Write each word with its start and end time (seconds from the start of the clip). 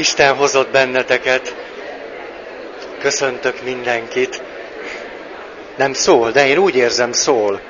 Isten 0.00 0.34
hozott 0.36 0.70
benneteket. 0.70 1.54
Köszöntök 2.98 3.62
mindenkit. 3.62 4.42
Nem 5.76 5.92
szól, 5.92 6.30
de 6.30 6.46
én 6.46 6.58
úgy 6.58 6.76
érzem, 6.76 7.12
szól. 7.12 7.60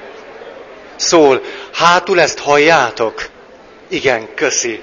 Szól. 0.97 1.43
Hátul 1.73 2.21
ezt 2.21 2.39
halljátok? 2.39 3.29
Igen, 3.89 4.35
köszi. 4.35 4.83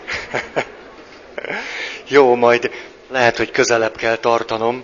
Jó, 2.07 2.35
majd 2.35 2.71
lehet, 3.09 3.37
hogy 3.37 3.51
közelebb 3.51 3.95
kell 3.95 4.15
tartanom. 4.15 4.83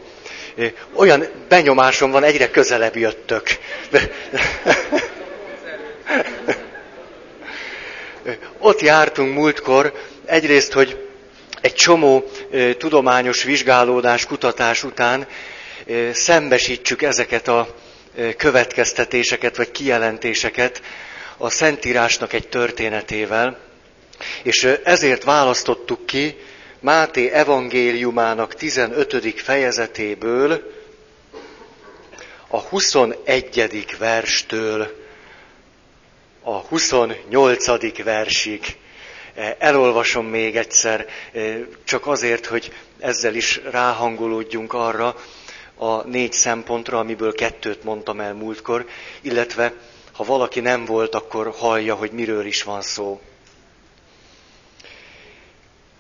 Olyan 0.94 1.26
benyomásom 1.48 2.12
van, 2.12 2.24
egyre 2.24 2.50
közelebb 2.50 2.96
jöttök. 2.96 3.44
Ott 8.60 8.82
jártunk 8.82 9.34
múltkor, 9.34 9.94
egyrészt, 10.26 10.74
hogy 10.74 11.04
egy 11.64 11.74
csomó 11.74 12.24
tudományos 12.78 13.44
vizsgálódás, 13.44 14.26
kutatás 14.26 14.84
után 14.84 15.28
szembesítsük 16.12 17.02
ezeket 17.02 17.48
a 17.48 17.76
következtetéseket 18.38 19.58
vagy 19.58 19.72
kijelentéseket 19.72 20.82
a 21.38 21.50
Szentírásnak 21.50 22.34
egy 22.34 22.48
történetével, 22.48 23.60
és 24.44 24.78
ezért 24.84 25.24
választottuk 25.24 26.06
ki 26.06 26.38
Máté 26.80 27.30
evangéliumának 27.32 28.56
15. 28.56 29.42
fejezetéből 29.42 30.72
a 32.48 32.60
21. 32.60 33.86
verstől 34.00 34.96
a 36.42 36.52
28. 36.58 38.04
versig. 38.04 38.62
Elolvasom 39.58 40.26
még 40.26 40.56
egyszer, 40.56 41.08
csak 41.84 42.08
azért, 42.08 42.46
hogy 42.46 42.74
ezzel 43.00 43.36
is 43.36 43.62
ráhangolódjunk 43.72 44.74
arra 44.74 45.16
a 45.76 46.08
négy 46.08 46.34
szempontra, 46.34 47.00
amiből 47.00 47.34
kettőt 47.34 47.84
mondtam 47.84 48.20
el 48.20 48.34
múltkor, 48.34 48.86
illetve 49.22 49.74
ha 50.12 50.24
valaki 50.24 50.60
nem 50.60 50.86
volt, 50.86 51.16
akkor 51.16 51.54
hallja, 51.58 51.96
hogy 51.96 52.12
miről 52.12 52.46
is 52.46 52.64
van 52.64 52.82
szó. 52.82 53.22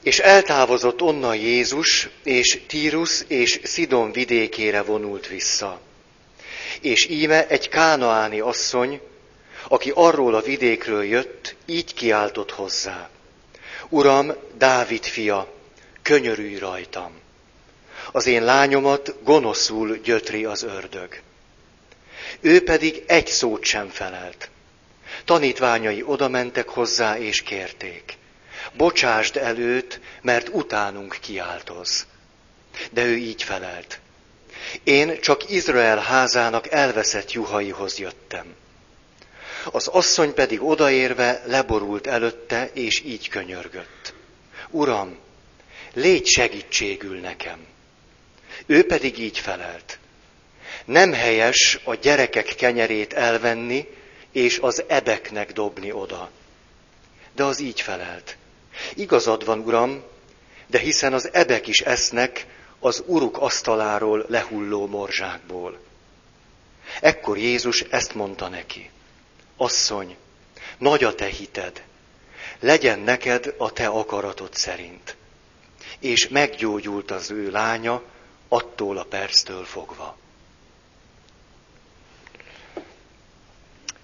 És 0.04 0.20
eltávozott 0.20 1.02
onnan 1.02 1.36
Jézus, 1.36 2.09
és 2.23 2.61
Tírus 2.67 3.23
és 3.28 3.59
Szidon 3.64 4.11
vidékére 4.11 4.81
vonult 4.81 5.28
vissza. 5.28 5.80
És 6.81 7.08
íme 7.09 7.48
egy 7.48 7.70
kánaáni 7.70 8.39
asszony, 8.39 9.02
aki 9.67 9.92
arról 9.95 10.36
a 10.36 10.42
vidékről 10.42 11.04
jött, 11.04 11.56
így 11.66 11.94
kiáltott 11.94 12.52
hozzá. 12.52 13.09
Uram, 13.94 14.33
Dávid 14.58 15.03
fia, 15.03 15.53
könyörülj 16.02 16.58
rajtam. 16.58 17.11
Az 18.11 18.25
én 18.25 18.44
lányomat 18.44 19.23
gonoszul 19.23 19.97
gyötri 19.97 20.45
az 20.45 20.63
ördög. 20.63 21.19
Ő 22.39 22.64
pedig 22.64 23.03
egy 23.08 23.27
szót 23.27 23.64
sem 23.64 23.89
felelt. 23.89 24.49
Tanítványai 25.25 26.03
odamentek 26.05 26.69
hozzá 26.69 27.17
és 27.17 27.41
kérték. 27.41 28.17
Bocsásd 28.77 29.38
előtt, 29.38 29.99
mert 30.21 30.49
utánunk 30.49 31.17
kiáltoz. 31.21 32.05
De 32.91 33.03
ő 33.03 33.17
így 33.17 33.44
felelt. 33.44 33.99
Én 34.83 35.21
csak 35.21 35.49
Izrael 35.49 35.97
házának 35.97 36.71
elveszett 36.71 37.31
juhaihoz 37.31 37.97
jöttem. 37.97 38.55
Az 39.72 39.88
asszony 39.88 40.33
pedig 40.33 40.64
odaérve 40.64 41.44
leborult 41.45 42.08
előtte, 42.08 42.69
és 42.73 43.02
így 43.06 43.30
könyörgött. 43.30 44.14
Uram, 44.70 45.17
légy 45.94 46.28
segítségül 46.28 47.20
nekem. 47.20 47.66
Ő 48.66 48.86
pedig 48.86 49.20
így 49.20 49.39
felelt. 49.39 50.00
Nem 50.86 51.14
helyes 51.14 51.80
a 51.83 51.95
gyerekek 51.95 52.45
kenyerét 52.45 53.14
elvenni, 53.14 53.88
és 54.31 54.60
az 54.60 54.83
ebeknek 54.88 55.54
dobni 55.54 55.92
oda. 55.92 56.30
De 57.36 57.43
az 57.43 57.59
így 57.59 57.82
felelt. 57.82 58.38
Igazad 58.93 59.45
van, 59.45 59.59
uram, 59.59 60.04
de 60.67 60.80
hiszen 60.80 61.14
az 61.14 61.30
ebek 61.33 61.67
is 61.67 61.80
esznek 61.80 62.45
az 62.80 63.04
uruk 63.05 63.38
asztaláról 63.38 64.26
lehulló 64.27 64.88
morzsákból. 64.88 65.80
Ekkor 67.02 67.38
Jézus 67.38 67.82
ezt 67.82 68.14
mondta 68.14 68.48
neki. 68.48 68.89
Asszony, 69.58 70.15
nagy 70.77 71.03
a 71.03 71.15
te 71.15 71.25
hited, 71.25 71.83
legyen 72.59 72.99
neked 72.99 73.53
a 73.58 73.71
te 73.71 73.87
akaratod 73.87 74.53
szerint. 74.53 75.15
És 75.99 76.27
meggyógyult 76.27 77.11
az 77.11 77.31
ő 77.31 77.52
lánya 77.52 78.02
attól 78.47 78.97
a 78.97 79.03
perctől 79.03 79.64
fogva. 79.65 80.17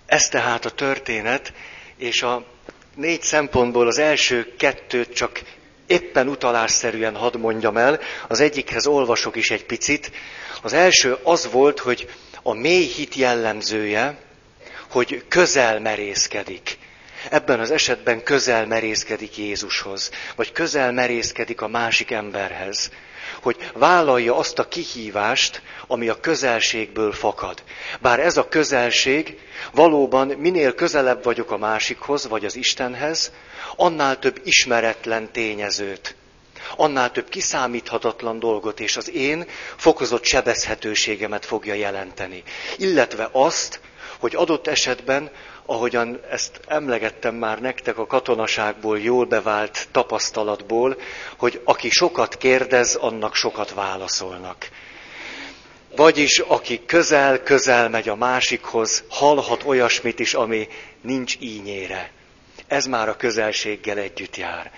Ez 0.06 0.28
tehát 0.28 0.66
a 0.66 0.70
történet, 0.70 1.54
és 1.98 2.24
a 2.24 2.46
négy 2.96 3.22
szempontból 3.22 3.88
az 3.88 3.98
első 3.98 4.56
kettőt 4.58 5.14
csak 5.14 5.42
éppen 5.88 6.28
utalásszerűen 6.28 7.16
hadd 7.16 7.38
mondjam 7.38 7.78
el, 7.78 8.00
az 8.28 8.40
egyikhez 8.40 8.88
olvasok 8.88 9.36
is 9.36 9.52
egy 9.52 9.66
picit. 9.66 10.12
Az 10.62 10.74
első 10.74 11.18
az 11.24 11.52
volt, 11.52 11.80
hogy 11.80 12.10
a 12.44 12.54
mély 12.54 12.86
hit 12.86 13.16
jellemzője, 13.16 14.18
hogy 14.90 15.24
közel 15.28 15.80
merészkedik. 15.80 16.78
Ebben 17.30 17.60
az 17.60 17.72
esetben 17.72 18.24
közel 18.24 18.66
merészkedik 18.66 19.38
Jézushoz, 19.38 20.12
vagy 20.36 20.52
közel 20.52 20.92
merészkedik 20.92 21.62
a 21.62 21.68
másik 21.68 22.12
emberhez, 22.12 22.92
hogy 23.42 23.72
vállalja 23.74 24.38
azt 24.38 24.60
a 24.60 24.68
kihívást, 24.68 25.62
ami 25.88 26.08
a 26.08 26.20
közelségből 26.20 27.12
fakad. 27.12 27.64
Bár 28.00 28.20
ez 28.20 28.38
a 28.38 28.48
közelség 28.48 29.38
valóban 29.72 30.28
minél 30.28 30.76
közelebb 30.76 31.24
vagyok 31.24 31.52
a 31.52 31.58
másikhoz, 31.58 32.28
vagy 32.28 32.46
az 32.46 32.56
Istenhez, 32.56 33.32
annál 33.76 34.20
több 34.20 34.42
ismeretlen 34.44 35.32
tényezőt, 35.32 36.16
annál 36.76 37.12
több 37.12 37.30
kiszámíthatatlan 37.30 38.40
dolgot, 38.40 38.80
és 38.80 38.98
az 38.98 39.12
én 39.12 39.48
fokozott 39.76 40.24
sebezhetőségemet 40.24 41.46
fogja 41.46 41.74
jelenteni. 41.74 42.44
Illetve 42.78 43.30
azt, 43.32 43.80
hogy 44.20 44.36
adott 44.36 44.68
esetben, 44.68 45.32
ahogyan 45.66 46.20
ezt 46.30 46.60
emlegettem 46.68 47.36
már 47.36 47.62
nektek 47.62 47.98
a 47.98 48.06
katonaságból 48.06 49.00
jól 49.00 49.26
bevált 49.26 49.88
tapasztalatból, 49.92 50.98
hogy 51.38 51.62
aki 51.64 51.90
sokat 51.90 52.38
kérdez, 52.38 52.96
annak 52.96 53.36
sokat 53.36 53.74
válaszolnak. 53.74 54.70
Vagyis 55.96 56.40
aki 56.40 56.86
közel-közel 56.86 57.90
megy 57.90 58.10
a 58.10 58.16
másikhoz, 58.16 59.04
hallhat 59.10 59.64
olyasmit 59.64 60.20
is, 60.20 60.34
ami 60.34 60.68
nincs 61.02 61.36
ínyére. 61.40 62.12
Ez 62.68 62.86
már 62.86 63.10
a 63.10 63.16
közelséggel 63.16 63.98
együtt 63.98 64.38
jár. 64.38 64.72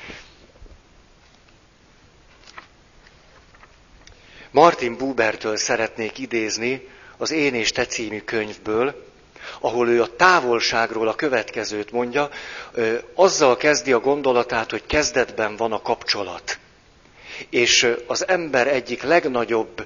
Martin 4.52 4.98
Bubertől 4.98 5.58
szeretnék 5.58 6.18
idézni 6.18 6.88
az 7.18 7.32
Én 7.32 7.56
és 7.56 7.72
Te 7.72 7.86
című 7.86 8.22
könyvből, 8.22 9.11
ahol 9.60 9.90
ő 9.90 10.02
a 10.02 10.16
távolságról 10.16 11.08
a 11.08 11.16
következőt 11.16 11.92
mondja, 11.92 12.30
azzal 13.16 13.58
kezdi 13.58 13.92
a 13.92 14.00
gondolatát, 14.00 14.72
hogy 14.72 14.86
kezdetben 14.86 15.56
van 15.56 15.72
a 15.72 15.82
kapcsolat. 15.82 16.60
És 17.50 17.96
az 18.08 18.28
ember 18.28 18.68
egyik 18.68 19.04
legnagyobb 19.04 19.86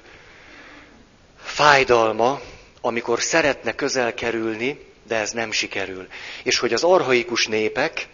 fájdalma, 1.42 2.40
amikor 2.80 3.22
szeretne 3.22 3.74
közel 3.74 4.14
kerülni, 4.14 4.86
de 5.06 5.16
ez 5.16 5.30
nem 5.30 5.50
sikerül. 5.52 6.06
És 6.42 6.58
hogy 6.58 6.72
az 6.72 6.84
arhaikus 6.84 7.46
népek 7.46 8.08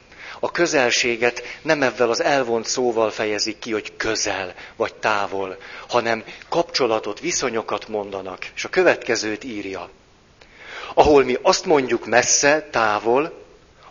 a 0.44 0.50
közelséget 0.50 1.42
nem 1.62 1.82
ebben 1.82 2.08
az 2.08 2.22
elvont 2.22 2.66
szóval 2.66 3.10
fejezik 3.10 3.58
ki, 3.58 3.72
hogy 3.72 3.96
közel 3.96 4.54
vagy 4.76 4.94
távol, 4.94 5.56
hanem 5.88 6.24
kapcsolatot, 6.48 7.20
viszonyokat 7.20 7.88
mondanak. 7.88 8.46
És 8.54 8.64
a 8.64 8.68
következőt 8.68 9.44
írja. 9.44 9.90
Ahol 10.94 11.24
mi 11.24 11.38
azt 11.42 11.64
mondjuk 11.64 12.06
messze, 12.06 12.68
távol, 12.70 13.40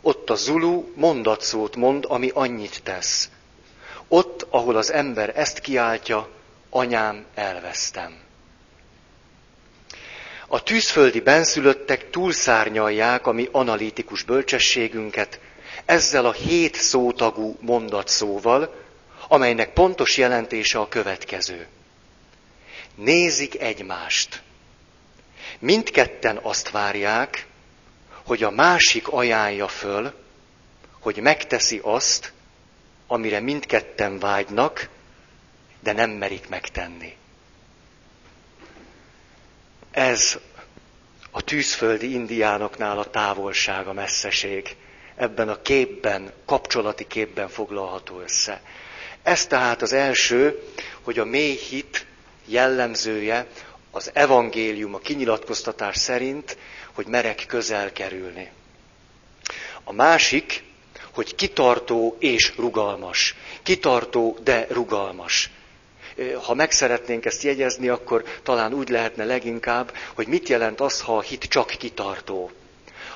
ott 0.01 0.29
a 0.29 0.35
Zulu 0.35 0.83
mondatszót 0.95 1.75
mond, 1.75 2.05
ami 2.07 2.31
annyit 2.33 2.81
tesz. 2.83 3.29
Ott, 4.07 4.47
ahol 4.49 4.75
az 4.75 4.91
ember 4.91 5.31
ezt 5.35 5.59
kiáltja, 5.59 6.29
anyám, 6.69 7.25
elvesztem. 7.35 8.19
A 10.47 10.63
tűzföldi 10.63 11.19
benszülöttek 11.19 12.09
túlszárnyalják 12.09 13.27
a 13.27 13.31
mi 13.31 13.49
analitikus 13.51 14.23
bölcsességünket 14.23 15.39
ezzel 15.85 16.25
a 16.25 16.31
hét 16.31 16.75
szótagú 16.75 17.57
mondatszóval, 17.59 18.75
amelynek 19.27 19.73
pontos 19.73 20.17
jelentése 20.17 20.79
a 20.79 20.87
következő. 20.87 21.67
Nézik 22.95 23.59
egymást. 23.61 24.41
Mindketten 25.61 26.37
azt 26.37 26.69
várják, 26.69 27.45
hogy 28.25 28.43
a 28.43 28.49
másik 28.49 29.07
ajánlja 29.07 29.67
föl, 29.67 30.13
hogy 30.99 31.17
megteszi 31.17 31.79
azt, 31.83 32.33
amire 33.07 33.39
mindketten 33.39 34.19
vágynak, 34.19 34.89
de 35.79 35.91
nem 35.91 36.09
merik 36.09 36.49
megtenni. 36.49 37.15
Ez 39.91 40.39
a 41.31 41.41
tűzföldi 41.41 42.13
indiánoknál 42.13 42.99
a 42.99 43.09
távolság, 43.09 43.87
a 43.87 43.93
messzeség. 43.93 44.75
Ebben 45.15 45.49
a 45.49 45.61
képben, 45.61 46.31
kapcsolati 46.45 47.07
képben 47.07 47.49
foglalható 47.49 48.19
össze. 48.19 48.61
Ez 49.23 49.47
tehát 49.47 49.81
az 49.81 49.93
első, 49.93 50.63
hogy 51.01 51.19
a 51.19 51.25
mély 51.25 51.55
hit 51.55 52.05
jellemzője 52.45 53.47
az 53.91 54.11
evangélium, 54.13 54.93
a 54.93 54.99
kinyilatkoztatás 54.99 55.97
szerint, 55.97 56.57
hogy 56.93 57.07
merek 57.07 57.45
közel 57.47 57.91
kerülni. 57.91 58.51
A 59.83 59.93
másik, 59.93 60.63
hogy 61.13 61.35
kitartó 61.35 62.15
és 62.19 62.53
rugalmas. 62.55 63.35
Kitartó, 63.63 64.37
de 64.43 64.67
rugalmas. 64.69 65.49
Ha 66.43 66.53
meg 66.53 66.71
szeretnénk 66.71 67.25
ezt 67.25 67.43
jegyezni, 67.43 67.87
akkor 67.87 68.23
talán 68.43 68.73
úgy 68.73 68.89
lehetne 68.89 69.25
leginkább, 69.25 69.93
hogy 70.13 70.27
mit 70.27 70.49
jelent 70.49 70.79
az, 70.81 71.01
ha 71.01 71.17
a 71.17 71.21
hit 71.21 71.43
csak 71.43 71.67
kitartó 71.67 72.51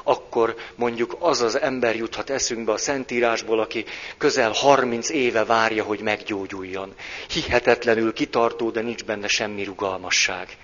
akkor 0.08 0.56
mondjuk 0.76 1.16
az 1.20 1.42
az 1.42 1.60
ember 1.60 1.96
juthat 1.96 2.30
eszünkbe 2.30 2.72
a 2.72 2.78
Szentírásból, 2.78 3.60
aki 3.60 3.86
közel 4.18 4.52
30 4.52 5.10
éve 5.10 5.46
várja, 5.46 5.84
hogy 5.84 6.00
meggyógyuljon. 6.00 6.94
Hihetetlenül 7.30 8.14
kitartó, 8.14 8.70
de 8.70 8.82
nincs 8.82 9.04
benne 9.04 9.28
semmi 9.28 9.64
rugalmasság. 9.64 10.58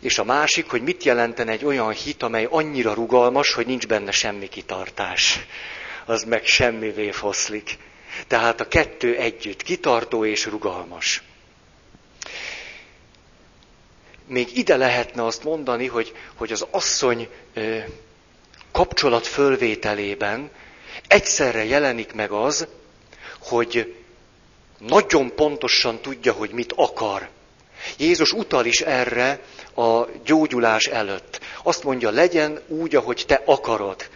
És 0.00 0.18
a 0.18 0.24
másik, 0.24 0.70
hogy 0.70 0.82
mit 0.82 1.04
jelenten 1.04 1.48
egy 1.48 1.64
olyan 1.64 1.92
hit, 1.92 2.22
amely 2.22 2.46
annyira 2.50 2.94
rugalmas, 2.94 3.52
hogy 3.52 3.66
nincs 3.66 3.86
benne 3.86 4.10
semmi 4.10 4.48
kitartás. 4.48 5.46
Az 6.04 6.22
meg 6.24 6.46
semmivé 6.46 7.10
foszlik. 7.10 7.78
Tehát 8.26 8.60
a 8.60 8.68
kettő 8.68 9.16
együtt, 9.16 9.62
kitartó 9.62 10.24
és 10.24 10.46
rugalmas. 10.46 11.22
Még 14.26 14.56
ide 14.56 14.76
lehetne 14.76 15.24
azt 15.24 15.44
mondani, 15.44 15.86
hogy, 15.86 16.12
hogy 16.34 16.52
az 16.52 16.66
asszony 16.70 17.28
kapcsolat 18.72 19.26
fölvételében 19.26 20.50
egyszerre 21.08 21.64
jelenik 21.64 22.12
meg 22.12 22.30
az, 22.30 22.66
hogy 23.40 23.94
nagyon 24.78 25.34
pontosan 25.34 26.00
tudja, 26.00 26.32
hogy 26.32 26.50
mit 26.50 26.72
akar. 26.76 27.28
Jézus 27.98 28.32
utal 28.32 28.64
is 28.64 28.80
erre 28.80 29.40
a 29.74 30.06
gyógyulás 30.24 30.84
előtt. 30.84 31.40
Azt 31.62 31.84
mondja, 31.84 32.10
legyen 32.10 32.60
úgy, 32.66 32.96
ahogy 32.96 33.24
te 33.26 33.42
akarod. 33.44 34.08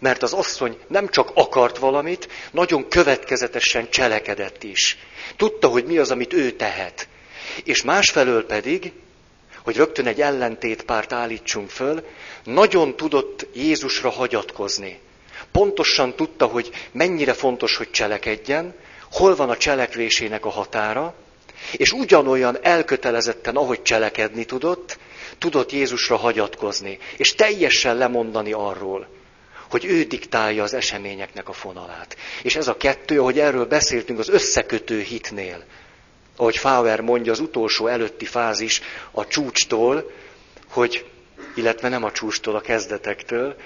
Mert 0.00 0.22
az 0.22 0.32
asszony 0.32 0.78
nem 0.86 1.08
csak 1.08 1.30
akart 1.34 1.78
valamit, 1.78 2.28
nagyon 2.50 2.88
következetesen 2.88 3.90
cselekedett 3.90 4.62
is. 4.62 4.98
Tudta, 5.36 5.68
hogy 5.68 5.84
mi 5.84 5.98
az, 5.98 6.10
amit 6.10 6.32
ő 6.32 6.50
tehet. 6.50 7.08
És 7.64 7.82
másfelől 7.82 8.46
pedig, 8.46 8.92
hogy 9.64 9.76
rögtön 9.76 10.06
egy 10.06 10.20
ellentétpárt 10.20 11.12
állítsunk 11.12 11.70
föl, 11.70 12.04
nagyon 12.44 12.96
tudott 12.96 13.46
Jézusra 13.54 14.10
hagyatkozni. 14.10 15.00
Pontosan 15.52 16.14
tudta, 16.14 16.46
hogy 16.46 16.70
mennyire 16.92 17.32
fontos, 17.32 17.76
hogy 17.76 17.90
cselekedjen, 17.90 18.74
hol 19.12 19.36
van 19.36 19.50
a 19.50 19.56
cselekvésének 19.56 20.44
a 20.44 20.50
határa, 20.50 21.14
és 21.72 21.92
ugyanolyan 21.92 22.58
elkötelezetten, 22.62 23.56
ahogy 23.56 23.82
cselekedni 23.82 24.44
tudott, 24.44 24.98
tudott 25.38 25.72
Jézusra 25.72 26.16
hagyatkozni, 26.16 26.98
és 27.16 27.34
teljesen 27.34 27.96
lemondani 27.96 28.52
arról, 28.52 29.08
hogy 29.70 29.84
ő 29.84 30.02
diktálja 30.02 30.62
az 30.62 30.74
eseményeknek 30.74 31.48
a 31.48 31.52
fonalát. 31.52 32.16
És 32.42 32.56
ez 32.56 32.68
a 32.68 32.76
kettő, 32.76 33.20
ahogy 33.20 33.38
erről 33.38 33.66
beszéltünk, 33.66 34.18
az 34.18 34.28
összekötő 34.28 35.00
hitnél, 35.00 35.64
ahogy 36.38 36.56
Fauer 36.56 37.00
mondja, 37.00 37.32
az 37.32 37.40
utolsó 37.40 37.86
előtti 37.86 38.24
fázis 38.24 38.80
a 39.10 39.26
csúcstól, 39.26 40.10
hogy 40.68 41.04
illetve 41.54 41.88
nem 41.88 42.04
a 42.04 42.12
csústól, 42.12 42.56
a 42.56 42.60
kezdetektől, 42.60 43.56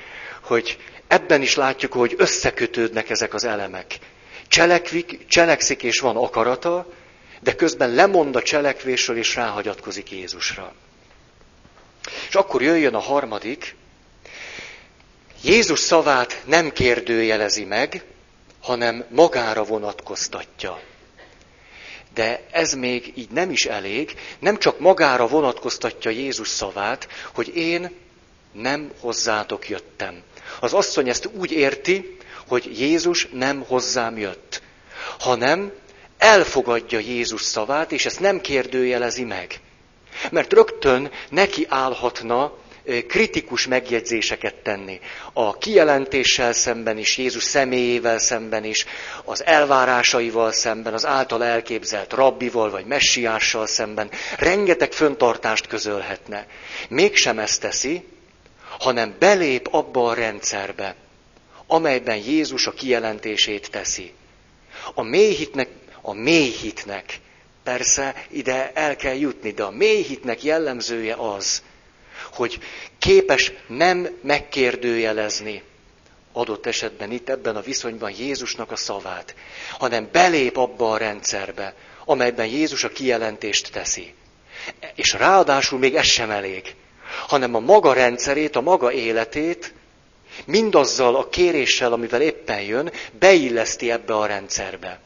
hogy 0.41 0.79
ebben 1.07 1.43
is 1.43 1.55
látjuk, 1.55 1.93
hogy 1.93 2.15
összekötődnek 2.17 3.11
ezek 3.11 3.35
az 3.35 3.45
elemek. 3.45 3.99
Cselekvik, 4.49 5.27
cselekszik 5.27 5.83
és 5.83 6.01
van 6.01 6.17
akarata, 6.17 6.93
de 7.41 7.55
közben 7.55 7.95
lemond 7.95 8.37
a 8.37 8.43
cselekvésről 8.43 9.17
és 9.17 9.35
ráhagyatkozik 9.35 10.11
Jézusra. 10.11 10.73
És 12.29 12.35
akkor 12.35 12.63
jöjjön 12.63 12.95
a 12.95 13.01
harmadik, 13.01 13.75
Jézus 15.43 15.79
szavát 15.79 16.43
nem 16.47 16.71
kérdőjelezi 16.71 17.65
meg, 17.65 18.05
hanem 18.61 19.05
magára 19.11 19.65
vonatkoztatja. 19.65 20.81
De 22.14 22.47
ez 22.50 22.73
még 22.73 23.12
így 23.14 23.31
nem 23.31 23.50
is 23.50 23.67
elég, 23.67 24.14
nem 24.38 24.59
csak 24.59 24.79
magára 24.79 25.26
vonatkoztatja 25.26 26.11
Jézus 26.11 26.49
szavát, 26.49 27.09
hogy 27.35 27.56
én 27.56 27.91
nem 28.53 28.93
hozzátok 29.00 29.69
jöttem. 29.69 30.23
Az 30.61 30.73
asszony 30.73 31.09
ezt 31.09 31.29
úgy 31.32 31.53
érti, 31.53 32.17
hogy 32.47 32.81
Jézus 32.81 33.29
nem 33.32 33.64
hozzám 33.67 34.19
jött, 34.19 34.62
hanem 35.19 35.73
elfogadja 36.19 36.99
Jézus 36.99 37.43
szavát, 37.43 37.93
és 37.93 38.06
ezt 38.06 38.20
nem 38.20 38.41
kérdőjelezi 38.41 39.25
meg. 39.25 39.61
Mert 40.31 40.53
rögtön 40.53 41.11
neki 41.31 41.67
állhatna 41.69 42.53
kritikus 43.08 43.67
megjegyzéseket 43.67 44.55
tenni. 44.55 45.00
A 45.32 45.58
kijelentéssel 45.58 46.52
szemben 46.52 46.99
is, 46.99 47.19
Jézus 47.19 47.43
személyével 47.43 48.19
szemben 48.19 48.64
is, 48.64 48.87
az 49.25 49.44
elvárásaival 49.44 50.52
szemben, 50.52 50.94
az 50.94 51.06
által 51.06 51.44
elképzelt 51.44 52.12
rabbival 52.12 52.70
vagy 52.70 52.87
messiással 52.87 53.67
szemben 53.67 54.11
rengeteg 54.38 54.93
föntartást 54.93 55.67
közölhetne. 55.67 56.46
Mégsem 56.88 57.38
ezt 57.38 57.61
teszi, 57.61 58.05
hanem 58.79 59.14
belép 59.19 59.69
abba 59.70 60.08
a 60.08 60.14
rendszerbe, 60.14 60.96
amelyben 61.67 62.17
Jézus 62.17 62.67
a 62.67 62.73
kijelentését 62.73 63.70
teszi. 63.70 64.12
A 64.94 65.02
mélyhitnek, 65.02 65.69
a 66.00 66.12
mélyhitnek, 66.12 67.20
persze 67.62 68.26
ide 68.31 68.73
el 68.75 68.96
kell 68.96 69.17
jutni, 69.17 69.50
de 69.50 69.62
a 69.62 69.70
mélyhitnek 69.70 70.43
jellemzője 70.43 71.14
az, 71.14 71.62
hogy 72.34 72.58
képes 72.99 73.52
nem 73.67 74.08
megkérdőjelezni 74.23 75.62
adott 76.32 76.67
esetben 76.67 77.11
itt 77.11 77.29
ebben 77.29 77.56
a 77.56 77.61
viszonyban 77.61 78.12
Jézusnak 78.19 78.70
a 78.70 78.76
szavát, 78.76 79.34
hanem 79.79 80.08
belép 80.12 80.56
abba 80.56 80.90
a 80.90 80.96
rendszerbe, 80.96 81.75
amelyben 82.05 82.46
Jézus 82.46 82.84
a 82.84 82.88
kijelentést 82.88 83.73
teszi. 83.73 84.14
És 84.95 85.12
ráadásul 85.12 85.78
még 85.78 85.95
ez 85.95 86.04
sem 86.07 86.30
elég, 86.30 86.75
hanem 87.26 87.54
a 87.54 87.61
maga 87.61 87.92
rendszerét, 87.92 88.57
a 88.57 88.61
maga 88.61 88.92
életét 88.92 89.75
mindazzal 90.45 91.16
a 91.16 91.28
kéréssel, 91.28 91.92
amivel 91.92 92.21
éppen 92.21 92.61
jön, 92.61 92.92
beilleszti 93.18 93.90
ebbe 93.90 94.14
a 94.14 94.26
rendszerbe. 94.26 95.00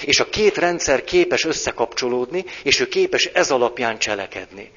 És 0.00 0.20
a 0.20 0.28
két 0.28 0.56
rendszer 0.56 1.04
képes 1.04 1.44
összekapcsolódni, 1.44 2.44
és 2.62 2.80
ő 2.80 2.88
képes 2.88 3.24
ez 3.24 3.50
alapján 3.50 3.98
cselekedni. 3.98 4.70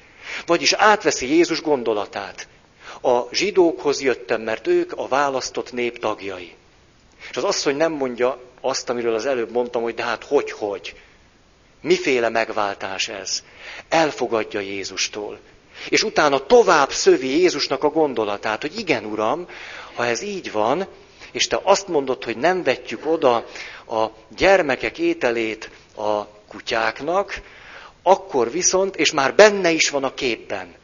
Vagyis 0.46 0.72
átveszi 0.72 1.28
Jézus 1.34 1.62
gondolatát. 1.62 2.48
A 3.02 3.34
zsidókhoz 3.34 4.00
jöttem, 4.00 4.40
mert 4.42 4.66
ők 4.66 4.92
a 4.96 5.08
választott 5.08 5.72
nép 5.72 5.98
tagjai. 5.98 6.54
És 7.30 7.36
az 7.36 7.44
asszony 7.44 7.76
nem 7.76 7.92
mondja 7.92 8.40
azt, 8.60 8.88
amiről 8.88 9.14
az 9.14 9.26
előbb 9.26 9.50
mondtam, 9.50 9.82
hogy 9.82 9.94
de 9.94 10.02
hát 10.02 10.24
hogy, 10.24 10.52
hogy. 10.52 10.94
Miféle 11.80 12.28
megváltás 12.28 13.08
ez? 13.08 13.42
Elfogadja 13.88 14.60
Jézustól. 14.60 15.38
És 15.88 16.02
utána 16.02 16.46
tovább 16.46 16.92
szövi 16.92 17.40
Jézusnak 17.40 17.84
a 17.84 17.90
gondolatát, 17.90 18.60
hogy 18.60 18.78
igen, 18.78 19.04
Uram, 19.04 19.48
ha 19.94 20.06
ez 20.06 20.22
így 20.22 20.52
van, 20.52 20.86
és 21.32 21.46
te 21.46 21.60
azt 21.62 21.88
mondod, 21.88 22.24
hogy 22.24 22.36
nem 22.36 22.62
vetjük 22.62 23.06
oda 23.06 23.46
a 23.88 24.06
gyermekek 24.36 24.98
ételét 24.98 25.70
a 25.96 26.26
kutyáknak, 26.48 27.40
akkor 28.02 28.50
viszont, 28.50 28.96
és 28.96 29.12
már 29.12 29.34
benne 29.34 29.70
is 29.70 29.90
van 29.90 30.04
a 30.04 30.14
képben. 30.14 30.74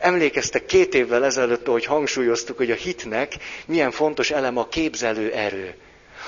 Emlékeztek 0.00 0.66
két 0.66 0.94
évvel 0.94 1.24
ezelőtt, 1.24 1.66
hogy 1.66 1.84
hangsúlyoztuk, 1.84 2.56
hogy 2.56 2.70
a 2.70 2.74
hitnek 2.74 3.36
milyen 3.66 3.90
fontos 3.90 4.30
elem 4.30 4.56
a 4.56 4.68
képzelő 4.68 5.32
erő. 5.32 5.74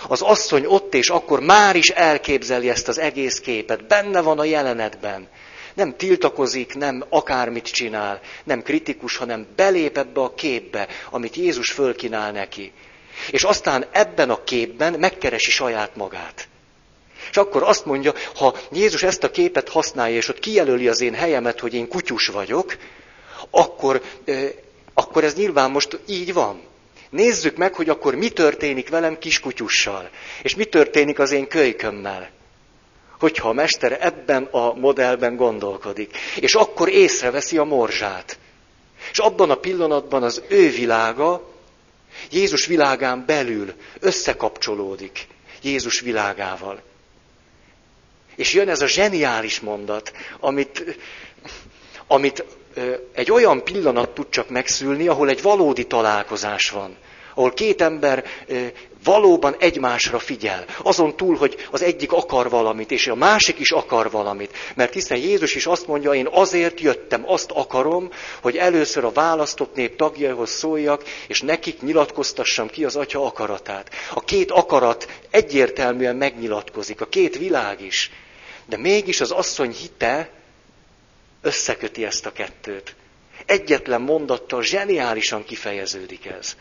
Az 0.09 0.21
asszony 0.21 0.67
ott 0.67 0.95
és 0.95 1.09
akkor 1.09 1.41
már 1.41 1.77
is 1.77 1.89
elképzeli 1.89 2.69
ezt 2.69 2.89
az 2.89 2.99
egész 2.99 3.41
képet, 3.41 3.87
benne 3.87 4.21
van 4.21 4.39
a 4.39 4.45
jelenetben. 4.45 5.29
Nem 5.75 5.97
tiltakozik, 5.97 6.75
nem 6.75 7.05
akármit 7.09 7.71
csinál, 7.71 8.21
nem 8.45 8.63
kritikus, 8.63 9.17
hanem 9.17 9.47
belép 9.57 9.99
ebbe 9.99 10.21
a 10.21 10.35
képbe, 10.35 10.89
amit 11.11 11.37
Jézus 11.37 11.71
fölkínál 11.71 12.33
neki. 12.33 12.73
És 13.31 13.43
aztán 13.43 13.85
ebben 13.91 14.31
a 14.31 14.45
képben 14.45 14.93
megkeresi 14.93 15.51
saját 15.51 15.97
magát. 15.97 16.49
És 17.31 17.37
akkor 17.37 17.63
azt 17.63 17.85
mondja, 17.85 18.15
ha 18.35 18.57
Jézus 18.73 19.03
ezt 19.03 19.25
a 19.25 19.31
képet 19.31 19.69
használja, 19.69 20.17
és 20.17 20.29
ott 20.29 20.39
kijelöli 20.39 20.89
az 20.89 21.01
én 21.01 21.15
helyemet, 21.15 21.61
hogy 21.61 21.75
én 21.75 21.89
kutyus 21.89 22.27
vagyok, 22.27 22.77
akkor, 23.51 24.03
akkor 24.95 25.25
ez 25.25 25.35
nyilván 25.35 25.71
most 25.71 25.99
így 26.07 26.33
van. 26.33 26.63
Nézzük 27.11 27.57
meg, 27.57 27.75
hogy 27.75 27.89
akkor 27.89 28.15
mi 28.15 28.29
történik 28.29 28.89
velem 28.89 29.19
kiskutyussal, 29.19 30.11
és 30.43 30.55
mi 30.55 30.65
történik 30.65 31.19
az 31.19 31.31
én 31.31 31.49
kölykömmel. 31.49 32.31
hogyha 33.19 33.49
a 33.49 33.53
mester 33.53 33.99
ebben 34.01 34.43
a 34.51 34.75
modellben 34.75 35.37
gondolkodik. 35.37 36.17
És 36.37 36.55
akkor 36.55 36.89
észreveszi 36.89 37.59
a 37.59 37.65
morzsát. 37.65 38.39
És 39.11 39.19
abban 39.19 39.51
a 39.51 39.55
pillanatban 39.55 40.23
az 40.23 40.43
ő 40.49 40.71
világa 40.71 41.51
Jézus 42.31 42.67
világán 42.67 43.25
belül 43.27 43.73
összekapcsolódik 44.01 45.27
Jézus 45.63 46.01
világával. 46.01 46.83
És 48.41 48.53
jön 48.55 48.69
ez 48.69 48.81
a 48.81 48.87
zseniális 48.87 49.61
mondat, 49.61 50.13
amit, 50.41 50.99
amit 52.07 52.45
egy 53.13 53.31
olyan 53.31 53.65
pillanat 53.65 54.11
tud 54.11 54.27
csak 54.29 54.49
megszülni, 54.49 55.09
ahol 55.09 55.29
egy 55.29 55.43
valódi 55.43 55.87
találkozás 55.87 56.71
van. 56.71 56.97
Ahol 57.35 57.53
két 57.53 57.81
ember 57.81 58.25
valóban 59.05 59.57
egymásra 59.59 60.19
figyel. 60.19 60.65
Azon 60.83 61.17
túl, 61.17 61.37
hogy 61.37 61.67
az 61.71 61.83
egyik 61.83 62.13
akar 62.13 62.51
valamit, 62.51 62.91
és 62.91 63.07
a 63.07 63.15
másik 63.15 63.59
is 63.59 63.71
akar 63.71 64.11
valamit. 64.11 64.57
Mert 64.75 64.93
hiszen 64.93 65.19
Jézus 65.19 65.55
is 65.55 65.67
azt 65.67 65.87
mondja, 65.87 66.13
én 66.13 66.29
azért 66.31 66.81
jöttem, 66.81 67.23
azt 67.27 67.51
akarom, 67.51 68.11
hogy 68.43 68.57
először 68.57 69.05
a 69.05 69.13
választott 69.13 69.75
nép 69.75 69.97
tagjaihoz 69.97 70.51
szóljak, 70.51 71.03
és 71.27 71.41
nekik 71.41 71.83
nyilatkoztassam 71.83 72.69
ki 72.69 72.85
az 72.85 72.97
atya 72.97 73.25
akaratát. 73.25 73.91
A 74.15 74.21
két 74.21 74.51
akarat 74.51 75.09
egyértelműen 75.31 76.17
megnyilatkozik, 76.17 77.01
a 77.01 77.07
két 77.07 77.39
világ 77.39 77.81
is. 77.83 78.11
De 78.71 78.77
mégis 78.77 79.21
az 79.21 79.31
asszony 79.31 79.73
hite 79.73 80.31
összeköti 81.41 82.05
ezt 82.05 82.27
a 82.27 82.33
kettőt. 82.33 82.95
Egyetlen 83.47 84.01
mondattal 84.01 84.63
zseniálisan 84.63 85.45
kifejeződik 85.45 86.27
ez. 86.27 86.57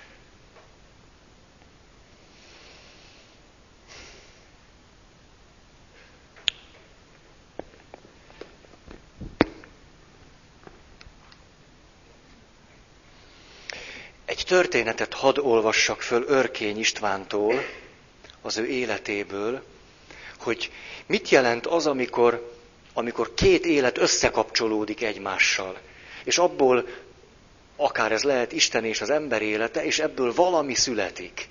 Egy 14.25 14.43
történetet 14.47 15.13
hadd 15.13 15.39
olvassak 15.39 16.01
föl 16.01 16.23
Örkény 16.27 16.79
Istvántól, 16.79 17.65
az 18.41 18.57
ő 18.57 18.65
életéből, 18.67 19.63
hogy 20.41 20.71
mit 21.05 21.29
jelent 21.29 21.65
az, 21.65 21.87
amikor, 21.87 22.53
amikor 22.93 23.33
két 23.33 23.65
élet 23.65 23.97
összekapcsolódik 23.97 25.03
egymással, 25.03 25.77
és 26.23 26.37
abból 26.37 26.87
akár 27.75 28.11
ez 28.11 28.23
lehet 28.23 28.51
Isten 28.51 28.85
és 28.85 29.01
az 29.01 29.09
ember 29.09 29.41
élete, 29.41 29.83
és 29.83 29.99
ebből 29.99 30.33
valami 30.33 30.73
születik. 30.73 31.47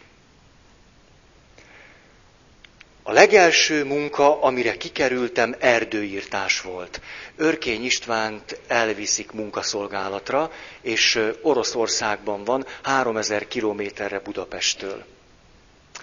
A 3.09 3.13
legelső 3.13 3.85
munka, 3.85 4.43
amire 4.43 4.77
kikerültem, 4.77 5.55
erdőírtás 5.59 6.61
volt. 6.61 7.01
Örkény 7.37 7.85
Istvánt 7.85 8.61
elviszik 8.67 9.33
munkaszolgálatra, 9.33 10.53
és 10.81 11.21
Oroszországban 11.43 12.45
van, 12.45 12.67
3000 12.83 13.49
kilométerre 13.49 14.21
Budapesttől. 14.21 15.05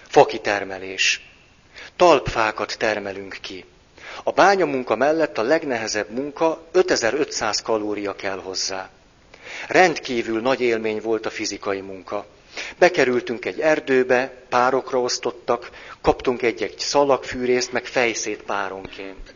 Fakitermelés. 0.08 1.35
Talpfákat 1.96 2.78
termelünk 2.78 3.38
ki. 3.40 3.64
A 4.22 4.30
bányamunka 4.30 4.96
mellett 4.96 5.38
a 5.38 5.42
legnehezebb 5.42 6.10
munka 6.10 6.66
5500 6.72 7.62
kalória 7.62 8.16
kell 8.16 8.38
hozzá. 8.38 8.90
Rendkívül 9.68 10.40
nagy 10.40 10.60
élmény 10.60 11.00
volt 11.00 11.26
a 11.26 11.30
fizikai 11.30 11.80
munka. 11.80 12.26
Bekerültünk 12.78 13.44
egy 13.44 13.60
erdőbe, 13.60 14.32
párokra 14.48 15.00
osztottak, 15.00 15.70
kaptunk 16.00 16.42
egy-egy 16.42 16.78
szalagfűrészt, 16.78 17.72
meg 17.72 17.84
fejszét 17.84 18.42
páronként. 18.42 19.34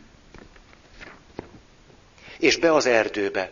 És 2.39 2.57
be 2.57 2.73
az 2.73 2.85
erdőbe, 2.85 3.51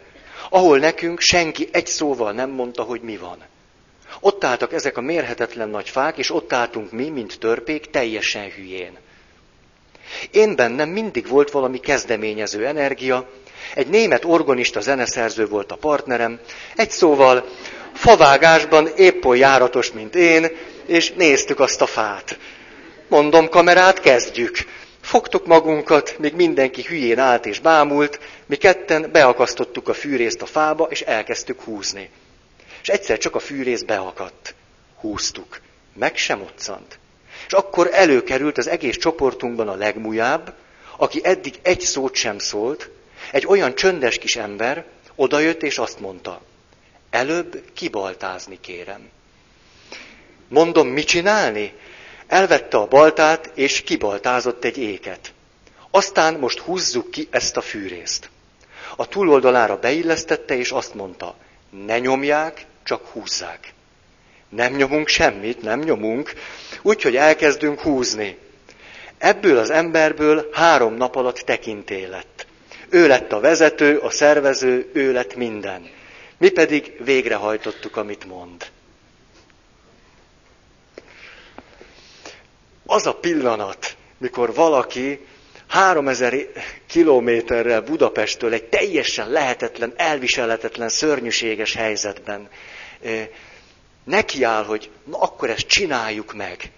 ahol 0.50 0.78
nekünk 0.78 1.20
senki 1.20 1.70
egy 1.72 1.88
szóval 1.88 2.32
nem 2.32 2.50
mondta, 2.50 2.84
hogy 2.84 3.02
mi 3.02 3.18
van. 3.18 3.38
Ott 4.20 4.44
álltak 4.44 4.74
ezek 4.74 4.98
a 4.98 5.02
mérhetetlen 5.02 5.70
nagy 5.70 5.90
fák, 5.90 6.18
és 6.18 6.32
ott 6.32 6.54
álltunk 6.54 6.92
mi, 6.92 7.10
mint 7.10 7.40
törpék, 7.40 7.90
teljesen 7.90 8.50
hülyén. 8.50 8.98
Én 10.32 10.56
bennem 10.56 10.90
mindig 10.90 11.28
volt 11.28 11.52
valami 11.52 11.80
kezdeményező 11.80 12.66
energia, 12.66 13.30
egy 13.74 13.88
német 13.88 14.26
organista 14.26 14.80
zeneszerző 14.80 15.48
volt 15.48 15.72
a 15.72 15.76
partnerem, 15.76 16.40
egy 16.76 16.92
szóval 16.92 17.46
favágásban 17.94 18.88
épp 18.96 19.26
oly 19.26 19.38
járatos, 19.38 19.92
mint 19.92 20.16
én, 20.16 20.48
és 20.86 21.12
néztük 21.12 21.60
azt 21.60 21.82
a 21.82 21.86
fát. 21.86 22.38
Mondom, 23.08 23.50
kamerát, 23.50 24.00
kezdjük. 24.00 24.58
Fogtuk 25.02 25.46
magunkat, 25.46 26.16
még 26.20 26.34
mindenki 26.34 26.82
hülyén 26.82 27.20
állt 27.20 27.46
és 27.46 27.60
bámult, 27.60 28.20
mi 28.46 28.56
ketten 28.56 29.10
beakasztottuk 29.12 29.88
a 29.88 29.94
fűrészt 29.94 30.42
a 30.42 30.46
fába, 30.46 30.88
és 30.90 31.02
elkezdtük 31.02 31.62
húzni. 31.62 32.10
És 32.82 32.88
egyszer 32.88 33.18
csak 33.18 33.36
a 33.36 33.40
fűrész 33.40 33.82
beakadt. 33.82 34.56
Húztuk. 35.00 35.62
Meg 35.94 36.18
sem 36.18 36.40
moccant. 36.40 37.00
És 37.48 37.54
akkor 37.54 37.90
előkerült 37.92 38.58
az 38.58 38.68
egész 38.68 38.98
csoportunkban 38.98 39.68
a 39.68 39.76
legmujább, 39.76 40.54
aki 40.98 41.20
eddig 41.24 41.60
egy 41.62 41.82
szót 41.82 42.16
sem 42.16 42.40
szólt, 42.40 42.90
egy 43.32 43.46
olyan 43.48 43.76
csöndes 43.76 44.18
kis 44.18 44.36
ember, 44.36 44.86
odajött 45.16 45.64
és 45.64 45.78
azt 45.78 46.00
mondta, 46.00 46.42
Előbb 47.10 47.64
kibaltázni 47.74 48.60
kérem. 48.62 49.10
Mondom, 50.48 50.88
mit 50.88 51.08
csinálni? 51.08 51.74
Elvette 52.28 52.78
a 52.78 52.88
baltát, 52.88 53.52
és 53.54 53.82
kibaltázott 53.82 54.64
egy 54.64 54.78
éket. 54.78 55.34
Aztán 55.92 56.34
most 56.34 56.60
húzzuk 56.60 57.12
ki 57.12 57.28
ezt 57.32 57.58
a 57.58 57.62
fűrészt. 57.62 58.30
A 58.96 59.08
túloldalára 59.08 59.80
beillesztette, 59.80 60.58
és 60.58 60.72
azt 60.72 60.94
mondta, 60.94 61.36
ne 61.70 62.00
nyomják, 62.00 62.66
csak 62.84 63.06
húzzák. 63.06 63.74
Nem 64.50 64.74
nyomunk 64.74 65.08
semmit, 65.08 65.62
nem 65.62 65.80
nyomunk, 65.80 66.34
úgyhogy 66.82 67.16
elkezdünk 67.16 67.80
húzni. 67.80 68.38
Ebből 69.18 69.58
az 69.58 69.70
emberből 69.70 70.50
három 70.54 70.94
nap 70.94 71.16
alatt 71.16 71.38
tekintély 71.38 72.06
lett. 72.06 72.48
Ő 72.90 73.08
lett 73.08 73.32
a 73.32 73.40
vezető, 73.40 73.98
a 73.98 74.10
szervező, 74.10 74.90
ő 74.94 75.12
lett 75.12 75.36
minden. 75.36 75.90
Mi 76.38 76.50
pedig 76.50 77.04
végrehajtottuk, 77.04 77.96
amit 77.96 78.26
mond. 78.26 78.66
Az 82.86 83.06
a 83.06 83.16
pillanat, 83.16 83.96
mikor 84.18 84.54
valaki 84.54 85.26
3000 85.70 86.48
kilométerrel 86.88 87.82
Budapesttől 87.82 88.54
egy 88.54 88.64
teljesen 88.64 89.30
lehetetlen, 89.30 89.94
elviselhetetlen, 89.96 90.90
szörnyűséges 90.90 91.74
helyzetben 91.74 92.50
nekiáll, 94.04 94.64
hogy 94.64 94.90
na 95.04 95.18
akkor 95.20 95.50
ezt 95.50 95.68
csináljuk 95.68 96.34
meg. 96.34 96.72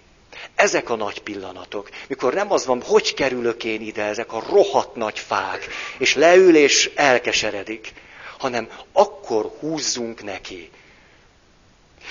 Ezek 0.54 0.90
a 0.90 0.96
nagy 0.96 1.22
pillanatok, 1.22 1.88
mikor 2.08 2.34
nem 2.34 2.52
az 2.52 2.66
van, 2.66 2.82
hogy 2.82 3.14
kerülök 3.14 3.64
én 3.64 3.80
ide, 3.80 4.02
ezek 4.02 4.32
a 4.32 4.44
rohadt 4.48 4.96
nagy 4.96 5.18
fák, 5.18 5.66
és 5.98 6.14
leül 6.14 6.56
és 6.56 6.90
elkeseredik, 6.94 7.92
hanem 8.38 8.68
akkor 8.92 9.52
húzzunk 9.60 10.22
neki. 10.22 10.70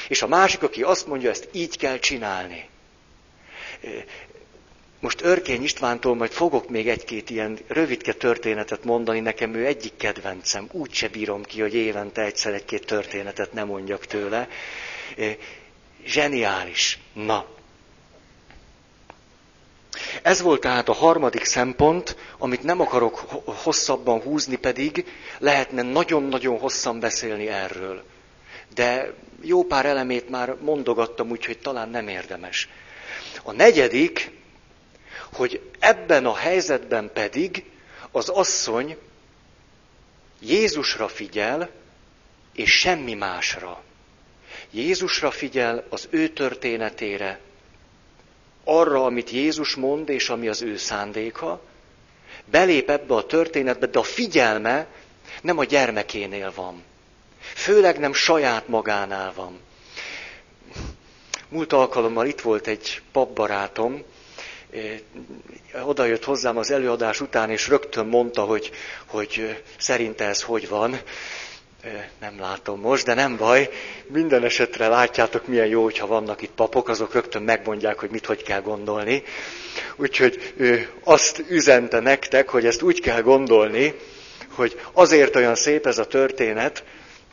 És 0.07 0.21
a 0.21 0.27
másik, 0.27 0.63
aki 0.63 0.81
azt 0.81 1.07
mondja, 1.07 1.29
ezt 1.29 1.47
így 1.51 1.77
kell 1.77 1.99
csinálni. 1.99 2.69
Most 5.01 5.21
Örkény 5.21 5.63
Istvántól 5.63 6.15
majd 6.15 6.31
fogok 6.31 6.69
még 6.69 6.89
egy-két 6.89 7.29
ilyen 7.29 7.57
rövidke 7.67 8.13
történetet 8.13 8.83
mondani, 8.83 9.19
nekem 9.19 9.53
ő 9.53 9.65
egyik 9.65 9.97
kedvencem. 9.97 10.67
Úgy 10.71 10.93
se 10.93 11.07
bírom 11.07 11.43
ki, 11.43 11.61
hogy 11.61 11.73
évente 11.73 12.21
egyszer 12.21 12.53
egy-két 12.53 12.85
történetet 12.85 13.53
nem 13.53 13.67
mondjak 13.67 14.05
tőle. 14.05 14.47
Zseniális. 16.05 16.99
Na. 17.13 17.45
Ez 20.21 20.41
volt 20.41 20.61
tehát 20.61 20.89
a 20.89 20.93
harmadik 20.93 21.43
szempont, 21.43 22.15
amit 22.37 22.63
nem 22.63 22.79
akarok 22.79 23.15
hosszabban 23.45 24.19
húzni, 24.21 24.55
pedig 24.55 25.05
lehetne 25.39 25.81
nagyon-nagyon 25.81 26.59
hosszan 26.59 26.99
beszélni 26.99 27.47
erről. 27.47 28.03
De 28.73 29.13
jó 29.41 29.63
pár 29.63 29.85
elemét 29.85 30.29
már 30.29 30.55
mondogattam, 30.59 31.29
úgyhogy 31.29 31.59
talán 31.59 31.89
nem 31.89 32.07
érdemes. 32.07 32.69
A 33.43 33.51
negyedik, 33.51 34.39
hogy 35.33 35.61
ebben 35.79 36.25
a 36.25 36.35
helyzetben 36.35 37.09
pedig 37.13 37.65
az 38.11 38.29
asszony 38.29 38.97
Jézusra 40.39 41.07
figyel, 41.07 41.69
és 42.53 42.71
semmi 42.79 43.13
másra. 43.13 43.81
Jézusra 44.71 45.31
figyel, 45.31 45.85
az 45.89 46.07
ő 46.09 46.27
történetére, 46.27 47.39
arra, 48.63 49.05
amit 49.05 49.29
Jézus 49.29 49.75
mond, 49.75 50.09
és 50.09 50.29
ami 50.29 50.47
az 50.47 50.61
ő 50.61 50.77
szándéka, 50.77 51.61
belép 52.45 52.89
ebbe 52.89 53.15
a 53.15 53.25
történetbe, 53.25 53.85
de 53.85 53.99
a 53.99 54.03
figyelme 54.03 54.87
nem 55.41 55.57
a 55.57 55.63
gyermekénél 55.63 56.51
van. 56.55 56.83
Főleg 57.39 57.99
nem 57.99 58.13
saját 58.13 58.67
magánál 58.67 59.33
van. 59.33 59.59
Múlt 61.49 61.73
alkalommal 61.73 62.25
itt 62.25 62.41
volt 62.41 62.67
egy 62.67 63.01
papbarátom, 63.11 64.03
oda 65.83 66.05
jött 66.05 66.23
hozzám 66.23 66.57
az 66.57 66.71
előadás 66.71 67.21
után, 67.21 67.49
és 67.49 67.67
rögtön 67.67 68.05
mondta, 68.05 68.41
hogy, 68.41 68.71
hogy 69.05 69.61
szerinte 69.77 70.25
ez 70.25 70.41
hogy 70.41 70.69
van. 70.69 70.99
Nem 72.19 72.39
látom 72.39 72.79
most, 72.79 73.05
de 73.05 73.13
nem 73.13 73.37
baj. 73.37 73.69
Minden 74.07 74.43
esetre 74.43 74.87
látjátok, 74.87 75.47
milyen 75.47 75.67
jó, 75.67 75.83
hogyha 75.83 76.07
vannak 76.07 76.41
itt 76.41 76.51
papok, 76.51 76.89
azok 76.89 77.13
rögtön 77.13 77.41
megmondják, 77.41 77.99
hogy 77.99 78.09
mit 78.09 78.25
hogy 78.25 78.43
kell 78.43 78.61
gondolni. 78.61 79.23
Úgyhogy 79.95 80.53
azt 81.03 81.43
üzente 81.49 81.99
nektek, 81.99 82.49
hogy 82.49 82.65
ezt 82.65 82.81
úgy 82.81 83.01
kell 83.01 83.21
gondolni, 83.21 83.93
hogy 84.49 84.81
azért 84.91 85.35
olyan 85.35 85.55
szép 85.55 85.85
ez 85.85 85.97
a 85.97 86.05
történet, 86.05 86.83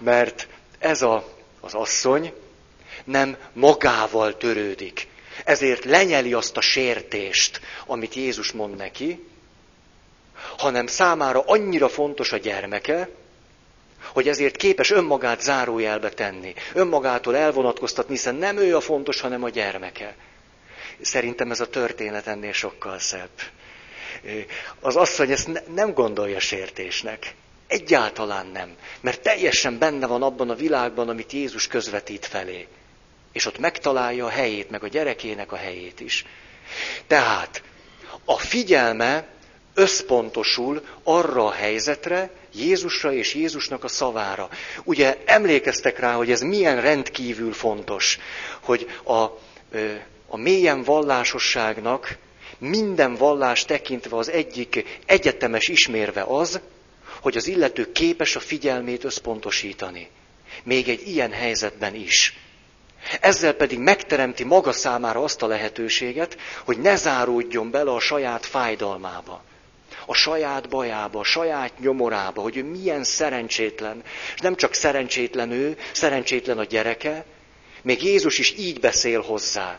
mert 0.00 0.49
ez 0.78 1.02
a, 1.02 1.25
az 1.61 1.75
asszony 1.75 2.33
nem 3.04 3.37
magával 3.52 4.37
törődik. 4.37 5.07
Ezért 5.45 5.85
lenyeli 5.85 6.33
azt 6.33 6.57
a 6.57 6.61
sértést, 6.61 7.61
amit 7.87 8.14
Jézus 8.14 8.52
mond 8.52 8.76
neki, 8.76 9.26
hanem 10.59 10.87
számára 10.87 11.42
annyira 11.47 11.88
fontos 11.88 12.33
a 12.33 12.37
gyermeke, 12.37 13.09
hogy 14.12 14.28
ezért 14.28 14.57
képes 14.57 14.90
önmagát 14.90 15.40
zárójelbe 15.40 16.09
tenni, 16.09 16.54
önmagától 16.73 17.37
elvonatkoztatni, 17.37 18.14
hiszen 18.14 18.35
nem 18.35 18.57
ő 18.57 18.76
a 18.76 18.80
fontos, 18.80 19.21
hanem 19.21 19.42
a 19.42 19.49
gyermeke. 19.49 20.14
Szerintem 21.00 21.50
ez 21.50 21.61
a 21.61 21.68
történet 21.68 22.26
ennél 22.26 22.52
sokkal 22.52 22.99
szebb. 22.99 23.30
Az 24.80 24.97
asszony 24.97 25.30
ezt 25.30 25.62
nem 25.75 25.92
gondolja 25.92 26.40
sértésnek. 26.40 27.35
Egyáltalán 27.66 28.47
nem. 28.47 28.76
Mert 29.00 29.21
teljesen 29.21 29.78
benne 29.78 30.07
van 30.07 30.23
abban 30.23 30.50
a 30.50 30.54
világban, 30.54 31.09
amit 31.09 31.33
Jézus 31.33 31.66
közvetít 31.66 32.26
felé. 32.26 32.66
És 33.32 33.47
ott 33.47 33.58
megtalálja 33.58 34.25
a 34.25 34.28
helyét, 34.28 34.70
meg 34.70 34.82
a 34.82 34.88
gyerekének 34.88 35.52
a 35.52 35.56
helyét 35.56 36.00
is. 36.00 36.25
Tehát 37.06 37.62
a 38.25 38.38
figyelme 38.38 39.26
összpontosul 39.75 40.85
arra 41.02 41.47
a 41.47 41.52
helyzetre, 41.52 42.30
Jézusra 42.54 43.12
és 43.12 43.35
Jézusnak 43.35 43.85
a 43.85 43.88
szavára. 43.88 44.49
Ugye 44.85 45.16
emlékeztek 45.25 45.99
rá, 45.99 46.14
hogy 46.14 46.30
ez 46.30 46.40
milyen 46.40 46.80
rendkívül 46.80 47.52
fontos, 47.52 48.18
hogy 48.61 48.90
a, 49.04 49.12
a 50.28 50.37
mélyen 50.37 50.82
vallásosságnak 50.82 52.16
minden 52.58 53.14
vallás 53.14 53.64
tekintve 53.64 54.16
az 54.16 54.30
egyik 54.30 55.00
egyetemes 55.06 55.68
ismérve 55.68 56.23
az, 56.23 56.61
hogy 57.20 57.37
az 57.37 57.47
illető 57.47 57.92
képes 57.92 58.37
a 58.37 58.40
figyelmét 58.40 59.04
összpontosítani. 59.04 60.08
Még 60.64 60.88
egy 60.88 61.08
ilyen 61.08 61.32
helyzetben 61.32 61.94
is. 61.94 62.37
Ezzel 63.21 63.52
pedig 63.52 63.78
megteremti 63.78 64.45
maga 64.45 64.73
számára 64.73 65.23
azt 65.23 65.43
a 65.43 65.47
lehetőséget, 65.47 66.37
hogy 66.64 66.78
ne 66.78 66.97
záródjon 66.97 67.71
bele 67.71 67.90
a 67.90 68.00
saját 68.00 68.47
fájdalmába, 68.47 69.43
a 70.07 70.14
saját 70.14 70.69
bajába, 70.69 71.19
a 71.19 71.25
saját 71.25 71.78
nyomorába, 71.78 72.43
hogy 72.43 72.57
ő 72.57 72.64
milyen 72.64 73.05
szerencsétlen. 73.05 74.02
És 74.35 74.40
nem 74.40 74.57
csak 74.57 74.75
szerencsétlen 74.75 75.50
ő, 75.50 75.76
szerencsétlen 75.93 76.59
a 76.59 76.64
gyereke, 76.64 77.25
még 77.83 78.02
Jézus 78.02 78.38
is 78.38 78.55
így 78.59 78.81
beszél 78.81 79.21
hozzá. 79.21 79.78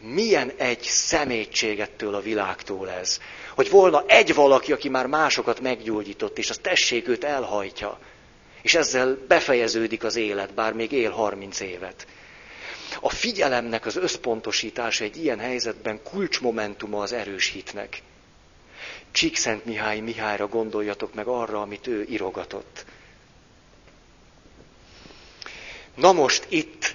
Milyen 0.00 0.52
egy 0.56 0.82
szemétségettől 0.82 2.14
a 2.14 2.20
világtól 2.20 2.90
ez. 2.90 3.18
Hogy 3.54 3.70
volna 3.70 4.04
egy 4.06 4.34
valaki, 4.34 4.72
aki 4.72 4.88
már 4.88 5.06
másokat 5.06 5.60
meggyógyított, 5.60 6.38
és 6.38 6.50
az 6.50 6.58
tessék 6.62 7.08
őt 7.08 7.24
elhajtja. 7.24 7.98
És 8.62 8.74
ezzel 8.74 9.18
befejeződik 9.28 10.04
az 10.04 10.16
élet, 10.16 10.54
bár 10.54 10.72
még 10.72 10.92
él 10.92 11.10
30 11.10 11.60
évet. 11.60 12.06
A 13.00 13.10
figyelemnek 13.10 13.86
az 13.86 13.96
összpontosítása 13.96 15.04
egy 15.04 15.16
ilyen 15.16 15.38
helyzetben 15.38 16.02
kulcsmomentuma 16.02 17.02
az 17.02 17.12
erős 17.12 17.48
hitnek. 17.48 18.02
Csíkszent 19.12 19.64
Mihály 19.64 20.00
Mihályra 20.00 20.46
gondoljatok 20.46 21.14
meg 21.14 21.26
arra, 21.26 21.60
amit 21.60 21.86
ő 21.86 22.06
irogatott. 22.08 22.84
Na 25.94 26.12
most 26.12 26.46
itt 26.48 26.94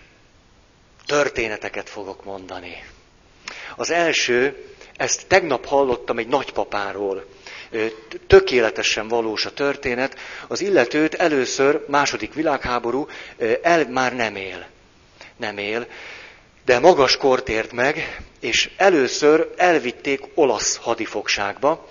történeteket 1.06 1.90
fogok 1.90 2.24
mondani. 2.24 2.84
Az 3.76 3.90
első, 3.90 4.66
ezt 4.98 5.28
tegnap 5.28 5.66
hallottam 5.66 6.18
egy 6.18 6.28
nagypapáról. 6.28 7.26
Tökéletesen 8.28 9.08
valós 9.08 9.46
a 9.46 9.54
történet. 9.54 10.20
Az 10.48 10.62
illetőt 10.62 11.14
először, 11.14 11.86
második 11.88 12.34
világháború, 12.34 13.08
el 13.62 13.88
már 13.90 14.16
nem 14.16 14.36
él. 14.36 14.68
Nem 15.38 15.58
él, 15.58 15.88
de 16.66 16.80
magas 16.80 17.18
kort 17.18 17.50
ért 17.50 17.72
meg, 17.72 18.22
és 18.40 18.70
először 18.78 19.54
elvitték 19.58 20.22
olasz 20.34 20.78
hadifogságba. 20.78 21.88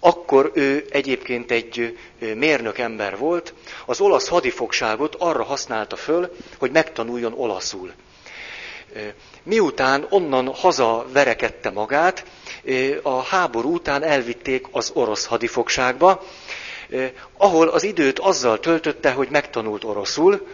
Akkor 0.00 0.50
ő 0.54 0.86
egyébként 0.90 1.50
egy 1.50 1.98
mérnök 2.18 2.78
ember 2.78 3.16
volt, 3.16 3.54
az 3.86 4.00
olasz 4.00 4.28
hadifogságot 4.28 5.14
arra 5.18 5.42
használta 5.42 5.96
föl, 5.96 6.36
hogy 6.58 6.70
megtanuljon 6.70 7.32
olaszul. 7.36 7.92
Miután 9.42 10.06
onnan 10.10 10.54
haza 10.54 11.06
verekedte 11.12 11.70
magát, 11.70 12.24
a 13.02 13.22
háború 13.22 13.74
után 13.74 14.02
elvitték 14.02 14.66
az 14.70 14.90
orosz 14.94 15.26
hadifogságba, 15.26 16.22
ahol 17.36 17.68
az 17.68 17.82
időt 17.82 18.18
azzal 18.18 18.60
töltötte, 18.60 19.10
hogy 19.10 19.28
megtanult 19.30 19.84
oroszul, 19.84 20.46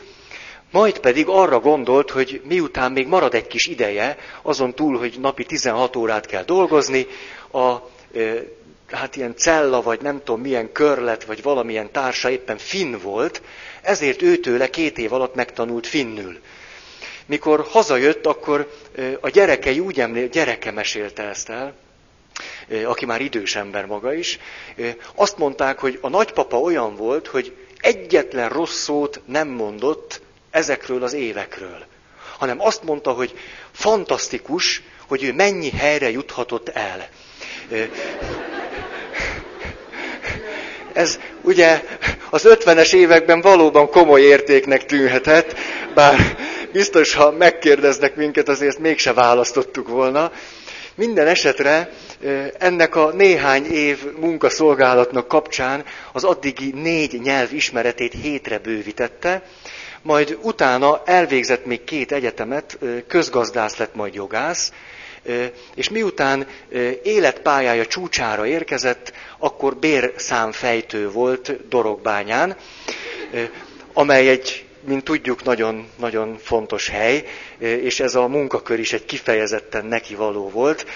majd 0.70 0.98
pedig 0.98 1.28
arra 1.28 1.61
gondolt, 1.61 2.11
hogy 2.11 2.40
miután 2.44 2.92
még 2.92 3.07
marad 3.07 3.35
egy 3.35 3.46
kis 3.46 3.66
ideje, 3.66 4.16
azon 4.42 4.74
túl, 4.74 4.98
hogy 4.98 5.16
napi 5.20 5.44
16 5.44 5.96
órát 5.96 6.26
kell 6.26 6.44
dolgozni, 6.44 7.07
a 7.52 7.76
hát 8.90 9.16
ilyen 9.16 9.37
cella, 9.37 9.83
vagy 9.83 10.00
nem 10.00 10.18
tudom 10.24 10.40
milyen 10.40 10.72
körlet, 10.72 11.24
vagy 11.24 11.42
valamilyen 11.42 11.92
társa 11.92 12.31
éppen 12.31 12.59
finn 12.59 12.96
volt, 13.02 13.42
ezért 13.83 14.22
őtőle 14.22 14.70
két 14.70 14.98
év 14.98 15.12
alatt 15.12 15.35
megtanult 15.35 15.87
finnül. 15.87 16.38
Mikor 17.26 17.66
hazajött, 17.68 18.26
akkor 18.26 18.72
a 19.20 19.28
gyerekei 19.28 19.78
úgy 19.78 20.00
emlék, 20.00 20.31
gyereke 20.31 20.70
mesélte 20.70 21.22
ezt 21.22 21.48
el, 21.48 21.74
aki 22.85 23.07
már 23.07 23.20
idős 23.20 23.57
ember 23.57 23.87
maga 23.87 24.14
is, 24.14 24.38
azt 25.14 25.38
mondták, 25.38 25.78
hogy 25.78 25.98
a 26.00 26.09
nagypapa 26.09 26.61
olyan 26.61 26.96
volt, 26.96 27.26
hogy 27.26 27.57
egyetlen 27.81 28.48
rossz 28.48 28.81
szót 28.83 29.20
nem 29.26 29.48
mondott 29.48 30.20
ezekről 30.59 31.03
az 31.03 31.12
évekről, 31.12 31.87
hanem 32.38 32.61
azt 32.61 32.83
mondta, 32.83 33.11
hogy 33.11 33.38
fantasztikus, 33.73 34.83
hogy 35.09 35.23
ő 35.25 35.33
mennyi 35.33 35.71
helyre 35.71 36.11
juthatott 36.11 36.68
el. 36.68 37.09
Ez 40.92 41.18
ugye 41.42 41.83
az 42.31 42.44
ötvenes 42.44 42.92
években 42.92 43.40
valóban 43.40 43.88
komoly 43.90 44.21
értéknek 44.21 44.85
tűnhetett, 44.87 45.55
bár 45.94 46.37
biztos, 46.73 47.14
ha 47.14 47.31
megkérdeznek 47.31 48.16
minket, 48.16 48.49
azért 48.49 48.79
mégse 48.79 49.12
választottuk 49.12 49.88
volna. 49.88 50.33
Minden 50.94 51.27
esetre 51.27 51.90
ennek 52.59 52.97
a 52.97 53.12
néhány 53.12 53.64
év 53.64 53.99
munkaszolgálatnak 54.21 55.29
kapcsán 55.29 55.85
az 56.12 56.25
addigi 56.25 56.71
négy 56.75 57.21
nyelv 57.23 57.53
ismeretét 57.53 58.12
hétre 58.12 58.59
bővítette, 58.59 59.42
majd 60.02 60.38
utána 60.42 61.02
elvégzett 61.04 61.64
még 61.64 61.84
két 61.84 62.12
egyetemet, 62.12 62.78
közgazdász 63.06 63.76
lett, 63.76 63.94
majd 63.94 64.14
jogász, 64.14 64.72
és 65.74 65.88
miután 65.88 66.46
életpályája 67.02 67.87
csúcsára 67.87 68.46
érkezett, 68.46 69.12
akkor 69.38 69.76
bérszámfejtő 69.76 71.11
volt 71.11 71.68
Dorogbányán, 71.68 72.56
amely 73.92 74.28
egy 74.28 74.68
mint 74.80 75.04
tudjuk, 75.04 75.44
nagyon, 75.44 75.88
nagyon 75.96 76.38
fontos 76.42 76.88
hely, 76.88 77.24
és 77.58 78.00
ez 78.00 78.14
a 78.14 78.26
munkakör 78.26 78.78
is 78.78 78.92
egy 78.92 79.04
kifejezetten 79.04 79.84
neki 79.84 80.14
való 80.14 80.50
volt. 80.50 80.87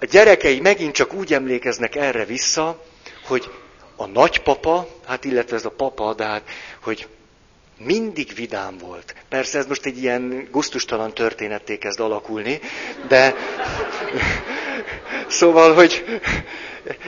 A 0.00 0.04
gyerekei 0.04 0.60
megint 0.60 0.94
csak 0.94 1.12
úgy 1.12 1.32
emlékeznek 1.32 1.96
erre 1.96 2.24
vissza, 2.24 2.84
hogy 3.24 3.50
a 3.96 4.06
nagypapa, 4.06 4.88
hát 5.06 5.24
illetve 5.24 5.56
ez 5.56 5.64
a 5.64 5.70
papa, 5.70 6.14
de 6.14 6.24
hát, 6.24 6.42
hogy 6.82 7.08
mindig 7.84 8.32
vidám 8.34 8.78
volt. 8.78 9.14
Persze 9.28 9.58
ez 9.58 9.66
most 9.66 9.86
egy 9.86 9.98
ilyen 10.02 10.48
guztustalan 10.50 11.14
történetté 11.14 11.78
kezd 11.78 12.00
alakulni, 12.00 12.60
de 13.08 13.34
szóval, 15.28 15.74
hogy 15.74 16.04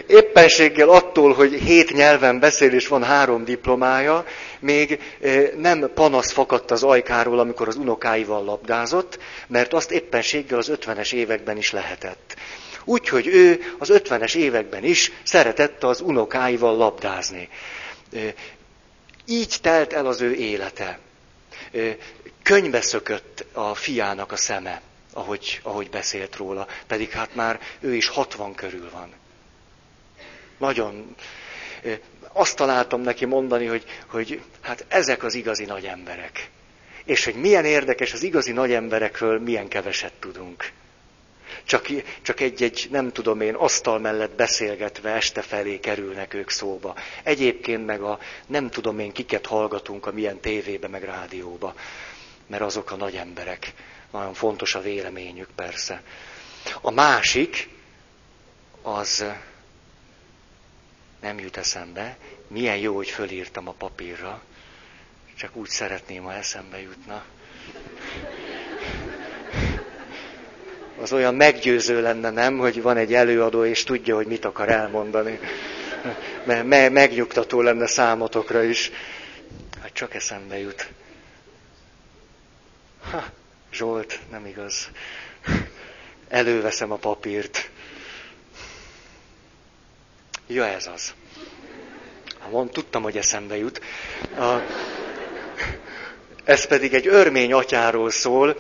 éppenséggel 0.07 0.89
attól, 0.89 1.35
hogy 1.35 1.53
hét 1.53 1.93
nyelven 1.93 2.39
beszél 2.39 2.73
és 2.73 2.89
van 2.89 3.03
három 3.03 3.45
diplomája, 3.45 4.25
még 4.61 4.99
eh, 5.21 5.51
nem 5.57 5.91
panasz 5.95 6.33
fakadt 6.33 6.71
az 6.71 6.83
ajkáról, 6.83 7.39
amikor 7.39 7.69
az 7.69 7.77
unokáival 7.77 8.45
labdázott, 8.45 9.19
mert 9.47 9.73
azt 9.73 9.91
éppenséggel 9.91 10.59
az 10.59 10.69
ötvenes 10.69 11.13
években 11.13 11.57
is 11.57 11.73
lehetett. 11.73 12.37
Úgyhogy 12.85 13.27
ő 13.27 13.75
az 13.79 13.89
ötvenes 13.89 14.35
években 14.35 14.85
is 14.85 15.13
szeretett 15.23 15.85
az 15.85 16.01
unokáival 16.01 16.77
labdázni. 16.77 17.49
Így 19.27 19.57
telt 19.61 19.93
el 19.93 20.07
az 20.07 20.21
ő 20.21 20.35
élete. 20.35 20.99
Könybe 22.43 22.81
szökött 22.81 23.45
a 23.53 23.75
fiának 23.75 24.33
a 24.33 24.37
szeme. 24.37 24.81
ahogy, 25.13 25.61
ahogy 25.63 25.91
beszélt 25.91 26.37
róla. 26.37 26.67
Pedig 26.87 27.11
hát 27.11 27.35
már 27.35 27.61
ő 27.81 27.95
is 27.95 28.09
60 28.09 28.55
körül 28.55 28.91
van. 28.91 29.13
Nagyon. 30.59 31.15
Azt 32.33 32.57
találtam 32.57 33.01
neki 33.01 33.25
mondani, 33.25 33.67
hogy, 33.67 33.85
hogy 34.07 34.43
hát 34.61 34.85
ezek 34.89 35.23
az 35.23 35.35
igazi 35.35 35.65
nagy 35.65 35.85
emberek. 35.85 36.51
És 37.05 37.25
hogy 37.25 37.35
milyen 37.35 37.65
érdekes 37.65 38.13
az 38.13 38.23
igazi 38.23 38.53
nagy 38.53 38.73
emberekről, 38.73 39.41
milyen 39.41 39.69
keveset 39.69 40.13
tudunk. 40.13 40.73
Csak, 41.65 41.87
csak 42.23 42.41
egy-egy, 42.41 42.87
nem 42.91 43.13
tudom 43.13 43.41
én, 43.41 43.55
asztal 43.55 43.99
mellett 43.99 44.35
beszélgetve 44.35 45.11
este 45.11 45.43
felé 45.43 45.81
kerülnek 45.81 46.35
ők 46.35 46.51
szóba. 46.51 46.97
Egyébként 47.23 47.87
meg 47.87 48.03
a 48.03 48.19
nem 48.47 48.71
tudom 48.71 48.99
én 48.99 49.13
kiket 49.13 49.47
hallgatunk 49.47 50.07
a 50.07 50.13
milyen 50.13 50.41
tévébe, 50.41 50.89
meg 50.89 51.03
rádióba. 51.05 51.75
Mert 52.47 52.63
azok 52.63 52.91
a 52.91 52.97
nagy 52.97 53.15
emberek. 53.15 53.73
Nagyon 54.11 54.35
fontos 54.35 54.75
a 54.75 54.81
véleményük 54.81 55.49
persze. 55.55 56.03
A 56.81 56.91
másik, 56.91 57.69
az 58.83 59.25
nem 61.21 61.39
jut 61.39 61.57
eszembe. 61.57 62.17
Milyen 62.49 62.77
jó, 62.77 62.95
hogy 62.95 63.09
fölírtam 63.09 63.69
a 63.69 63.73
papírra. 63.73 64.43
Csak 65.37 65.57
úgy 65.57 65.69
szeretném, 65.69 66.23
ha 66.23 66.33
eszembe 66.35 66.81
jutna. 66.81 67.25
Az 71.01 71.13
olyan 71.13 71.35
meggyőző 71.35 72.03
lenne, 72.03 72.31
nem, 72.31 72.59
hogy 72.59 72.83
van 72.83 72.97
egy 72.97 73.15
előadó, 73.15 73.65
és 73.65 73.85
tudja, 73.85 74.15
hogy 74.15 74.27
mit 74.27 74.45
akar 74.45 74.69
elmondani. 74.69 75.39
Me- 76.45 76.91
megnyugtató 76.91 77.61
lenne 77.61 77.87
számotokra 77.87 78.63
is. 78.63 78.91
Hát 79.83 79.93
csak 79.93 80.15
eszembe 80.15 80.59
jut. 80.59 80.89
Ha, 83.11 83.25
Zsolt, 83.73 84.21
nem 84.31 84.47
igaz. 84.47 84.89
Előveszem 86.29 86.93
a 86.93 86.97
papírt. 86.97 87.71
Ja, 90.47 90.67
ez 90.67 90.87
az. 90.87 91.15
Mond, 92.51 92.71
tudtam, 92.71 93.03
hogy 93.03 93.17
eszembe 93.17 93.57
jut. 93.57 93.81
A, 94.37 94.61
ez 96.45 96.65
pedig 96.65 96.95
egy 96.95 97.07
örmény 97.07 97.53
atyáról 97.53 98.11
szól, 98.11 98.57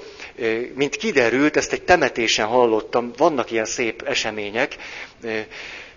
mint 0.75 0.97
kiderült, 0.97 1.57
ezt 1.57 1.73
egy 1.73 1.83
temetésen 1.83 2.47
hallottam, 2.47 3.12
vannak 3.16 3.51
ilyen 3.51 3.64
szép 3.64 4.03
események. 4.03 4.77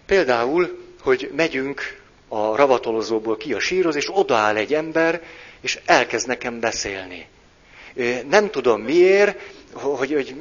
Például, 0.06 0.78
hogy 1.02 1.32
megyünk 1.36 2.00
a 2.28 2.56
ravatolozóból 2.56 3.38
ki 3.38 3.54
a 3.54 3.60
sírhoz, 3.60 3.96
és 3.96 4.10
odaáll 4.12 4.56
egy 4.56 4.74
ember, 4.74 5.22
és 5.62 5.80
elkezd 5.86 6.28
nekem 6.28 6.60
beszélni. 6.60 7.26
Nem 8.30 8.50
tudom 8.50 8.82
miért, 8.82 9.40
hogy, 9.74 10.14
hogy 10.14 10.36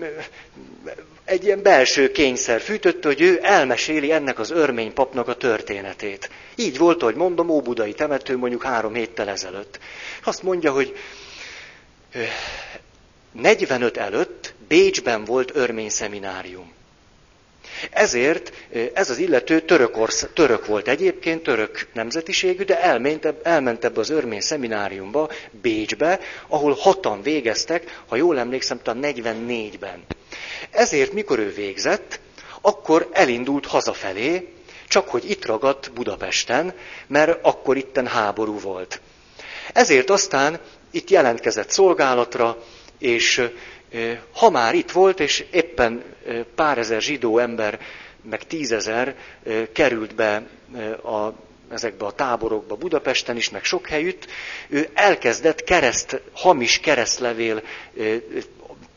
egy 1.25 1.45
ilyen 1.45 1.63
belső 1.63 2.11
kényszer 2.11 2.61
fűtötte, 2.61 3.09
hogy 3.09 3.21
ő 3.21 3.39
elmeséli 3.43 4.13
ennek 4.13 4.39
az 4.39 4.51
örmény 4.51 4.93
papnak 4.93 5.29
a 5.29 5.37
történetét. 5.37 6.31
Így 6.55 6.79
volt, 6.79 7.03
hogy 7.03 7.15
mondom, 7.15 7.49
Óbudai 7.49 7.93
temető 7.93 8.37
mondjuk 8.37 8.63
három 8.63 8.95
héttel 8.95 9.29
ezelőtt. 9.29 9.79
Azt 10.25 10.43
mondja, 10.43 10.73
hogy 10.73 10.97
45 13.33 13.97
előtt 13.97 14.55
Bécsben 14.69 15.25
volt 15.25 15.51
örmény 15.55 15.91
szeminárium. 15.91 16.75
Ezért 17.91 18.53
ez 18.95 19.11
az 19.11 19.19
illető 19.19 19.61
török, 19.61 20.09
török 20.33 20.67
volt 20.67 20.89
egyébként, 20.89 21.43
török 21.43 21.89
nemzetiségű, 21.93 22.65
de 22.65 22.83
elment, 22.83 23.35
elment 23.43 23.85
ebbe 23.85 24.01
az 24.01 24.11
örmény 24.11 24.41
szemináriumba, 24.41 25.31
Bécsbe, 25.51 26.21
ahol 26.49 26.73
hatan 26.73 27.23
végeztek, 27.23 28.03
ha 28.07 28.17
jól 28.17 28.39
emlékszem, 28.39 28.81
talán 28.83 29.15
44-ben. 29.15 30.05
Ezért, 30.71 31.13
mikor 31.13 31.39
ő 31.39 31.53
végzett, 31.53 32.21
akkor 32.61 33.09
elindult 33.13 33.67
hazafelé, 33.67 34.49
csak 34.89 35.09
hogy 35.09 35.31
itt 35.31 35.47
ragadt 35.47 35.93
Budapesten, 35.93 36.75
mert 37.07 37.39
akkor 37.43 37.77
itten 37.77 38.07
háború 38.07 38.61
volt. 38.61 39.01
Ezért 39.73 40.11
aztán 40.11 40.61
itt 40.97 41.11
jelentkezett 41.11 41.71
szolgálatra, 41.71 42.57
és 42.99 43.49
ha 44.33 44.51
már 44.51 44.75
itt 44.75 44.91
volt, 44.91 45.21
és 45.21 45.45
éppen 45.51 46.03
pár 46.55 46.79
ezer 46.79 47.01
zsidó 47.01 47.39
ember, 47.39 47.81
meg 48.23 48.47
tízezer 48.47 49.15
került 49.73 50.15
be 50.15 50.47
a, 51.03 51.33
ezekbe 51.71 52.05
a 52.05 52.13
táborokba 52.13 52.77
Budapesten 52.77 53.37
is, 53.37 53.51
meg 53.51 53.65
sok 53.65 53.87
helyütt, 53.87 54.27
ő 54.69 54.89
elkezdett 54.95 55.65
kereszt, 55.65 56.21
hamis 56.33 56.81
keresztlevél 56.81 57.63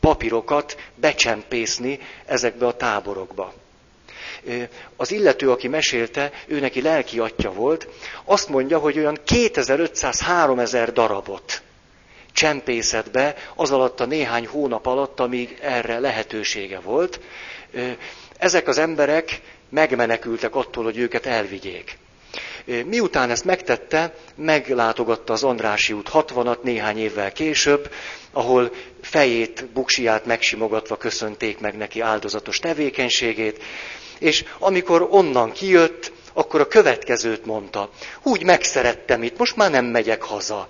papírokat 0.00 0.76
becsempészni 0.94 1.98
ezekbe 2.26 2.66
a 2.66 2.76
táborokba. 2.76 3.52
Az 4.96 5.10
illető, 5.10 5.50
aki 5.50 5.68
mesélte, 5.68 6.32
ő 6.46 6.60
neki 6.60 6.82
lelki 6.82 7.18
atya 7.18 7.52
volt, 7.52 7.88
azt 8.24 8.48
mondja, 8.48 8.78
hogy 8.78 8.98
olyan 8.98 9.18
2500-3000 9.26 10.90
darabot 10.92 11.62
csempészet 12.32 13.10
be 13.10 13.34
az 13.54 13.70
alatt 13.70 14.00
a 14.00 14.06
néhány 14.06 14.46
hónap 14.46 14.86
alatt, 14.86 15.20
amíg 15.20 15.58
erre 15.62 15.98
lehetősége 15.98 16.80
volt. 16.80 17.20
Ezek 18.38 18.68
az 18.68 18.78
emberek 18.78 19.40
megmenekültek 19.68 20.54
attól, 20.54 20.84
hogy 20.84 20.98
őket 20.98 21.26
elvigyék. 21.26 21.98
Miután 22.84 23.30
ezt 23.30 23.44
megtette, 23.44 24.14
meglátogatta 24.36 25.32
az 25.32 25.44
Andrási 25.44 25.92
út 25.92 26.10
60-at 26.12 26.62
néhány 26.62 26.98
évvel 26.98 27.32
később, 27.32 27.92
ahol 28.32 28.70
fejét, 29.00 29.66
buksiját 29.72 30.26
megsimogatva 30.26 30.96
köszönték 30.96 31.58
meg 31.58 31.76
neki 31.76 32.00
áldozatos 32.00 32.58
tevékenységét, 32.58 33.62
és 34.18 34.44
amikor 34.58 35.06
onnan 35.10 35.52
kijött, 35.52 36.12
akkor 36.32 36.60
a 36.60 36.66
következőt 36.66 37.46
mondta. 37.46 37.90
Úgy 38.22 38.42
megszerettem 38.42 39.22
itt, 39.22 39.38
most 39.38 39.56
már 39.56 39.70
nem 39.70 39.84
megyek 39.84 40.22
haza. 40.22 40.66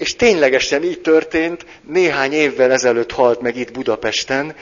És 0.00 0.16
ténylegesen 0.16 0.82
így 0.82 1.00
történt, 1.00 1.66
néhány 1.86 2.32
évvel 2.32 2.72
ezelőtt 2.72 3.12
halt 3.12 3.40
meg 3.40 3.56
itt 3.56 3.72
Budapesten, 3.72 4.56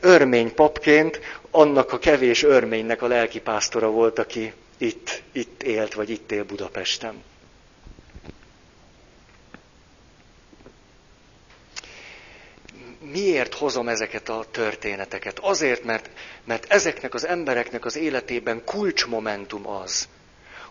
örmény 0.00 0.54
papként, 0.54 1.20
annak 1.50 1.92
a 1.92 1.98
kevés 1.98 2.42
örménynek 2.42 3.02
a 3.02 3.06
lelkipásztora 3.06 3.90
volt, 3.90 4.18
aki 4.18 4.52
itt, 4.76 5.22
itt 5.32 5.62
élt, 5.62 5.94
vagy 5.94 6.10
itt 6.10 6.32
él 6.32 6.44
Budapesten. 6.44 7.22
Miért 13.00 13.54
hozom 13.54 13.88
ezeket 13.88 14.28
a 14.28 14.44
történeteket? 14.50 15.38
Azért, 15.38 15.84
mert, 15.84 16.10
mert 16.44 16.72
ezeknek 16.72 17.14
az 17.14 17.26
embereknek 17.26 17.84
az 17.84 17.96
életében 17.96 18.64
kulcsmomentum 18.64 19.68
az, 19.68 20.08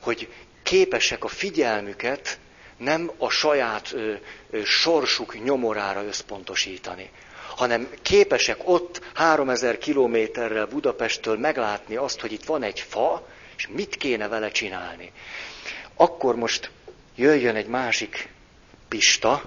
hogy 0.02 0.28
képesek 0.64 1.24
a 1.24 1.28
figyelmüket 1.28 2.40
nem 2.78 3.12
a 3.18 3.30
saját 3.30 3.92
ö, 3.94 4.14
ö, 4.50 4.64
sorsuk 4.64 5.44
nyomorára 5.44 6.04
összpontosítani, 6.04 7.10
hanem 7.56 7.90
képesek 8.02 8.58
ott 8.64 9.02
3000 9.14 9.78
kilométerrel 9.78 10.66
Budapesttől 10.66 11.38
meglátni 11.38 11.96
azt, 11.96 12.20
hogy 12.20 12.32
itt 12.32 12.46
van 12.46 12.64
egy 12.64 12.80
fa, 12.80 13.28
és 13.58 13.68
mit 13.68 13.96
kéne 13.96 14.28
vele 14.28 14.52
csinálni. 14.52 15.12
Akkor 15.96 16.36
most 16.36 16.72
jöjjön 17.16 17.56
egy 17.56 17.68
másik 17.68 18.30
pista, 18.88 19.42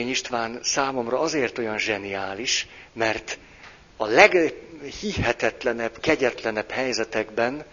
Örkény 0.00 0.14
István 0.14 0.58
számomra 0.62 1.18
azért 1.20 1.58
olyan 1.58 1.78
zseniális, 1.78 2.66
mert 2.92 3.38
a 3.96 4.06
leghihetetlenebb, 4.06 5.98
kegyetlenebb 6.00 6.70
helyzetekben 6.70 7.64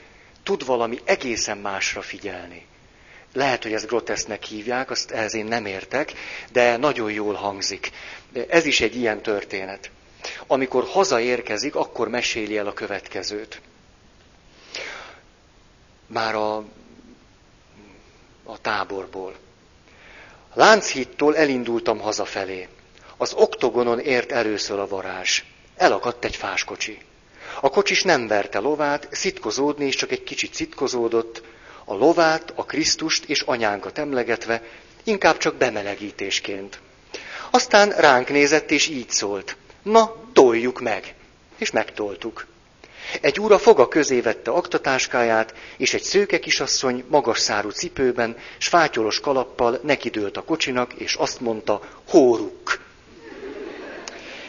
tud 0.44 0.66
valami 0.66 1.00
egészen 1.06 1.58
másra 1.58 2.02
figyelni. 2.02 2.66
Lehet, 3.34 3.64
hogy 3.64 3.74
ezt 3.74 3.88
grotesznek 3.88 4.44
hívják, 4.44 4.90
azt 4.92 5.12
ehhez 5.12 5.34
én 5.34 5.46
nem 5.46 5.66
értek, 5.66 6.14
de 6.52 6.78
nagyon 6.78 7.12
jól 7.12 7.34
hangzik. 7.34 7.92
Ez 8.50 8.66
is 8.66 8.82
egy 8.82 8.96
ilyen 8.96 9.22
történet. 9.22 9.92
Amikor 10.48 10.84
hazaérkezik, 10.84 11.76
akkor 11.76 12.08
meséli 12.10 12.58
el 12.58 12.68
a 12.68 12.74
következőt. 12.74 13.62
Már 16.08 16.36
a, 16.36 16.56
a 18.44 18.62
táborból. 18.62 19.36
Lánchittól 20.58 21.36
elindultam 21.36 22.00
hazafelé. 22.00 22.68
Az 23.18 23.34
oktogonon 23.34 24.00
ért 24.00 24.32
először 24.32 24.80
a 24.80 24.88
varázs. 24.88 25.44
Elakadt 25.76 26.26
egy 26.26 26.36
fáskocsi. 26.36 26.98
A 27.62 27.70
kocsis 27.70 28.04
nem 28.04 28.28
verte 28.28 28.60
lovát, 28.60 29.08
szitkozódni 29.12 29.86
is 29.86 29.96
csak 29.96 30.12
egy 30.12 30.24
kicsit 30.24 30.54
szitkozódott, 30.54 31.42
a 31.86 31.94
lovát, 31.94 32.54
a 32.56 32.66
Krisztust 32.66 33.26
és 33.26 33.42
anyánkat 33.42 33.98
emlegetve, 33.98 34.64
inkább 35.04 35.38
csak 35.38 35.56
bemelegítésként. 35.56 36.80
Aztán 37.50 37.90
ránk 37.90 38.30
nézett, 38.30 38.72
és 38.72 38.88
így 38.88 39.10
szólt. 39.10 39.56
Na, 39.84 40.16
toljuk 40.34 40.82
meg. 40.82 41.16
És 41.58 41.72
megtoltuk. 41.72 42.46
Egy 43.22 43.40
úra 43.40 43.58
foga 43.58 43.88
közé 43.88 44.22
vette 44.22 44.52
aktatáskáját, 44.52 45.54
és 45.78 45.94
egy 45.94 46.02
szőke 46.04 46.40
kisasszony 46.40 47.04
magas 47.08 47.40
szárú 47.40 47.70
cipőben, 47.70 48.38
s 48.58 48.68
fátyolos 48.68 49.20
kalappal 49.20 49.80
nekidőlt 49.84 50.38
a 50.38 50.42
kocsinak, 50.42 50.94
és 50.94 51.14
azt 51.14 51.40
mondta, 51.40 51.82
hóruk. 52.10 52.80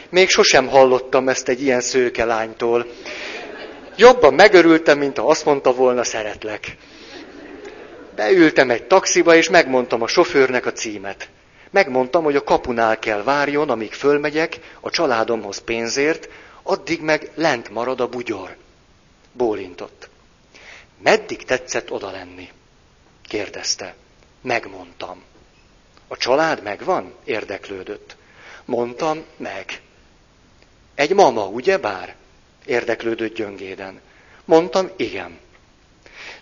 Még 0.09 0.29
sosem 0.29 0.67
hallottam 0.67 1.29
ezt 1.29 1.49
egy 1.49 1.61
ilyen 1.61 1.81
szőke 1.81 2.25
lánytól. 2.25 2.85
Jobban 3.95 4.33
megörültem, 4.33 4.97
mint 4.97 5.17
ha 5.17 5.27
azt 5.27 5.45
mondta 5.45 5.73
volna, 5.73 6.03
szeretlek. 6.03 6.77
Beültem 8.15 8.69
egy 8.69 8.83
taxiba, 8.83 9.35
és 9.35 9.49
megmondtam 9.49 10.01
a 10.01 10.07
sofőrnek 10.07 10.65
a 10.65 10.71
címet. 10.71 11.29
Megmondtam, 11.71 12.23
hogy 12.23 12.35
a 12.35 12.43
kapunál 12.43 12.99
kell 12.99 13.23
várjon, 13.23 13.69
amíg 13.69 13.93
fölmegyek 13.93 14.59
a 14.81 14.89
családomhoz 14.89 15.57
pénzért, 15.57 16.29
addig 16.69 17.01
meg 17.01 17.31
lent 17.35 17.69
marad 17.69 17.99
a 18.01 18.07
bugyor. 18.07 18.57
Bólintott. 19.31 20.09
Meddig 20.97 21.43
tetszett 21.43 21.91
oda 21.91 22.11
lenni? 22.11 22.51
kérdezte. 23.21 23.95
Megmondtam. 24.41 25.23
A 26.07 26.17
család 26.17 26.63
megvan? 26.63 27.13
érdeklődött. 27.23 28.15
Mondtam, 28.65 29.25
meg. 29.37 29.81
Egy 30.95 31.13
mama, 31.13 31.45
ugye 31.47 31.77
bár? 31.77 32.15
érdeklődött 32.65 33.35
gyöngéden. 33.35 34.01
Mondtam, 34.45 34.89
igen. 34.95 35.39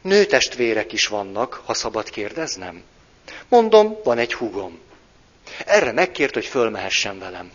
Nőtestvérek 0.01 0.91
is 0.93 1.07
vannak, 1.07 1.61
ha 1.65 1.73
szabad 1.73 2.09
kérdeznem. 2.09 2.83
Mondom, 3.47 3.97
van 4.03 4.17
egy 4.17 4.33
hugom. 4.33 4.79
Erre 5.65 5.91
megkért, 5.91 6.33
hogy 6.33 6.45
fölmehessen 6.45 7.19
velem. 7.19 7.51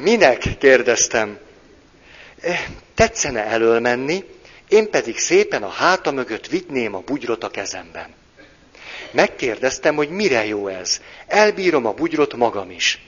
Minek? 0.00 0.58
kérdeztem. 0.58 1.38
Eh, 2.40 2.64
tetszene 2.94 3.44
elől 3.44 3.80
menni, 3.80 4.24
én 4.68 4.90
pedig 4.90 5.18
szépen 5.18 5.62
a 5.62 5.68
háta 5.68 6.10
mögött 6.10 6.46
vitném 6.46 6.94
a 6.94 7.00
bugyrot 7.00 7.44
a 7.44 7.48
kezemben. 7.50 8.14
Megkérdeztem, 9.10 9.94
hogy 9.94 10.08
mire 10.08 10.46
jó 10.46 10.68
ez. 10.68 11.00
Elbírom 11.26 11.86
a 11.86 11.92
bugyrot 11.92 12.34
magam 12.34 12.70
is. 12.70 13.02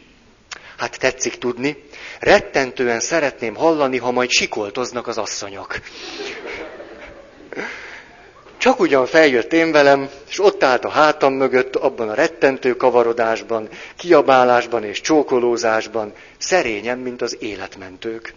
Hát 0.77 0.99
tetszik 0.99 1.39
tudni, 1.39 1.85
rettentően 2.21 3.01
szeretném 3.01 3.55
hallani, 3.55 3.97
ha 3.97 4.11
majd 4.11 4.31
sikoltoznak 4.31 5.07
az 5.07 5.19
asszonyok. 5.19 5.81
Csak 8.61 8.81
ugyan 8.81 9.07
feljött 9.07 9.53
én 9.53 9.73
velem, 9.73 10.09
és 10.29 10.41
ott 10.41 10.63
állt 10.63 10.85
a 10.85 10.89
hátam 10.89 11.33
mögött, 11.33 11.77
abban 11.77 12.09
a 12.09 12.15
rettentő 12.15 12.77
kavarodásban, 12.77 13.69
kiabálásban 13.97 14.85
és 14.85 15.01
csókolózásban, 15.01 16.13
szerényen, 16.39 16.99
mint 16.99 17.23
az 17.23 17.37
életmentők. 17.39 18.35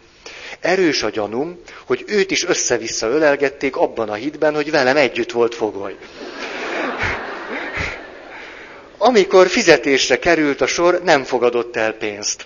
Erős 0.59 1.03
a 1.03 1.09
gyanúm, 1.09 1.59
hogy 1.85 2.03
őt 2.07 2.31
is 2.31 2.45
össze-vissza 2.45 3.07
ölelgették 3.07 3.75
abban 3.75 4.09
a 4.09 4.13
hitben, 4.13 4.55
hogy 4.55 4.71
velem 4.71 4.97
együtt 4.97 5.31
volt 5.31 5.55
fogoly. 5.55 5.95
Amikor 8.97 9.47
fizetésre 9.47 10.19
került 10.19 10.61
a 10.61 10.67
sor, 10.67 11.01
nem 11.03 11.23
fogadott 11.23 11.75
el 11.75 11.93
pénzt. 11.93 12.45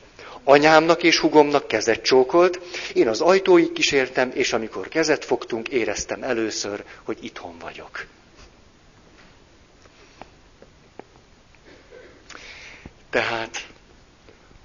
Anyámnak 0.49 1.03
és 1.03 1.19
hugomnak 1.19 1.67
kezet 1.67 2.01
csókolt, 2.01 2.59
én 2.93 3.07
az 3.07 3.21
ajtóig 3.21 3.71
kísértem, 3.71 4.31
és 4.33 4.53
amikor 4.53 4.87
kezet 4.87 5.25
fogtunk, 5.25 5.67
éreztem 5.67 6.23
először, 6.23 6.83
hogy 7.03 7.17
itthon 7.21 7.57
vagyok. 7.59 8.05
Tehát 13.09 13.67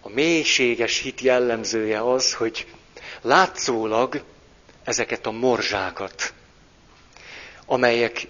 a 0.00 0.08
mélységes 0.08 0.98
hit 0.98 1.20
jellemzője 1.20 2.12
az, 2.12 2.34
hogy 2.34 2.66
látszólag 3.20 4.22
ezeket 4.84 5.26
a 5.26 5.30
morzsákat, 5.30 6.32
amelyek 7.66 8.26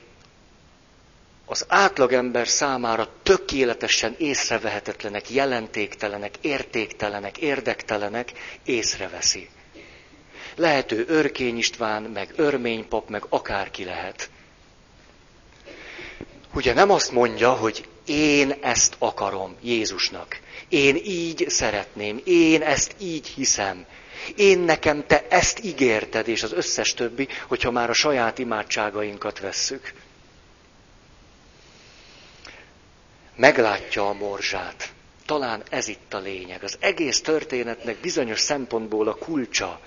az 1.52 1.64
átlagember 1.68 2.48
számára 2.48 3.08
tökéletesen 3.22 4.14
észrevehetetlenek, 4.18 5.30
jelentéktelenek, 5.30 6.34
értéktelenek, 6.40 7.38
érdektelenek, 7.38 8.32
észreveszi. 8.64 9.48
Lehet 10.56 10.92
ő 10.92 11.04
Örkény 11.08 11.58
István, 11.58 12.02
meg 12.02 12.32
Örménypap, 12.36 13.08
meg 13.08 13.24
akárki 13.28 13.84
lehet. 13.84 14.30
Ugye 16.54 16.72
nem 16.72 16.90
azt 16.90 17.12
mondja, 17.12 17.52
hogy 17.52 17.88
én 18.06 18.54
ezt 18.60 18.94
akarom 18.98 19.56
Jézusnak. 19.62 20.40
Én 20.68 20.96
így 21.04 21.44
szeretném, 21.48 22.20
én 22.24 22.62
ezt 22.62 22.94
így 22.98 23.26
hiszem. 23.26 23.86
Én 24.36 24.58
nekem 24.58 25.06
te 25.06 25.26
ezt 25.28 25.64
ígérted, 25.64 26.28
és 26.28 26.42
az 26.42 26.52
összes 26.52 26.94
többi, 26.94 27.28
hogyha 27.46 27.70
már 27.70 27.90
a 27.90 27.94
saját 27.94 28.38
imádságainkat 28.38 29.40
vesszük. 29.40 29.92
Meglátja 33.36 34.08
a 34.08 34.12
morzsát. 34.12 34.92
Talán 35.26 35.62
ez 35.70 35.88
itt 35.88 36.14
a 36.14 36.18
lényeg. 36.18 36.62
Az 36.62 36.76
egész 36.80 37.20
történetnek 37.20 37.96
bizonyos 37.96 38.40
szempontból 38.40 39.08
a 39.08 39.14
kulcsa, 39.14 39.80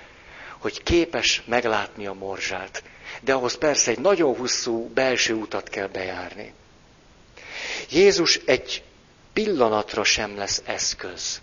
hogy 0.57 0.83
képes 0.83 1.41
meglátni 1.45 2.05
a 2.05 2.13
morzsát. 2.13 2.83
De 3.21 3.33
ahhoz 3.33 3.57
persze 3.57 3.91
egy 3.91 3.99
nagyon 3.99 4.35
hosszú 4.35 4.87
belső 4.93 5.33
utat 5.33 5.69
kell 5.69 5.87
bejárni. 5.87 6.53
Jézus 7.89 8.35
egy 8.45 8.83
pillanatra 9.33 10.03
sem 10.03 10.37
lesz 10.37 10.61
eszköz. 10.65 11.41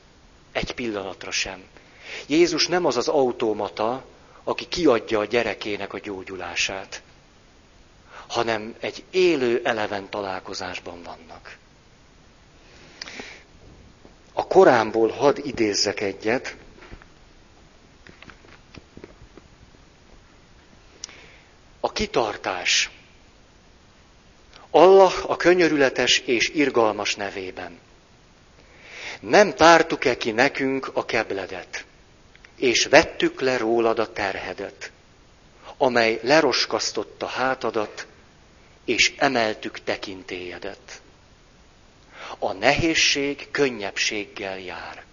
Egy 0.53 0.75
pillanatra 0.75 1.31
sem. 1.31 1.63
Jézus 2.27 2.67
nem 2.67 2.85
az 2.85 2.97
az 2.97 3.09
automata, 3.09 4.05
aki 4.45 4.69
kiadja 4.69 5.19
a 5.19 5.25
gyerekének 5.25 5.93
a 5.93 5.99
gyógyulását, 5.99 7.03
hanem 8.27 8.75
egy 8.81 9.05
élő, 9.11 9.61
eleven 9.65 10.11
találkozásban 10.11 11.03
vannak. 11.03 11.57
Koránból 14.53 15.09
hadd 15.09 15.39
idézzek 15.45 16.01
egyet. 16.01 16.57
A 21.81 21.93
kitartás. 21.93 22.91
Allah 24.71 25.31
a 25.31 25.37
könyörületes 25.37 26.19
és 26.19 26.49
irgalmas 26.49 27.15
nevében. 27.15 27.79
Nem 29.21 29.55
tártuk-e 29.55 30.17
ki 30.17 30.31
nekünk 30.31 30.91
a 30.93 31.05
kebledet, 31.05 31.85
és 32.57 32.85
vettük 32.85 33.41
le 33.41 33.57
rólad 33.57 33.99
a 33.99 34.13
terhedet, 34.13 34.93
amely 35.77 36.21
leroskasztotta 36.23 37.27
hátadat, 37.27 38.07
és 38.85 39.15
emeltük 39.17 39.83
tekintélyedet 39.85 41.02
a 42.39 42.53
nehézség 42.53 43.51
könnyebbséggel 43.51 44.59
jár. 44.59 45.05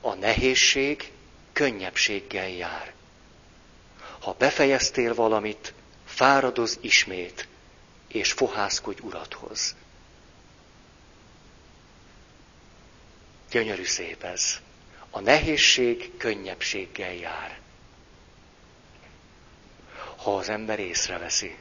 A 0.00 0.14
nehézség 0.14 1.12
könnyebbséggel 1.52 2.48
jár. 2.48 2.92
Ha 4.20 4.34
befejeztél 4.38 5.14
valamit, 5.14 5.74
fáradoz 6.04 6.78
ismét, 6.80 7.48
és 8.08 8.32
fohászkodj 8.32 9.00
uradhoz. 9.02 9.76
Gyönyörű 13.50 13.84
szép 13.84 14.22
ez. 14.22 14.60
A 15.10 15.20
nehézség 15.20 16.16
könnyebbséggel 16.16 17.14
jár. 17.14 17.58
Ha 20.16 20.36
az 20.36 20.48
ember 20.48 20.78
észreveszi. 20.78 21.56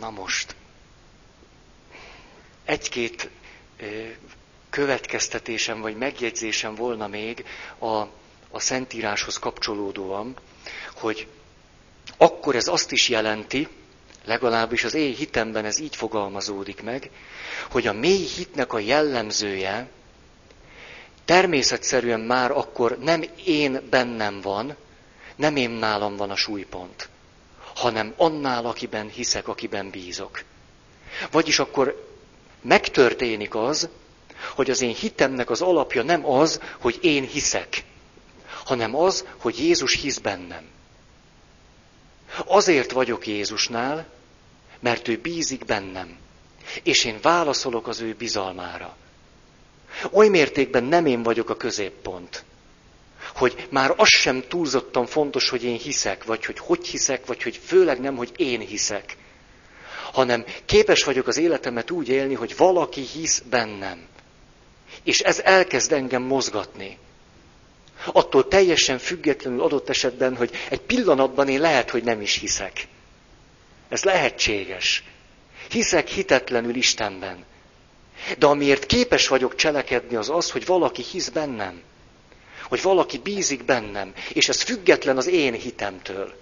Na 0.00 0.10
most, 0.10 0.54
egy-két 2.64 3.30
következtetésem 4.70 5.80
vagy 5.80 5.96
megjegyzésem 5.96 6.74
volna 6.74 7.06
még 7.06 7.44
a, 7.78 7.86
a 8.50 8.60
Szentíráshoz 8.60 9.38
kapcsolódóan, 9.38 10.36
hogy 10.94 11.26
akkor 12.16 12.54
ez 12.54 12.68
azt 12.68 12.92
is 12.92 13.08
jelenti, 13.08 13.68
legalábbis 14.24 14.84
az 14.84 14.94
én 14.94 15.14
hitemben 15.14 15.64
ez 15.64 15.78
így 15.78 15.96
fogalmazódik 15.96 16.82
meg, 16.82 17.10
hogy 17.70 17.86
a 17.86 17.92
mély 17.92 18.26
hitnek 18.36 18.72
a 18.72 18.78
jellemzője 18.78 19.88
természetszerűen 21.24 22.20
már 22.20 22.50
akkor 22.50 22.98
nem 22.98 23.24
én 23.44 23.80
bennem 23.90 24.40
van, 24.40 24.76
nem 25.36 25.56
én 25.56 25.70
nálam 25.70 26.16
van 26.16 26.30
a 26.30 26.36
súlypont, 26.36 27.08
hanem 27.80 28.14
annál, 28.16 28.66
akiben 28.66 29.08
hiszek, 29.08 29.48
akiben 29.48 29.90
bízok. 29.90 30.42
Vagyis 31.30 31.58
akkor 31.58 32.08
megtörténik 32.62 33.54
az, 33.54 33.88
hogy 34.54 34.70
az 34.70 34.80
én 34.80 34.94
hitemnek 34.94 35.50
az 35.50 35.60
alapja 35.60 36.02
nem 36.02 36.26
az, 36.26 36.60
hogy 36.80 36.98
én 37.02 37.24
hiszek, 37.24 37.84
hanem 38.64 38.96
az, 38.96 39.26
hogy 39.36 39.58
Jézus 39.58 39.94
hisz 39.94 40.18
bennem. 40.18 40.64
Azért 42.46 42.90
vagyok 42.90 43.26
Jézusnál, 43.26 44.06
mert 44.80 45.08
ő 45.08 45.18
bízik 45.18 45.64
bennem, 45.64 46.16
és 46.82 47.04
én 47.04 47.18
válaszolok 47.22 47.88
az 47.88 48.00
ő 48.00 48.14
bizalmára. 48.14 48.96
Oly 50.10 50.28
mértékben 50.28 50.84
nem 50.84 51.06
én 51.06 51.22
vagyok 51.22 51.50
a 51.50 51.56
középpont, 51.56 52.44
hogy 53.40 53.66
már 53.70 53.92
az 53.96 54.08
sem 54.08 54.44
túlzottan 54.48 55.06
fontos, 55.06 55.48
hogy 55.48 55.64
én 55.64 55.78
hiszek, 55.78 56.24
vagy 56.24 56.44
hogy 56.44 56.58
hogy 56.58 56.86
hiszek, 56.86 57.26
vagy 57.26 57.42
hogy 57.42 57.60
főleg 57.64 58.00
nem, 58.00 58.16
hogy 58.16 58.32
én 58.36 58.60
hiszek, 58.60 59.16
hanem 60.12 60.44
képes 60.66 61.04
vagyok 61.04 61.26
az 61.26 61.36
életemet 61.36 61.90
úgy 61.90 62.08
élni, 62.08 62.34
hogy 62.34 62.56
valaki 62.56 63.00
hisz 63.00 63.42
bennem. 63.50 64.06
És 65.02 65.20
ez 65.20 65.40
elkezd 65.40 65.92
engem 65.92 66.22
mozgatni. 66.22 66.98
Attól 68.12 68.48
teljesen 68.48 68.98
függetlenül 68.98 69.62
adott 69.62 69.88
esetben, 69.88 70.36
hogy 70.36 70.50
egy 70.68 70.80
pillanatban 70.80 71.48
én 71.48 71.60
lehet, 71.60 71.90
hogy 71.90 72.04
nem 72.04 72.20
is 72.20 72.34
hiszek. 72.34 72.86
Ez 73.88 74.02
lehetséges. 74.02 75.04
Hiszek 75.70 76.08
hitetlenül 76.08 76.74
Istenben. 76.74 77.44
De 78.38 78.46
amiért 78.46 78.86
képes 78.86 79.28
vagyok 79.28 79.54
cselekedni, 79.54 80.16
az 80.16 80.30
az, 80.30 80.50
hogy 80.50 80.66
valaki 80.66 81.02
hisz 81.02 81.28
bennem. 81.28 81.82
Hogy 82.70 82.82
valaki 82.82 83.18
bízik 83.18 83.64
bennem, 83.64 84.12
és 84.32 84.48
ez 84.48 84.62
független 84.62 85.16
az 85.16 85.26
én 85.26 85.52
hitemtől. 85.52 86.34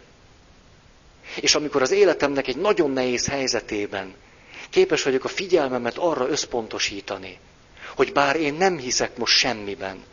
És 1.40 1.54
amikor 1.54 1.82
az 1.82 1.90
életemnek 1.90 2.48
egy 2.48 2.56
nagyon 2.56 2.90
nehéz 2.90 3.26
helyzetében 3.26 4.14
képes 4.70 5.02
vagyok 5.02 5.24
a 5.24 5.28
figyelmemet 5.28 5.96
arra 5.98 6.28
összpontosítani, 6.28 7.38
hogy 7.96 8.12
bár 8.12 8.36
én 8.36 8.54
nem 8.54 8.78
hiszek 8.78 9.16
most 9.16 9.38
semmiben, 9.38 10.04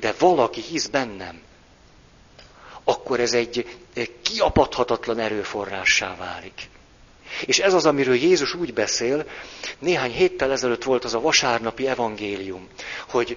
de 0.00 0.14
valaki 0.18 0.60
hisz 0.60 0.86
bennem, 0.86 1.42
akkor 2.84 3.20
ez 3.20 3.32
egy 3.32 3.76
kiapadhatatlan 4.22 5.18
erőforrássá 5.18 6.16
válik. 6.16 6.68
És 7.46 7.58
ez 7.58 7.74
az, 7.74 7.86
amiről 7.86 8.14
Jézus 8.14 8.54
úgy 8.54 8.72
beszél, 8.72 9.26
néhány 9.78 10.12
héttel 10.12 10.52
ezelőtt 10.52 10.84
volt 10.84 11.04
az 11.04 11.14
a 11.14 11.20
vasárnapi 11.20 11.86
evangélium, 11.86 12.68
hogy 13.08 13.36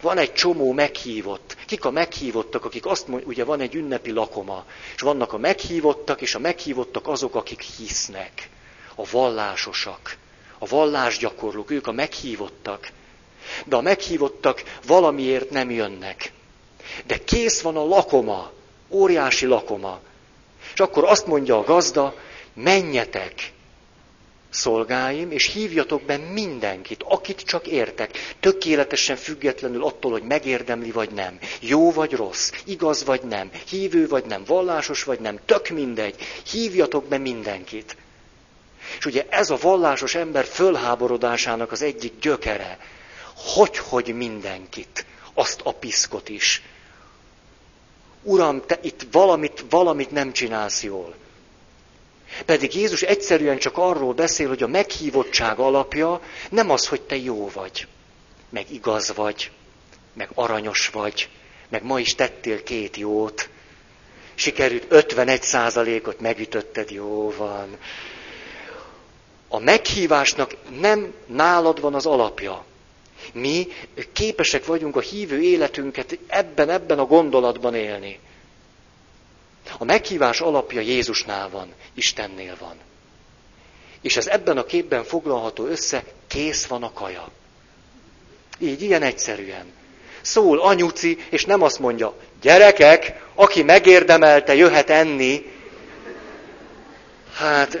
van 0.00 0.18
egy 0.18 0.32
csomó 0.32 0.72
meghívott. 0.72 1.56
Kik 1.66 1.84
a 1.84 1.90
meghívottak, 1.90 2.64
akik 2.64 2.86
azt 2.86 3.08
mondják, 3.08 3.28
ugye 3.28 3.44
van 3.44 3.60
egy 3.60 3.74
ünnepi 3.74 4.10
lakoma, 4.10 4.64
és 4.94 5.00
vannak 5.00 5.32
a 5.32 5.38
meghívottak, 5.38 6.20
és 6.20 6.34
a 6.34 6.38
meghívottak 6.38 7.08
azok, 7.08 7.34
akik 7.34 7.60
hisznek. 7.60 8.48
A 8.94 9.02
vallásosak, 9.10 10.16
a 10.58 10.66
vallásgyakorlók, 10.66 11.70
ők 11.70 11.86
a 11.86 11.92
meghívottak. 11.92 12.90
De 13.64 13.76
a 13.76 13.80
meghívottak 13.80 14.62
valamiért 14.86 15.50
nem 15.50 15.70
jönnek. 15.70 16.32
De 17.06 17.18
kész 17.24 17.60
van 17.60 17.76
a 17.76 17.84
lakoma, 17.84 18.52
óriási 18.88 19.46
lakoma. 19.46 20.00
És 20.72 20.80
akkor 20.80 21.04
azt 21.04 21.26
mondja 21.26 21.58
a 21.58 21.64
gazda, 21.64 22.14
menjetek, 22.54 23.52
szolgáim, 24.58 25.30
és 25.30 25.52
hívjatok 25.52 26.02
be 26.02 26.16
mindenkit, 26.16 27.02
akit 27.02 27.40
csak 27.40 27.66
értek, 27.66 28.34
tökéletesen 28.40 29.16
függetlenül 29.16 29.84
attól, 29.84 30.10
hogy 30.10 30.22
megérdemli 30.22 30.90
vagy 30.90 31.10
nem, 31.10 31.38
jó 31.60 31.92
vagy 31.92 32.12
rossz, 32.12 32.50
igaz 32.64 33.04
vagy 33.04 33.22
nem, 33.22 33.50
hívő 33.68 34.08
vagy 34.08 34.24
nem, 34.24 34.42
vallásos 34.46 35.02
vagy 35.02 35.20
nem, 35.20 35.38
tök 35.44 35.68
mindegy, 35.68 36.14
hívjatok 36.50 37.04
be 37.04 37.18
mindenkit. 37.18 37.96
És 38.98 39.06
ugye 39.06 39.26
ez 39.28 39.50
a 39.50 39.58
vallásos 39.60 40.14
ember 40.14 40.44
fölháborodásának 40.44 41.72
az 41.72 41.82
egyik 41.82 42.12
gyökere, 42.20 42.78
hogy, 43.34 43.78
hogy 43.78 44.14
mindenkit, 44.14 45.06
azt 45.34 45.60
a 45.64 45.72
piszkot 45.72 46.28
is. 46.28 46.62
Uram, 48.22 48.62
te 48.66 48.78
itt 48.82 49.06
valamit, 49.10 49.64
valamit 49.70 50.10
nem 50.10 50.32
csinálsz 50.32 50.82
jól. 50.82 51.14
Pedig 52.44 52.74
Jézus 52.74 53.02
egyszerűen 53.02 53.58
csak 53.58 53.76
arról 53.76 54.12
beszél, 54.12 54.48
hogy 54.48 54.62
a 54.62 54.66
meghívottság 54.66 55.58
alapja 55.58 56.20
nem 56.50 56.70
az, 56.70 56.88
hogy 56.88 57.00
te 57.00 57.16
jó 57.16 57.50
vagy, 57.54 57.86
meg 58.50 58.70
igaz 58.70 59.14
vagy, 59.14 59.50
meg 60.12 60.28
aranyos 60.34 60.88
vagy, 60.88 61.28
meg 61.68 61.82
ma 61.82 62.00
is 62.00 62.14
tettél 62.14 62.62
két 62.62 62.96
jót, 62.96 63.48
sikerült 64.34 64.84
51 64.88 65.42
százalékot 65.42 66.20
megütötted, 66.20 66.90
jó 66.90 67.34
van. 67.36 67.78
A 69.48 69.58
meghívásnak 69.58 70.54
nem 70.80 71.14
nálad 71.26 71.80
van 71.80 71.94
az 71.94 72.06
alapja. 72.06 72.64
Mi 73.32 73.66
képesek 74.12 74.66
vagyunk 74.66 74.96
a 74.96 75.00
hívő 75.00 75.42
életünket 75.42 76.18
ebben, 76.26 76.70
ebben 76.70 76.98
a 76.98 77.04
gondolatban 77.04 77.74
élni. 77.74 78.18
A 79.78 79.84
meghívás 79.84 80.40
alapja 80.40 80.80
Jézusnál 80.80 81.48
van, 81.50 81.74
Istennél 81.94 82.56
van. 82.60 82.76
És 84.00 84.16
ez 84.16 84.26
ebben 84.26 84.58
a 84.58 84.64
képben 84.64 85.04
foglalható 85.04 85.66
össze, 85.66 86.04
kész 86.26 86.66
van 86.66 86.82
a 86.82 86.92
kaja. 86.92 87.28
Így, 88.58 88.82
ilyen 88.82 89.02
egyszerűen. 89.02 89.72
Szól 90.20 90.58
anyuci, 90.58 91.18
és 91.30 91.44
nem 91.44 91.62
azt 91.62 91.78
mondja, 91.78 92.14
gyerekek, 92.40 93.24
aki 93.34 93.62
megérdemelte, 93.62 94.54
jöhet 94.54 94.90
enni. 94.90 95.52
Hát, 97.34 97.78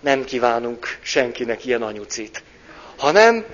nem 0.00 0.24
kívánunk 0.24 0.98
senkinek 1.02 1.64
ilyen 1.64 1.82
anyucit. 1.82 2.42
Hanem 2.96 3.44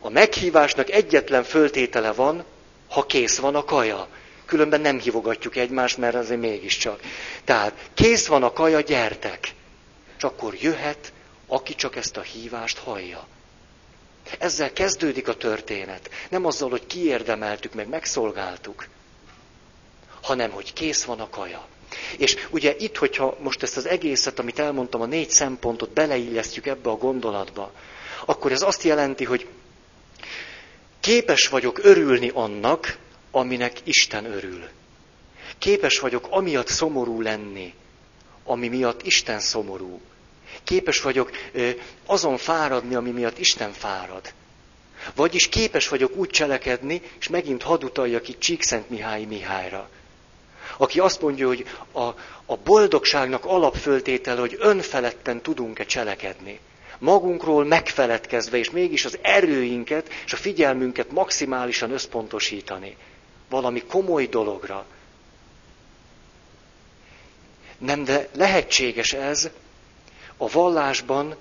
a 0.00 0.08
meghívásnak 0.08 0.90
egyetlen 0.90 1.44
föltétele 1.44 2.12
van, 2.12 2.44
ha 2.88 3.06
kész 3.06 3.38
van 3.38 3.54
a 3.54 3.64
kaja. 3.64 4.08
Különben 4.48 4.80
nem 4.80 4.98
hívogatjuk 4.98 5.56
egymást, 5.56 5.96
mert 5.96 6.14
azért 6.14 6.40
mégiscsak. 6.40 7.00
Tehát 7.44 7.90
kész 7.94 8.26
van 8.26 8.42
a 8.42 8.52
kaja, 8.52 8.80
gyertek. 8.80 9.52
És 10.16 10.22
akkor 10.22 10.54
jöhet, 10.60 11.12
aki 11.46 11.74
csak 11.74 11.96
ezt 11.96 12.16
a 12.16 12.20
hívást 12.20 12.78
hallja. 12.78 13.26
Ezzel 14.38 14.72
kezdődik 14.72 15.28
a 15.28 15.36
történet. 15.36 16.10
Nem 16.30 16.44
azzal, 16.44 16.70
hogy 16.70 16.86
kiérdemeltük, 16.86 17.74
meg 17.74 17.88
megszolgáltuk, 17.88 18.86
hanem 20.22 20.50
hogy 20.50 20.72
kész 20.72 21.04
van 21.04 21.20
a 21.20 21.28
kaja. 21.28 21.66
És 22.18 22.46
ugye 22.50 22.74
itt, 22.78 22.96
hogyha 22.96 23.36
most 23.40 23.62
ezt 23.62 23.76
az 23.76 23.86
egészet, 23.86 24.38
amit 24.38 24.58
elmondtam, 24.58 25.00
a 25.00 25.06
négy 25.06 25.30
szempontot 25.30 25.90
beleillesztjük 25.90 26.66
ebbe 26.66 26.90
a 26.90 26.96
gondolatba, 26.96 27.72
akkor 28.24 28.52
ez 28.52 28.62
azt 28.62 28.82
jelenti, 28.82 29.24
hogy 29.24 29.46
képes 31.00 31.48
vagyok 31.48 31.78
örülni 31.82 32.30
annak, 32.34 32.96
aminek 33.30 33.80
Isten 33.84 34.24
örül. 34.24 34.68
Képes 35.58 35.98
vagyok 35.98 36.26
amiatt 36.30 36.68
szomorú 36.68 37.20
lenni, 37.20 37.74
ami 38.44 38.68
miatt 38.68 39.02
Isten 39.02 39.40
szomorú. 39.40 40.00
Képes 40.64 41.00
vagyok 41.00 41.30
azon 42.06 42.36
fáradni, 42.36 42.94
ami 42.94 43.10
miatt 43.10 43.38
Isten 43.38 43.72
fárad. 43.72 44.32
Vagyis 45.14 45.48
képes 45.48 45.88
vagyok 45.88 46.16
úgy 46.16 46.28
cselekedni, 46.28 47.02
és 47.18 47.28
megint 47.28 47.62
hadd 47.62 47.84
utaljak 47.84 48.28
itt 48.28 48.40
Csíkszent 48.40 48.90
Mihály 48.90 49.24
Mihályra. 49.24 49.88
Aki 50.76 51.00
azt 51.00 51.20
mondja, 51.20 51.46
hogy 51.46 51.66
a, 51.92 52.02
a 52.46 52.56
boldogságnak 52.64 53.44
alapföltétele, 53.44 54.40
hogy 54.40 54.56
önfeledten 54.58 55.42
tudunk-e 55.42 55.84
cselekedni. 55.84 56.60
Magunkról 56.98 57.64
megfeledkezve, 57.64 58.58
és 58.58 58.70
mégis 58.70 59.04
az 59.04 59.18
erőinket 59.22 60.08
és 60.24 60.32
a 60.32 60.36
figyelmünket 60.36 61.10
maximálisan 61.10 61.90
összpontosítani 61.90 62.96
valami 63.48 63.82
komoly 63.82 64.26
dologra. 64.26 64.86
Nem, 67.78 68.04
de 68.04 68.28
lehetséges 68.32 69.12
ez 69.12 69.50
a 70.36 70.48
vallásban 70.48 71.36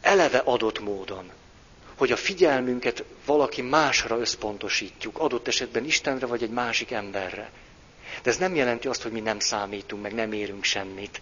eleve 0.00 0.38
adott 0.38 0.80
módon, 0.80 1.30
hogy 1.96 2.12
a 2.12 2.16
figyelmünket 2.16 3.04
valaki 3.26 3.62
másra 3.62 4.18
összpontosítjuk, 4.18 5.18
adott 5.18 5.48
esetben 5.48 5.84
Istenre 5.84 6.26
vagy 6.26 6.42
egy 6.42 6.50
másik 6.50 6.90
emberre. 6.90 7.50
De 8.22 8.30
ez 8.30 8.36
nem 8.36 8.54
jelenti 8.54 8.88
azt, 8.88 9.02
hogy 9.02 9.12
mi 9.12 9.20
nem 9.20 9.38
számítunk, 9.38 10.02
meg 10.02 10.14
nem 10.14 10.32
érünk 10.32 10.64
semmit. 10.64 11.20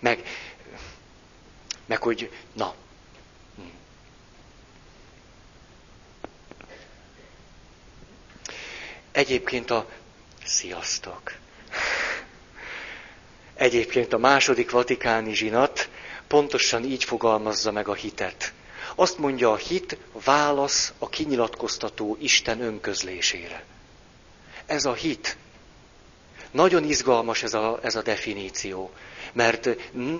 Meg, 0.00 0.22
meg 1.86 2.02
hogy, 2.02 2.30
na, 2.52 2.74
Egyébként 9.12 9.70
a... 9.70 9.86
Sziasztok! 10.44 11.32
Egyébként 13.54 14.12
a 14.12 14.18
második 14.18 14.70
vatikáni 14.70 15.34
zsinat 15.34 15.88
pontosan 16.26 16.84
így 16.84 17.04
fogalmazza 17.04 17.72
meg 17.72 17.88
a 17.88 17.94
hitet. 17.94 18.52
Azt 18.94 19.18
mondja, 19.18 19.50
a 19.50 19.56
hit 19.56 19.96
válasz 20.24 20.92
a 20.98 21.08
kinyilatkoztató 21.08 22.16
Isten 22.20 22.60
önközlésére. 22.60 23.64
Ez 24.66 24.84
a 24.84 24.92
hit. 24.92 25.36
Nagyon 26.50 26.84
izgalmas 26.84 27.42
ez 27.42 27.54
a, 27.54 27.78
ez 27.82 27.94
a 27.94 28.02
definíció, 28.02 28.90
mert 29.32 29.68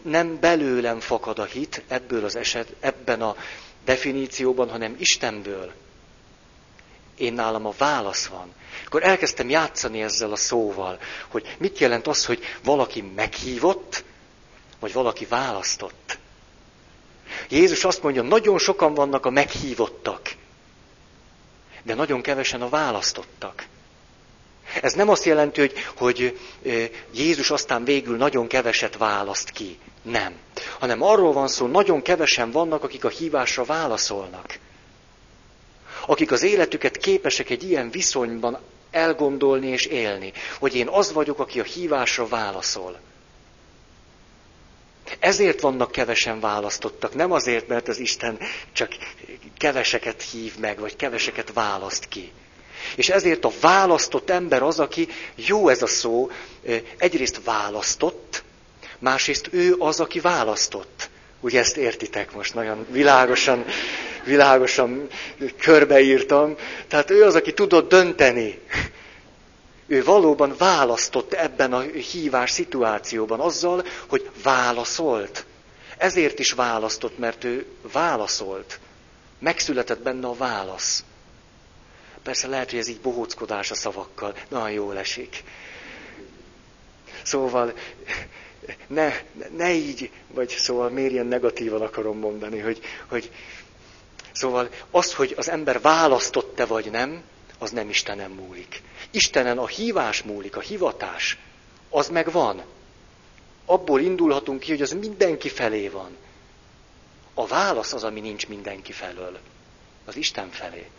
nem 0.03 0.41
belőlem 0.41 1.01
fakad 1.01 1.39
a 1.39 1.45
hit 1.45 1.83
ebből 1.89 2.25
az 2.25 2.37
eset, 2.37 2.75
ebben 2.81 3.23
a 3.23 3.37
definícióban, 3.85 4.71
hanem 4.71 4.97
Istenből. 4.99 5.73
Én 7.17 7.33
nálam 7.33 7.67
a 7.67 7.75
válasz 7.79 8.27
van. 8.27 8.53
Akkor 8.87 9.05
elkezdtem 9.05 9.49
játszani 9.49 10.03
ezzel 10.03 10.33
a 10.33 10.37
szóval, 10.37 10.99
hogy 11.29 11.57
mit 11.59 11.79
jelent 11.79 12.07
az, 12.07 12.27
hogy 12.27 12.43
valaki 12.65 13.01
meghívott, 13.15 14.05
vagy 14.81 14.93
valaki 14.93 15.27
választott. 15.27 16.19
Jézus 17.49 17.85
azt 17.85 18.03
mondja, 18.03 18.23
nagyon 18.23 18.59
sokan 18.59 18.95
vannak 18.95 19.27
a 19.27 19.31
meghívottak, 19.31 20.35
de 21.83 21.95
nagyon 21.95 22.23
kevesen 22.23 22.63
a 22.63 22.69
választottak. 22.69 23.67
Ez 24.83 24.93
nem 24.93 25.09
azt 25.09 25.25
jelenti, 25.25 25.61
hogy, 25.61 25.73
hogy 25.97 26.39
Jézus 27.13 27.51
aztán 27.51 27.85
végül 27.85 28.17
nagyon 28.17 28.47
keveset 28.47 28.97
választ 28.97 29.51
ki. 29.51 29.79
Nem. 30.03 30.35
Hanem 30.79 31.03
arról 31.03 31.33
van 31.33 31.49
szó, 31.49 31.67
nagyon 31.67 32.03
kevesen 32.03 32.51
vannak, 32.51 32.85
akik 32.85 33.05
a 33.05 33.09
hívásra 33.09 33.65
válaszolnak. 33.65 34.59
Akik 36.07 36.33
az 36.33 36.43
életüket 36.43 36.97
képesek 36.97 37.51
egy 37.51 37.71
ilyen 37.71 37.91
viszonyban 37.91 38.59
elgondolni 38.91 39.67
és 39.67 39.87
élni, 39.87 40.33
hogy 40.59 40.75
én 40.75 40.89
az 40.89 41.13
vagyok, 41.13 41.39
aki 41.39 41.61
a 41.61 41.65
hívásra 41.65 42.27
válaszol. 42.27 43.01
Ezért 45.19 45.61
vannak 45.61 45.93
kevesen 45.93 46.41
választottak, 46.41 47.15
nem 47.15 47.33
azért, 47.33 47.69
mert 47.69 47.89
az 47.89 47.99
Isten 47.99 48.39
csak 48.73 48.97
keveseket 49.59 50.23
hív 50.23 50.59
meg, 50.59 50.79
vagy 50.79 50.97
keveseket 50.97 51.53
választ 51.53 52.09
ki. 52.09 52.33
És 52.97 53.09
ezért 53.09 53.45
a 53.45 53.53
választott 53.61 54.31
ember 54.31 54.63
az, 54.63 54.81
aki, 54.81 55.09
jó 55.35 55.69
ez 55.69 55.83
a 55.83 55.87
szó, 55.87 56.31
egyrészt 56.99 57.41
választott, 57.45 58.43
másrészt 58.99 59.49
ő 59.51 59.75
az, 59.79 60.01
aki 60.01 60.21
választott. 60.21 61.11
Ugye 61.41 61.59
ezt 61.59 61.77
értitek 61.77 62.33
most, 62.33 62.55
nagyon 62.55 62.87
világosan, 62.91 63.65
világosan 64.25 65.09
körbeírtam. 65.59 66.57
Tehát 66.89 67.11
ő 67.11 67.25
az, 67.25 67.35
aki 67.35 67.53
tudott 67.53 67.89
dönteni. 67.89 68.59
Ő 69.87 70.05
valóban 70.05 70.55
választott 70.59 71.33
ebben 71.33 71.73
a 71.73 71.81
hívás 71.81 72.51
szituációban 72.51 73.41
azzal, 73.41 73.85
hogy 74.07 74.31
válaszolt. 74.43 75.45
Ezért 75.99 76.39
is 76.39 76.53
választott, 76.53 77.19
mert 77.19 77.45
ő 77.45 77.67
válaszolt. 77.93 78.81
Megszületett 79.39 80.03
benne 80.03 80.27
a 80.27 80.35
válasz. 80.35 81.05
Persze 82.23 82.49
lehet, 82.49 82.71
hogy 82.71 82.79
ez 82.79 82.89
így 82.89 83.01
bohóckodás 83.01 83.71
a 83.71 83.75
szavakkal. 83.75 84.35
Nagyon 84.49 84.71
jól 84.71 84.99
esik. 84.99 85.43
Szóval 87.23 87.73
ne, 88.87 89.13
ne 89.57 89.73
így, 89.73 90.11
vagy 90.29 90.49
szóval 90.49 90.91
miért 90.91 91.13
ilyen 91.13 91.27
negatívan 91.27 91.81
akarom 91.81 92.19
mondani, 92.19 92.59
hogy, 92.59 92.81
hogy 93.09 93.31
szóval 94.33 94.69
az, 94.91 95.15
hogy 95.15 95.35
az 95.37 95.49
ember 95.49 95.81
választott-e 95.81 96.67
vagy 96.67 96.91
nem, 96.91 97.23
az 97.59 97.71
nem 97.71 97.89
Istenem 97.89 98.31
múlik. 98.31 98.83
Istenen 99.11 99.59
a 99.59 99.67
hívás 99.67 100.23
múlik, 100.23 100.57
a 100.57 100.61
hivatás, 100.61 101.39
az 101.91 102.09
meg 102.09 102.31
van. 102.31 102.63
Abból 103.65 104.01
indulhatunk 104.01 104.61
ki, 104.61 104.71
hogy 104.71 104.83
az 104.83 104.93
mindenki 104.93 105.49
felé 105.49 105.89
van. 105.89 106.17
A 107.35 107.47
válasz 107.47 107.93
az, 107.93 108.05
ami 108.05 108.21
nincs 108.21 108.49
mindenki 108.49 108.93
felől. 108.93 109.39
Az 110.05 110.17
Isten 110.17 110.51
felé. 110.51 110.91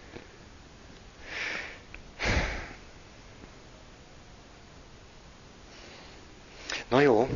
Na 6.88 7.02
jó. 7.02 7.30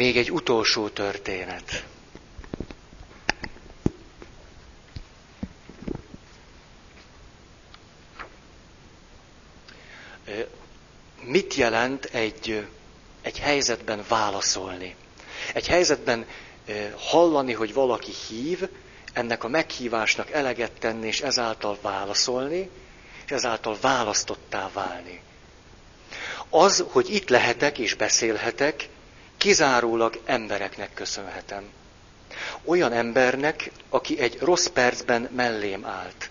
Még 0.00 0.16
egy 0.16 0.30
utolsó 0.32 0.88
történet. 0.88 1.84
Mit 11.22 11.54
jelent 11.54 12.04
egy, 12.04 12.66
egy 13.22 13.38
helyzetben 13.38 14.04
válaszolni? 14.08 14.96
Egy 15.54 15.66
helyzetben 15.66 16.26
hallani, 16.96 17.52
hogy 17.52 17.74
valaki 17.74 18.12
hív, 18.28 18.68
ennek 19.12 19.44
a 19.44 19.48
meghívásnak 19.48 20.30
eleget 20.30 20.72
tenni, 20.72 21.06
és 21.06 21.20
ezáltal 21.20 21.78
válaszolni, 21.82 22.70
és 23.24 23.30
ezáltal 23.30 23.76
választottá 23.80 24.70
válni. 24.72 25.20
Az, 26.48 26.84
hogy 26.88 27.14
itt 27.14 27.28
lehetek 27.28 27.78
és 27.78 27.94
beszélhetek, 27.94 28.88
kizárólag 29.40 30.20
embereknek 30.24 30.94
köszönhetem. 30.94 31.62
Olyan 32.64 32.92
embernek, 32.92 33.70
aki 33.88 34.18
egy 34.18 34.38
rossz 34.40 34.66
percben 34.66 35.28
mellém 35.36 35.84
állt, 35.84 36.30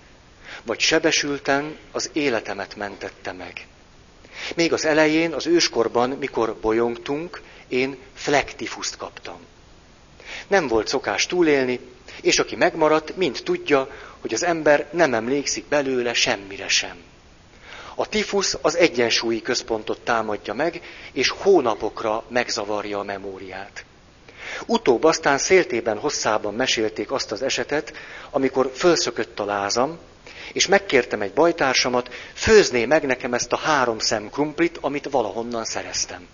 vagy 0.64 0.80
sebesülten 0.80 1.78
az 1.92 2.10
életemet 2.14 2.76
mentette 2.76 3.32
meg. 3.32 3.68
Még 4.56 4.74
az 4.74 4.86
elején, 4.86 5.34
az 5.34 5.48
őskorban, 5.48 6.10
mikor 6.10 6.56
bolyongtunk, 6.56 7.42
én 7.68 7.98
flektifuszt 8.14 8.98
kaptam. 8.98 9.40
Nem 10.48 10.68
volt 10.68 10.88
szokás 10.88 11.26
túlélni, 11.26 11.80
és 12.22 12.40
aki 12.40 12.56
megmaradt, 12.56 13.16
mind 13.16 13.42
tudja, 13.44 13.90
hogy 14.20 14.34
az 14.34 14.44
ember 14.44 14.90
nem 14.92 15.14
emlékszik 15.14 15.66
belőle 15.66 16.14
semmire 16.14 16.68
sem. 16.68 16.98
A 18.00 18.08
tifusz 18.08 18.58
az 18.62 18.78
egyensúlyi 18.78 19.42
központot 19.42 20.00
támadja 20.00 20.54
meg, 20.54 20.82
és 21.12 21.30
hónapokra 21.30 22.24
megzavarja 22.28 23.00
a 23.00 23.04
memóriát. 23.04 23.86
Utóbb 24.66 25.04
aztán 25.04 25.38
széltében 25.38 25.98
hosszában 25.98 26.54
mesélték 26.54 27.12
azt 27.12 27.32
az 27.32 27.42
esetet, 27.42 27.94
amikor 28.32 28.72
fölszökött 28.76 29.40
a 29.40 29.46
lázam, 29.46 29.98
és 30.54 30.68
megkértem 30.68 31.22
egy 31.22 31.34
bajtársamat, 31.34 32.14
főzné 32.34 32.86
meg 32.86 33.06
nekem 33.06 33.34
ezt 33.34 33.52
a 33.54 33.58
három 33.58 34.00
szem 34.00 34.30
krumplit, 34.30 34.78
amit 34.82 35.10
valahonnan 35.10 35.66
szereztem. 35.66 36.28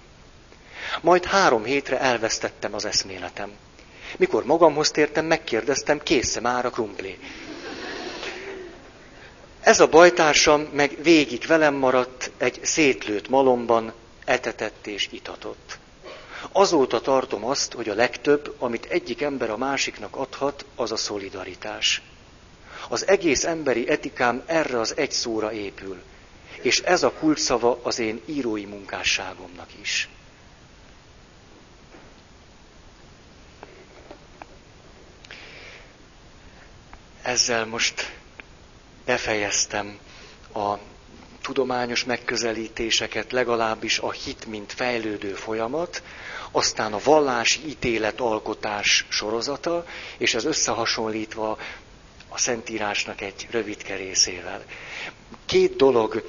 Majd 1.01 1.25
három 1.25 1.63
hétre 1.63 1.99
elvesztettem 1.99 2.73
az 2.73 2.85
eszméletem. 2.85 3.51
Mikor 4.17 4.45
magamhoz 4.45 4.91
tértem, 4.91 5.25
megkérdeztem, 5.25 5.99
kész 6.03 6.39
már 6.39 6.65
a 6.65 6.69
krumpli. 6.69 7.19
Ez 9.65 9.79
a 9.79 9.87
bajtársam 9.87 10.61
meg 10.61 10.97
végig 11.01 11.45
velem 11.47 11.73
maradt 11.73 12.31
egy 12.37 12.59
szétlőtt 12.63 13.29
malomban, 13.29 13.93
etetett 14.25 14.87
és 14.87 15.07
itatott. 15.11 15.77
Azóta 16.51 17.01
tartom 17.01 17.45
azt, 17.45 17.73
hogy 17.73 17.89
a 17.89 17.93
legtöbb, 17.93 18.55
amit 18.59 18.85
egyik 18.85 19.21
ember 19.21 19.49
a 19.49 19.57
másiknak 19.57 20.15
adhat, 20.15 20.65
az 20.75 20.91
a 20.91 20.95
szolidaritás. 20.95 22.01
Az 22.89 23.07
egész 23.07 23.43
emberi 23.43 23.89
etikám 23.89 24.43
erre 24.45 24.79
az 24.79 24.93
egy 24.97 25.11
szóra 25.11 25.51
épül, 25.51 26.01
és 26.61 26.79
ez 26.79 27.03
a 27.03 27.11
kulcsszava 27.11 27.79
az 27.83 27.99
én 27.99 28.21
írói 28.25 28.65
munkásságomnak 28.65 29.69
is. 29.81 30.09
Ezzel 37.21 37.65
most 37.65 38.23
befejeztem 39.05 39.97
a 40.53 40.73
tudományos 41.41 42.03
megközelítéseket, 42.03 43.31
legalábbis 43.31 43.99
a 43.99 44.11
hit, 44.11 44.45
mint 44.45 44.73
fejlődő 44.73 45.33
folyamat, 45.33 46.03
aztán 46.51 46.93
a 46.93 46.99
vallási 47.03 47.59
ítéletalkotás 47.67 49.05
sorozata, 49.09 49.85
és 50.17 50.33
ez 50.33 50.45
összehasonlítva 50.45 51.57
a 52.29 52.37
Szentírásnak 52.37 53.21
egy 53.21 53.47
rövidke 53.51 53.95
részével. 53.95 54.63
Két 55.45 55.75
dolog 55.75 56.23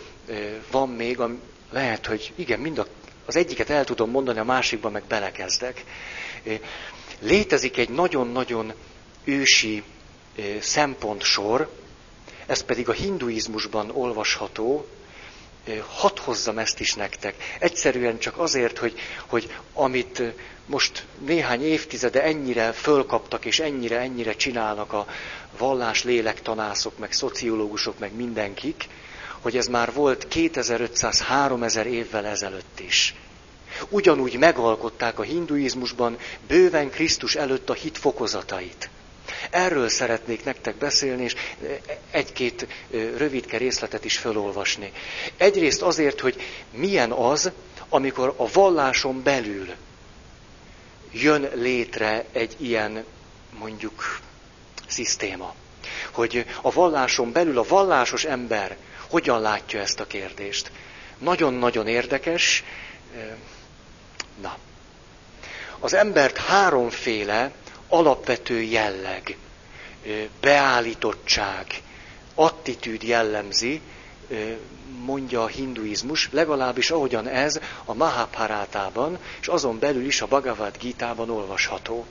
van 0.70 0.88
még, 0.88 1.20
ami 1.20 1.38
lehet, 1.70 2.06
hogy 2.06 2.32
igen, 2.34 2.60
mind 2.60 2.78
a, 2.78 2.86
az 3.26 3.36
egyiket 3.36 3.70
el 3.70 3.84
tudom 3.84 4.10
mondani, 4.10 4.38
a 4.38 4.44
másikban 4.44 4.92
meg 4.92 5.04
belekezdek. 5.08 5.84
Létezik 7.20 7.76
egy 7.76 7.88
nagyon-nagyon 7.88 8.72
ősi 9.24 9.82
szempontsor, 10.60 11.70
ez 12.46 12.62
pedig 12.62 12.88
a 12.88 12.92
hinduizmusban 12.92 13.90
olvasható, 13.90 14.86
hadd 15.88 16.18
hozzam 16.20 16.58
ezt 16.58 16.80
is 16.80 16.94
nektek. 16.94 17.34
Egyszerűen 17.58 18.18
csak 18.18 18.38
azért, 18.38 18.78
hogy, 18.78 18.98
hogy 19.26 19.54
amit 19.72 20.22
most 20.66 21.04
néhány 21.18 21.62
évtizede 21.62 22.22
ennyire 22.22 22.72
fölkaptak, 22.72 23.44
és 23.44 23.60
ennyire, 23.60 23.98
ennyire 23.98 24.34
csinálnak 24.36 24.92
a 24.92 25.06
vallás 25.58 26.04
lélektanászok, 26.04 26.98
meg 26.98 27.12
szociológusok, 27.12 27.98
meg 27.98 28.14
mindenkik, 28.14 28.88
hogy 29.40 29.56
ez 29.56 29.66
már 29.66 29.92
volt 29.92 30.26
2500-3000 30.30 31.84
évvel 31.84 32.26
ezelőtt 32.26 32.80
is. 32.80 33.14
Ugyanúgy 33.88 34.38
megalkották 34.38 35.18
a 35.18 35.22
hinduizmusban 35.22 36.18
bőven 36.46 36.90
Krisztus 36.90 37.34
előtt 37.34 37.70
a 37.70 37.74
hit 37.74 37.98
fokozatait. 37.98 38.90
Erről 39.50 39.88
szeretnék 39.88 40.44
nektek 40.44 40.76
beszélni, 40.76 41.22
és 41.22 41.34
egy-két 42.10 42.66
rövidke 43.16 43.56
részletet 43.56 44.04
is 44.04 44.18
felolvasni. 44.18 44.92
Egyrészt 45.36 45.82
azért, 45.82 46.20
hogy 46.20 46.42
milyen 46.70 47.12
az, 47.12 47.50
amikor 47.88 48.34
a 48.36 48.48
valláson 48.52 49.22
belül 49.22 49.74
jön 51.12 51.50
létre 51.54 52.24
egy 52.32 52.56
ilyen 52.58 53.04
mondjuk 53.58 54.20
szisztéma. 54.86 55.54
Hogy 56.10 56.46
a 56.62 56.70
valláson 56.70 57.32
belül 57.32 57.58
a 57.58 57.62
vallásos 57.68 58.24
ember 58.24 58.76
hogyan 59.10 59.40
látja 59.40 59.80
ezt 59.80 60.00
a 60.00 60.06
kérdést. 60.06 60.70
Nagyon-nagyon 61.18 61.86
érdekes. 61.86 62.64
Na. 64.40 64.56
Az 65.78 65.94
embert 65.94 66.38
háromféle 66.38 67.52
alapvető 67.88 68.62
jelleg, 68.62 69.36
beállítottság, 70.40 71.66
attitűd 72.34 73.02
jellemzi, 73.02 73.80
mondja 75.04 75.42
a 75.42 75.46
hinduizmus, 75.46 76.28
legalábbis 76.32 76.90
ahogyan 76.90 77.26
ez 77.28 77.60
a 77.84 77.94
Mahabharátában, 77.94 79.18
és 79.40 79.46
azon 79.46 79.78
belül 79.78 80.04
is 80.04 80.20
a 80.20 80.26
Bhagavad 80.26 80.76
Gita-ban 80.78 81.30
olvasható. 81.30 82.06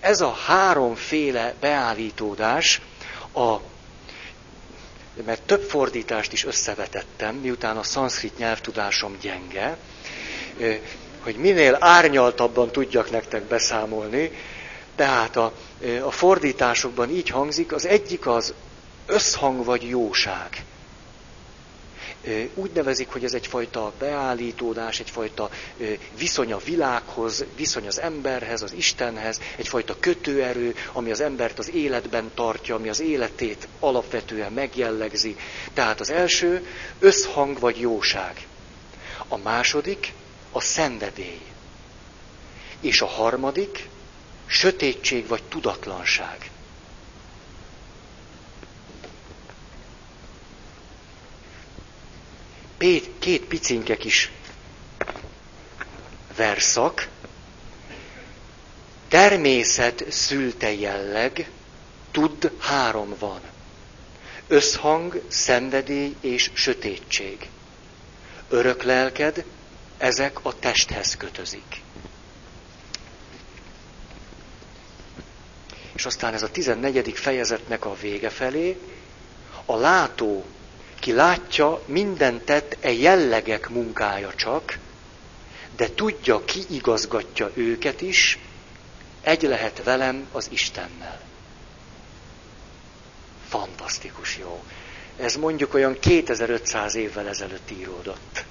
Ez 0.00 0.20
a 0.20 0.32
háromféle 0.32 1.54
beállítódás, 1.60 2.80
a, 3.34 3.56
mert 5.24 5.42
több 5.42 5.62
fordítást 5.62 6.32
is 6.32 6.44
összevetettem, 6.44 7.34
miután 7.34 7.76
a 7.76 7.82
szanszkrit 7.82 8.38
nyelvtudásom 8.38 9.16
gyenge, 9.20 9.76
hogy 11.22 11.36
minél 11.36 11.76
árnyaltabban 11.80 12.70
tudjak 12.70 13.10
nektek 13.10 13.42
beszámolni, 13.42 14.30
tehát 15.00 15.36
a, 15.36 15.52
a 16.04 16.10
fordításokban 16.10 17.10
így 17.10 17.28
hangzik, 17.28 17.72
az 17.72 17.86
egyik 17.86 18.26
az 18.26 18.54
összhang 19.06 19.64
vagy 19.64 19.88
jóság 19.88 20.64
úgy 22.54 22.70
nevezik, 22.74 23.08
hogy 23.08 23.24
ez 23.24 23.34
egyfajta 23.34 23.92
beállítódás, 23.98 25.00
egyfajta 25.00 25.50
viszony 26.18 26.52
a 26.52 26.58
világhoz, 26.58 27.44
viszony 27.56 27.86
az 27.86 28.00
emberhez, 28.00 28.62
az 28.62 28.72
Istenhez, 28.72 29.40
egyfajta 29.56 29.96
kötőerő, 30.00 30.74
ami 30.92 31.10
az 31.10 31.20
embert 31.20 31.58
az 31.58 31.70
életben 31.70 32.30
tartja, 32.34 32.74
ami 32.74 32.88
az 32.88 33.00
életét 33.00 33.68
alapvetően 33.78 34.52
megjellegzi. 34.52 35.36
Tehát 35.74 36.00
az 36.00 36.10
első 36.10 36.66
összhang 36.98 37.58
vagy 37.58 37.80
jóság. 37.80 38.46
A 39.28 39.36
második 39.36 40.12
a 40.52 40.60
szenvedély. 40.60 41.40
És 42.80 43.00
a 43.00 43.06
harmadik 43.06 43.88
sötétség 44.50 45.26
vagy 45.26 45.42
tudatlanság. 45.42 46.50
két 53.18 53.44
picinke 53.44 53.96
kis 53.96 54.30
verszak, 56.36 57.08
természet 59.08 60.04
szülte 60.08 60.72
jelleg, 60.72 61.50
tud 62.10 62.52
három 62.58 63.14
van. 63.18 63.40
Összhang, 64.46 65.22
szenvedély 65.28 66.14
és 66.20 66.50
sötétség. 66.54 67.48
Örök 68.48 68.82
lelked, 68.82 69.44
ezek 69.98 70.44
a 70.44 70.58
testhez 70.58 71.16
kötözik. 71.16 71.82
És 76.00 76.06
aztán 76.06 76.34
ez 76.34 76.42
a 76.42 76.50
14. 76.50 77.12
fejezetnek 77.14 77.84
a 77.84 77.94
vége 77.94 78.30
felé, 78.30 78.80
a 79.64 79.76
látó 79.76 80.44
ki 80.98 81.12
látja, 81.12 81.82
minden 81.86 82.44
tett 82.44 82.76
e 82.80 82.92
jellegek 82.92 83.68
munkája 83.68 84.34
csak, 84.34 84.78
de 85.76 85.90
tudja, 85.94 86.44
ki 86.44 86.60
igazgatja 86.70 87.50
őket 87.54 88.00
is, 88.00 88.38
egy 89.20 89.42
lehet 89.42 89.82
velem 89.84 90.28
az 90.32 90.48
Istennel. 90.50 91.20
Fantasztikus 93.48 94.38
jó. 94.38 94.64
Ez 95.16 95.34
mondjuk 95.34 95.74
olyan 95.74 95.98
2500 95.98 96.94
évvel 96.94 97.28
ezelőtt 97.28 97.70
íródott. 97.70 98.44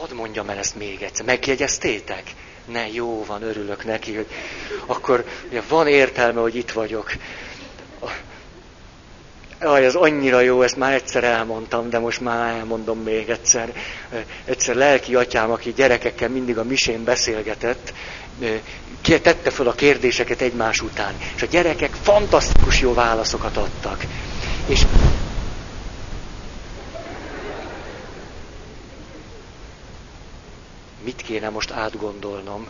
Hadd 0.00 0.14
mondjam 0.14 0.48
el 0.48 0.58
ezt 0.58 0.76
még 0.76 1.02
egyszer. 1.02 1.24
Megjegyeztétek? 1.24 2.22
Ne, 2.64 2.88
jó 2.88 3.24
van, 3.24 3.42
örülök 3.42 3.84
neki, 3.84 4.14
hogy 4.14 4.26
akkor 4.86 5.24
ugye, 5.48 5.62
van 5.68 5.86
értelme, 5.86 6.40
hogy 6.40 6.54
itt 6.56 6.70
vagyok. 6.70 7.12
Aj, 9.60 9.84
ez 9.84 9.94
annyira 9.94 10.40
jó, 10.40 10.62
ezt 10.62 10.76
már 10.76 10.92
egyszer 10.94 11.24
elmondtam, 11.24 11.90
de 11.90 11.98
most 11.98 12.20
már 12.20 12.56
elmondom 12.56 12.98
még 12.98 13.28
egyszer. 13.28 13.72
Egyszer 14.44 14.74
lelki 14.74 15.14
atyám, 15.14 15.50
aki 15.50 15.72
gyerekekkel 15.72 16.28
mindig 16.28 16.58
a 16.58 16.64
misén 16.64 17.04
beszélgetett, 17.04 17.92
tette 19.02 19.50
fel 19.50 19.66
a 19.66 19.72
kérdéseket 19.72 20.40
egymás 20.40 20.80
után. 20.80 21.14
És 21.36 21.42
a 21.42 21.46
gyerekek 21.46 21.94
fantasztikus 22.02 22.80
jó 22.80 22.94
válaszokat 22.94 23.56
adtak. 23.56 24.04
És 24.66 24.86
mit 31.06 31.22
kéne 31.22 31.48
most 31.48 31.70
átgondolnom? 31.70 32.68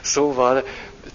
Szóval 0.00 0.64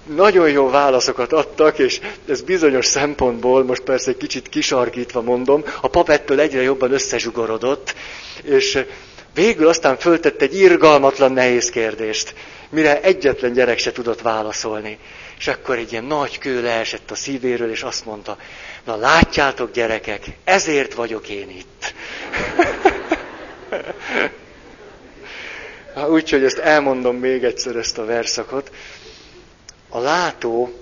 nagyon 0.06 0.50
jó 0.50 0.70
válaszokat 0.70 1.34
adtak, 1.34 1.80
és 1.80 2.00
ez 2.28 2.42
bizonyos 2.42 2.86
szempontból, 2.86 3.64
most 3.64 3.82
persze 3.82 4.10
egy 4.10 4.18
kicsit 4.18 4.50
kisarkítva 4.50 5.22
mondom, 5.22 5.64
a 5.82 5.88
pap 5.88 6.10
ettől 6.10 6.40
egyre 6.40 6.62
jobban 6.62 6.92
összezsugorodott, 6.92 7.96
és 8.44 8.86
végül 9.34 9.68
aztán 9.68 9.98
föltett 9.98 10.42
egy 10.42 10.56
irgalmatlan 10.60 11.32
nehéz 11.32 11.70
kérdést, 11.70 12.34
mire 12.70 13.02
egyetlen 13.02 13.54
gyerek 13.54 13.78
se 13.80 13.92
tudott 13.92 14.22
válaszolni. 14.22 14.98
És 15.38 15.48
akkor 15.48 15.78
egy 15.78 15.92
ilyen 15.92 16.04
nagy 16.04 16.38
kő 16.38 16.62
leesett 16.62 17.12
a 17.12 17.16
szívéről, 17.16 17.72
és 17.72 17.82
azt 17.84 18.06
mondta, 18.06 18.38
na 18.86 18.96
látjátok 18.96 19.72
gyerekek, 19.72 20.26
ezért 20.44 20.94
vagyok 20.94 21.30
én 21.30 21.50
itt. 21.50 21.94
Úgyhogy 26.04 26.44
ezt 26.44 26.58
elmondom 26.58 27.16
még 27.16 27.44
egyszer 27.44 27.76
ezt 27.76 27.98
a 27.98 28.06
verszakot. 28.06 28.72
A 29.90 30.00
látó, 30.00 30.74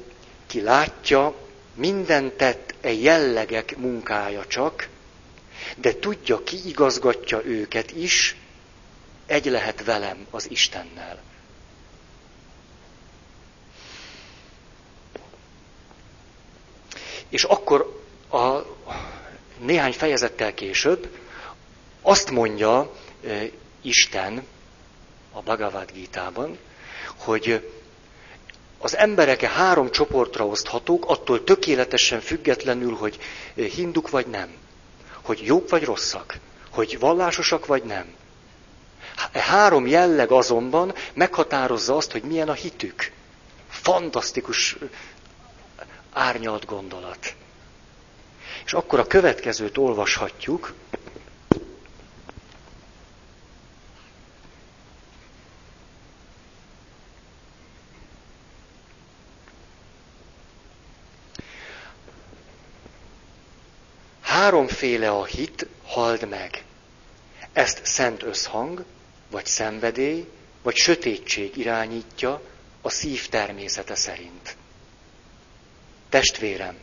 ki 0.48 0.62
látja, 0.62 1.36
minden 1.76 2.36
tett 2.38 2.74
e 2.82 2.92
jellegek 2.92 3.78
munkája 3.78 4.46
csak, 4.46 4.88
de 5.78 5.96
tudja, 6.00 6.44
ki 6.44 6.68
igazgatja 6.68 7.42
őket 7.46 7.92
is, 7.92 8.36
egy 9.26 9.46
lehet 9.46 9.84
velem 9.84 10.28
az 10.32 10.50
Istennel. 10.52 11.22
És 17.30 17.44
akkor 17.44 18.02
a 18.32 18.60
néhány 19.60 19.94
fejezettel 19.94 20.54
később 20.54 21.18
azt 22.02 22.32
mondja 22.32 22.92
e, 23.26 23.50
Isten 23.82 24.44
a 25.34 25.42
Bhagavad 25.42 25.92
Gita-ban, 25.92 26.58
hogy 27.16 27.72
az 28.78 28.98
emberek 28.98 29.42
három 29.42 29.92
csoportra 29.92 30.46
oszthatók, 30.46 31.06
attól 31.10 31.44
tökéletesen 31.44 32.20
függetlenül, 32.20 32.94
hogy 32.96 33.20
hinduk 33.54 34.10
vagy 34.10 34.28
nem. 34.28 34.50
Hogy 35.22 35.42
jók 35.42 35.70
vagy 35.70 35.84
rosszak. 35.84 36.38
Hogy 36.70 37.00
vallásosak 37.00 37.66
vagy 37.66 37.84
nem. 37.84 38.16
E 39.32 39.40
három 39.40 39.88
jelleg 39.88 40.32
azonban 40.32 40.94
meghatározza 41.14 41.96
azt, 41.96 42.12
hogy 42.12 42.24
milyen 42.24 42.50
a 42.50 42.54
hitük. 42.54 43.12
Fantasztikus 43.70 44.78
árnyalt 46.14 46.66
gondolat. 46.66 47.36
És 48.66 48.74
akkor 48.74 49.00
a 49.00 49.08
következőt 49.08 49.78
olvashatjuk, 49.78 50.74
Háromféle 64.44 65.10
a 65.10 65.26
hit, 65.26 65.68
hald 65.84 66.30
meg. 66.30 66.64
Ezt 67.54 67.86
szent 67.86 68.24
összhang, 68.24 68.84
vagy 69.32 69.46
szenvedély, 69.46 70.28
vagy 70.62 70.76
sötétség 70.76 71.58
irányítja 71.58 72.42
a 72.82 72.90
szív 72.90 73.28
természete 73.28 73.96
szerint. 73.96 74.56
Testvérem, 76.10 76.78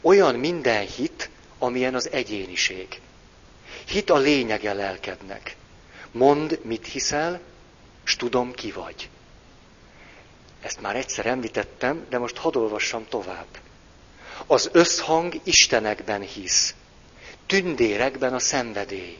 olyan 0.00 0.34
minden 0.34 0.86
hit, 0.86 1.30
amilyen 1.58 1.94
az 1.94 2.10
egyéniség. 2.10 3.00
Hit 3.86 4.10
a 4.10 4.16
lényege 4.16 4.72
lelkednek. 4.72 5.56
Mondd, 6.10 6.54
mit 6.62 6.86
hiszel, 6.86 7.40
s 8.04 8.16
tudom, 8.16 8.52
ki 8.52 8.70
vagy. 8.70 9.08
Ezt 10.60 10.80
már 10.80 10.96
egyszer 10.96 11.26
említettem, 11.26 12.06
de 12.08 12.18
most 12.18 12.36
hadd 12.36 12.56
olvassam 12.56 13.06
tovább. 13.08 13.58
Az 14.46 14.68
összhang 14.72 15.40
Istenekben 15.44 16.20
hisz 16.20 16.74
tündérekben 17.50 18.34
a 18.34 18.38
szenvedély. 18.38 19.16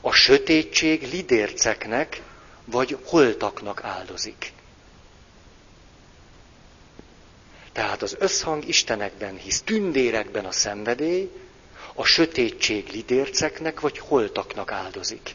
A 0.00 0.12
sötétség 0.12 1.02
lidérceknek 1.12 2.22
vagy 2.64 2.98
holtaknak 3.04 3.84
áldozik. 3.84 4.52
Tehát 7.72 8.02
az 8.02 8.16
összhang 8.18 8.68
Istenekben 8.68 9.36
hisz, 9.36 9.62
tündérekben 9.62 10.44
a 10.44 10.52
szenvedély, 10.52 11.30
a 11.94 12.04
sötétség 12.04 12.88
lidérceknek 12.92 13.80
vagy 13.80 13.98
holtaknak 13.98 14.72
áldozik. 14.72 15.34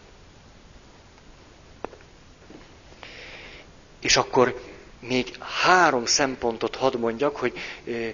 És 4.01 4.17
akkor 4.17 4.61
még 4.99 5.37
három 5.39 6.05
szempontot 6.05 6.75
hadd 6.75 6.97
mondjak, 6.97 7.35
hogy 7.37 7.53
eh, 7.85 8.13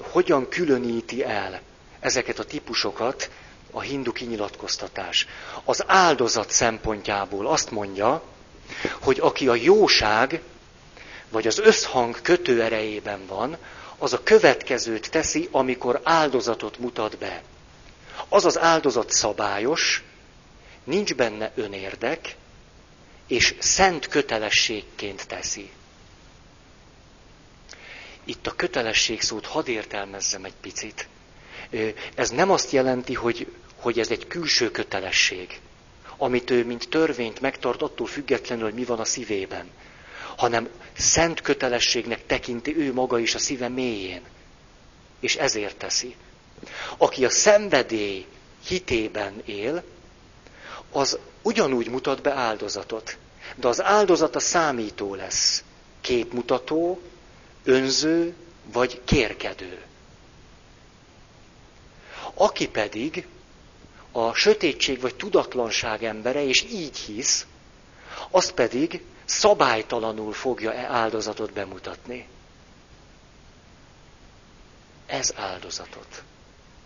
hogyan 0.00 0.48
különíti 0.48 1.24
el 1.24 1.60
ezeket 2.06 2.38
a 2.38 2.44
típusokat 2.44 3.30
a 3.70 3.80
hindu 3.80 4.12
kinyilatkoztatás. 4.12 5.26
Az 5.64 5.84
áldozat 5.86 6.50
szempontjából 6.50 7.46
azt 7.46 7.70
mondja, 7.70 8.22
hogy 9.00 9.18
aki 9.20 9.48
a 9.48 9.54
jóság 9.54 10.40
vagy 11.28 11.46
az 11.46 11.58
összhang 11.58 12.20
kötőerejében 12.22 13.26
van, 13.26 13.56
az 13.98 14.12
a 14.12 14.22
következőt 14.22 15.10
teszi, 15.10 15.48
amikor 15.50 16.00
áldozatot 16.04 16.78
mutat 16.78 17.18
be. 17.18 17.42
Az 18.28 18.44
az 18.44 18.58
áldozat 18.58 19.10
szabályos, 19.10 20.02
nincs 20.84 21.14
benne 21.14 21.52
önérdek, 21.54 22.36
és 23.26 23.54
szent 23.58 24.08
kötelességként 24.08 25.26
teszi. 25.26 25.70
Itt 28.24 28.46
a 28.46 28.54
kötelesség 28.56 29.20
szót 29.22 29.46
hadd 29.46 29.68
értelmezzem 29.68 30.44
egy 30.44 30.54
picit. 30.60 31.08
Ez 32.14 32.30
nem 32.30 32.50
azt 32.50 32.70
jelenti, 32.70 33.14
hogy, 33.14 33.46
hogy 33.76 33.98
ez 33.98 34.10
egy 34.10 34.26
külső 34.26 34.70
kötelesség, 34.70 35.60
amit 36.16 36.50
ő 36.50 36.64
mint 36.64 36.88
törvényt 36.88 37.40
megtart 37.40 37.82
attól 37.82 38.06
függetlenül, 38.06 38.64
hogy 38.64 38.74
mi 38.74 38.84
van 38.84 38.98
a 38.98 39.04
szívében, 39.04 39.66
hanem 40.36 40.68
szent 40.96 41.40
kötelességnek 41.40 42.26
tekinti 42.26 42.76
ő 42.76 42.92
maga 42.92 43.18
is 43.18 43.34
a 43.34 43.38
szíve 43.38 43.68
mélyén. 43.68 44.20
És 45.20 45.36
ezért 45.36 45.76
teszi. 45.76 46.14
Aki 46.96 47.24
a 47.24 47.30
szenvedély 47.30 48.26
hitében 48.66 49.42
él, 49.44 49.82
az 50.92 51.18
ugyanúgy 51.42 51.88
mutat 51.90 52.22
be 52.22 52.32
áldozatot. 52.32 53.16
De 53.54 53.68
az 53.68 53.82
áldozata 53.82 54.38
számító 54.38 55.14
lesz. 55.14 55.64
Képmutató, 56.00 57.00
önző 57.64 58.34
vagy 58.72 59.00
kérkedő. 59.04 59.78
Aki 62.38 62.68
pedig 62.68 63.26
a 64.12 64.34
sötétség 64.34 65.00
vagy 65.00 65.14
tudatlanság 65.14 66.04
embere, 66.04 66.44
és 66.44 66.62
így 66.62 66.96
hisz, 66.98 67.46
az 68.30 68.52
pedig 68.52 69.04
szabálytalanul 69.24 70.32
fogja 70.32 70.72
e 70.72 70.86
áldozatot 70.86 71.52
bemutatni. 71.52 72.28
Ez 75.06 75.32
áldozatot. 75.36 76.22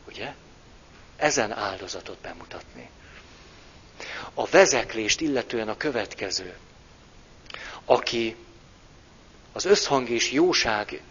Ugye? 0.06 0.34
Ezen 1.16 1.52
áldozatot 1.52 2.18
bemutatni. 2.18 2.90
A 4.34 4.46
vezeklést 4.46 5.20
illetően 5.20 5.68
a 5.68 5.76
következő. 5.76 6.56
Aki 7.84 8.36
az 9.52 9.64
összhang 9.64 10.08
és 10.08 10.32
jóság 10.32 11.02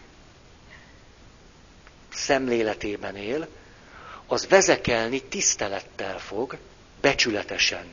szemléletében 2.12 3.16
él, 3.16 3.48
az 4.30 4.46
vezekelni 4.48 5.22
tisztelettel 5.22 6.18
fog, 6.18 6.56
becsületesen. 7.00 7.84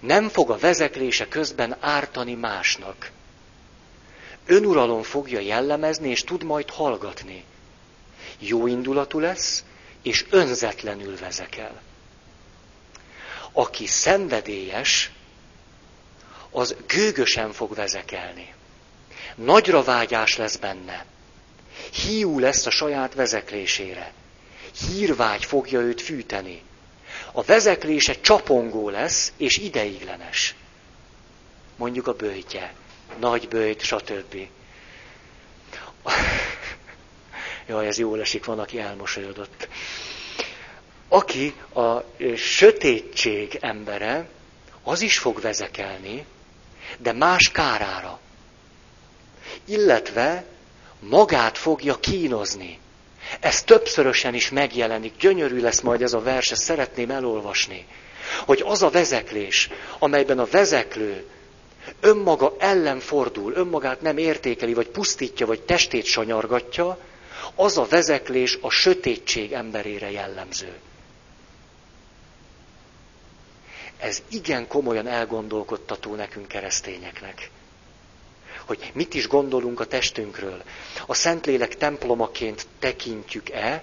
Nem 0.00 0.28
fog 0.28 0.50
a 0.50 0.58
vezeklése 0.58 1.28
közben 1.28 1.76
ártani 1.80 2.34
másnak. 2.34 3.10
Önuralom 4.46 5.02
fogja 5.02 5.40
jellemezni, 5.40 6.08
és 6.08 6.24
tud 6.24 6.42
majd 6.42 6.70
hallgatni. 6.70 7.44
Jó 8.38 8.66
indulatú 8.66 9.18
lesz, 9.18 9.64
és 10.02 10.26
önzetlenül 10.30 11.16
vezekel. 11.18 11.82
Aki 13.52 13.86
szenvedélyes, 13.86 15.10
az 16.50 16.76
gőgösen 16.86 17.52
fog 17.52 17.74
vezekelni. 17.74 18.54
Nagyra 19.34 19.82
vágyás 19.82 20.36
lesz 20.36 20.56
benne. 20.56 21.04
Hiú 21.92 22.38
lesz 22.38 22.66
a 22.66 22.70
saját 22.70 23.14
vezeklésére. 23.14 24.12
Hírvágy 24.78 25.44
fogja 25.44 25.80
őt 25.80 26.00
fűteni. 26.00 26.62
A 27.32 27.42
vezeklése 27.42 28.20
csapongó 28.20 28.88
lesz, 28.88 29.32
és 29.36 29.56
ideiglenes. 29.56 30.54
Mondjuk 31.76 32.06
a 32.06 32.14
bőjtje, 32.14 32.74
nagy 33.18 33.48
bőjt, 33.48 33.82
stb. 33.82 34.36
Jaj, 37.68 37.86
ez 37.86 37.98
jól 37.98 38.20
esik, 38.20 38.44
van, 38.44 38.58
aki 38.58 38.78
elmosolyodott. 38.78 39.68
Aki 41.08 41.54
a 41.74 42.00
sötétség 42.36 43.58
embere, 43.60 44.28
az 44.82 45.00
is 45.00 45.18
fog 45.18 45.40
vezekelni, 45.40 46.26
de 46.98 47.12
más 47.12 47.50
kárára. 47.52 48.20
Illetve 49.64 50.44
magát 50.98 51.58
fogja 51.58 52.00
kínozni. 52.00 52.78
Ez 53.40 53.62
többszörösen 53.62 54.34
is 54.34 54.50
megjelenik, 54.50 55.16
gyönyörű 55.16 55.60
lesz 55.60 55.80
majd 55.80 56.02
ez 56.02 56.12
a 56.12 56.20
vers, 56.20 56.50
ezt 56.50 56.62
szeretném 56.62 57.10
elolvasni. 57.10 57.86
Hogy 58.44 58.62
az 58.66 58.82
a 58.82 58.90
vezeklés, 58.90 59.70
amelyben 59.98 60.38
a 60.38 60.46
vezeklő 60.50 61.24
önmaga 62.00 62.54
ellen 62.58 63.00
fordul, 63.00 63.52
önmagát 63.54 64.00
nem 64.00 64.18
értékeli, 64.18 64.74
vagy 64.74 64.88
pusztítja, 64.88 65.46
vagy 65.46 65.60
testét 65.60 66.04
sanyargatja, 66.04 66.98
az 67.54 67.78
a 67.78 67.86
vezeklés 67.86 68.58
a 68.60 68.70
sötétség 68.70 69.52
emberére 69.52 70.10
jellemző. 70.10 70.72
Ez 73.98 74.22
igen 74.30 74.68
komolyan 74.68 75.06
elgondolkodtató 75.06 76.14
nekünk 76.14 76.48
keresztényeknek 76.48 77.50
hogy 78.66 78.90
mit 78.94 79.14
is 79.14 79.28
gondolunk 79.28 79.80
a 79.80 79.84
testünkről. 79.86 80.62
A 81.06 81.14
Szentlélek 81.14 81.76
templomaként 81.76 82.66
tekintjük-e, 82.78 83.82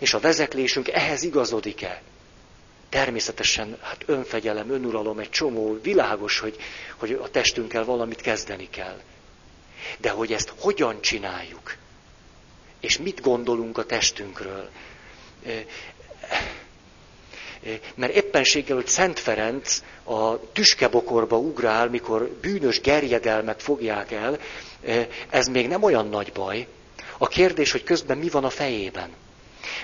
és 0.00 0.14
a 0.14 0.20
vezeklésünk 0.20 0.88
ehhez 0.88 1.22
igazodik-e? 1.22 2.02
Természetesen, 2.88 3.78
hát 3.82 4.02
önfegyelem, 4.06 4.70
önuralom, 4.70 5.18
egy 5.18 5.30
csomó, 5.30 5.78
világos, 5.82 6.38
hogy, 6.38 6.56
hogy 6.96 7.12
a 7.12 7.28
testünkkel 7.30 7.84
valamit 7.84 8.20
kezdeni 8.20 8.68
kell. 8.70 9.00
De 9.98 10.10
hogy 10.10 10.32
ezt 10.32 10.52
hogyan 10.58 11.00
csináljuk, 11.00 11.74
és 12.80 12.98
mit 12.98 13.20
gondolunk 13.20 13.78
a 13.78 13.84
testünkről. 13.84 14.70
Mert 17.94 18.14
éppenséggel, 18.14 18.76
hogy 18.76 18.86
Szent 18.86 19.18
Ferenc 19.18 19.82
a 20.04 20.52
tüskebokorba 20.52 21.36
ugrál, 21.36 21.88
mikor 21.88 22.28
bűnös 22.40 22.80
gerjedelmet 22.80 23.62
fogják 23.62 24.12
el, 24.12 24.38
ez 25.30 25.46
még 25.46 25.68
nem 25.68 25.82
olyan 25.82 26.08
nagy 26.08 26.32
baj. 26.32 26.66
A 27.18 27.26
kérdés, 27.26 27.72
hogy 27.72 27.84
közben 27.84 28.18
mi 28.18 28.28
van 28.28 28.44
a 28.44 28.50
fejében. 28.50 29.10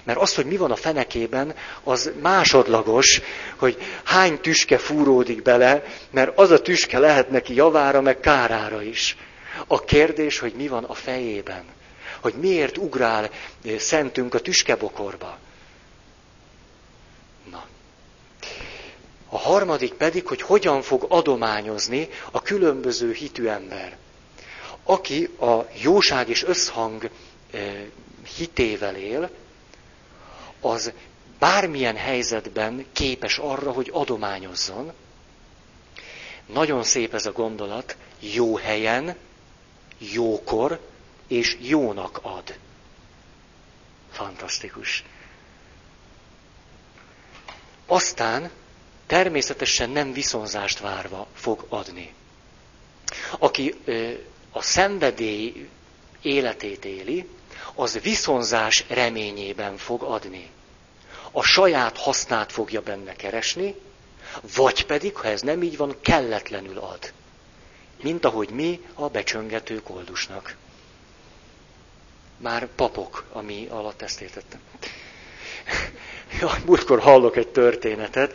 Mert 0.05 0.19
az, 0.19 0.35
hogy 0.35 0.47
mi 0.47 0.57
van 0.57 0.71
a 0.71 0.77
fenekében, 0.77 1.55
az 1.85 2.13
másodlagos, 2.23 3.21
hogy 3.57 3.77
hány 4.05 4.41
tüske 4.41 4.79
fúródik 4.79 5.43
bele, 5.43 5.83
mert 6.11 6.39
az 6.39 6.51
a 6.51 6.63
tüske 6.63 6.99
lehet 6.99 7.31
neki 7.31 7.55
javára, 7.55 8.01
meg 8.01 8.21
kárára 8.21 8.83
is. 8.83 9.17
A 9.67 9.85
kérdés, 9.85 10.39
hogy 10.39 10.53
mi 10.57 10.69
van 10.69 10.85
a 10.85 10.95
fejében. 10.95 11.65
Hogy 12.21 12.35
miért 12.35 12.79
ugrál 12.79 13.31
szentünk 13.77 14.35
a 14.35 14.41
tüskebokorba. 14.41 15.39
A 19.35 19.39
harmadik 19.39 19.93
pedig, 19.95 20.27
hogy 20.27 20.43
hogyan 20.43 20.83
fog 20.83 21.07
adományozni 21.09 22.09
a 22.31 22.43
különböző 22.43 23.13
hitű 23.13 23.47
ember. 23.47 23.97
Aki 24.83 25.25
a 25.25 25.67
jóság 25.83 26.29
és 26.29 26.43
összhang 26.45 27.11
eh, 27.51 27.85
hitével 28.37 28.97
él, 28.97 29.31
az 30.61 30.93
bármilyen 31.39 31.97
helyzetben 31.97 32.87
képes 32.93 33.39
arra, 33.39 33.73
hogy 33.73 33.91
adományozzon. 33.93 34.93
Nagyon 36.47 36.83
szép 36.83 37.15
ez 37.15 37.27
a 37.27 37.33
gondolat, 37.33 37.97
jó 38.21 38.57
helyen, 38.57 39.17
jókor 39.99 40.81
és 41.27 41.57
jónak 41.61 42.19
ad. 42.23 42.55
Fantasztikus. 44.11 45.05
Aztán 47.87 48.51
természetesen 49.13 49.91
nem 49.91 50.13
viszonzást 50.13 50.79
várva 50.79 51.27
fog 51.35 51.67
adni. 51.69 52.15
Aki 53.39 53.75
a 54.51 54.63
szenvedély 54.63 55.69
életét 56.23 56.85
éli, 56.85 57.29
az 57.75 57.99
viszonzás 58.03 58.85
reményében 58.89 59.77
fog 59.77 60.03
adni. 60.03 60.51
A 61.31 61.43
saját 61.43 61.97
hasznát 61.97 62.53
fogja 62.53 62.81
benne 62.81 63.13
keresni, 63.13 63.75
vagy 64.57 64.87
pedig, 64.87 65.17
ha 65.17 65.29
ez 65.29 65.41
nem 65.41 65.63
így 65.63 65.77
van, 65.77 65.97
kelletlenül 66.03 66.79
ad. 66.79 67.13
Mint 68.03 68.25
ahogy 68.25 68.51
mi 68.51 68.81
a 68.95 69.09
becsöngető 69.09 69.83
koldusnak. 69.83 70.57
már 72.37 72.67
papok, 72.67 73.25
ami 73.33 73.67
alatt 73.71 74.03
ezt 74.03 74.21
értettem. 74.21 74.61
Ja, 76.41 76.51
múltkor 76.67 77.01
hallok 77.01 77.37
egy 77.37 77.49
történetet. 77.49 78.35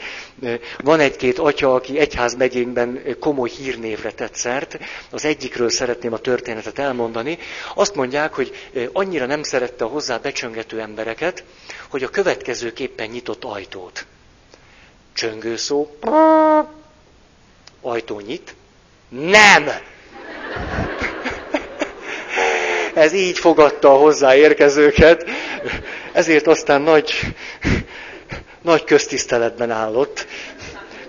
Van 0.77 0.99
egy-két 0.99 1.39
atya, 1.39 1.73
aki 1.73 1.99
egyház 1.99 2.35
megyénkben 2.35 3.01
komoly 3.19 3.49
hírnévre 3.49 4.11
tett 4.11 4.35
szert. 4.35 4.77
Az 5.11 5.25
egyikről 5.25 5.69
szeretném 5.69 6.13
a 6.13 6.17
történetet 6.17 6.79
elmondani. 6.79 7.37
Azt 7.75 7.95
mondják, 7.95 8.33
hogy 8.33 8.69
annyira 8.93 9.25
nem 9.25 9.43
szerette 9.43 9.83
a 9.83 9.87
hozzá 9.87 10.17
becsöngető 10.17 10.79
embereket, 10.79 11.43
hogy 11.89 12.03
a 12.03 12.09
következőképpen 12.09 13.09
nyitott 13.09 13.43
ajtót. 13.43 14.05
Csöngőszó. 15.13 15.87
Ajtó 17.81 18.19
nyit. 18.19 18.55
Nem! 19.09 19.69
Ez 22.93 23.13
így 23.13 23.39
fogadta 23.39 23.93
a 23.93 23.97
hozzáérkezőket, 23.97 25.25
ezért 26.11 26.47
aztán 26.47 26.81
nagy, 26.81 27.13
nagy 28.67 28.83
köztiszteletben 28.83 29.71
állott, 29.71 30.25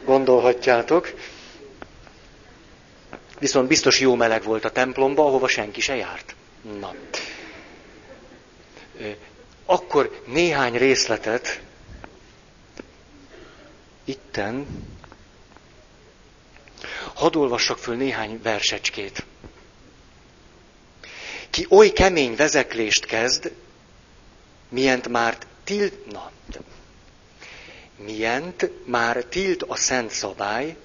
gondolhatjátok. 0.05 1.15
Viszont 3.39 3.69
biztos 3.69 4.01
jó 4.01 4.15
meleg 4.15 4.43
volt 4.43 4.65
a 4.65 4.71
templomba, 4.71 5.27
ahova 5.27 5.49
senki 5.49 5.81
se 5.81 5.97
járt. 5.97 6.35
Na. 6.81 6.95
Akkor 9.65 10.23
néhány 10.27 10.77
részletet 10.77 11.61
itten 14.05 14.67
hadd 17.15 17.37
olvassak 17.37 17.79
föl 17.79 17.97
néhány 17.97 18.41
versecskét. 18.43 19.25
Ki 21.51 21.67
oly 21.71 21.89
kemény 21.89 22.37
vezeklést 22.37 23.05
kezd, 23.05 23.53
milyent 24.69 25.09
már 25.09 25.39
tilt, 25.65 26.13
milyent 27.99 28.71
már 28.87 29.25
tilt 29.25 29.63
a 29.63 29.77
szent 29.77 30.11
szabály, 30.11 30.77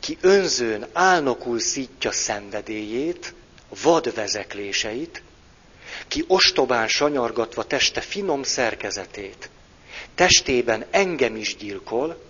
ki 0.00 0.18
önzőn 0.20 0.86
álnokul 0.92 1.58
szítja 1.58 2.10
szenvedélyét, 2.12 3.34
vad 3.82 4.14
vezekléseit, 4.14 5.22
ki 6.08 6.24
ostobán 6.26 6.88
sanyargatva 6.88 7.64
teste 7.64 8.00
finom 8.00 8.42
szerkezetét, 8.42 9.50
testében 10.14 10.86
engem 10.90 11.36
is 11.36 11.56
gyilkol, 11.56 12.22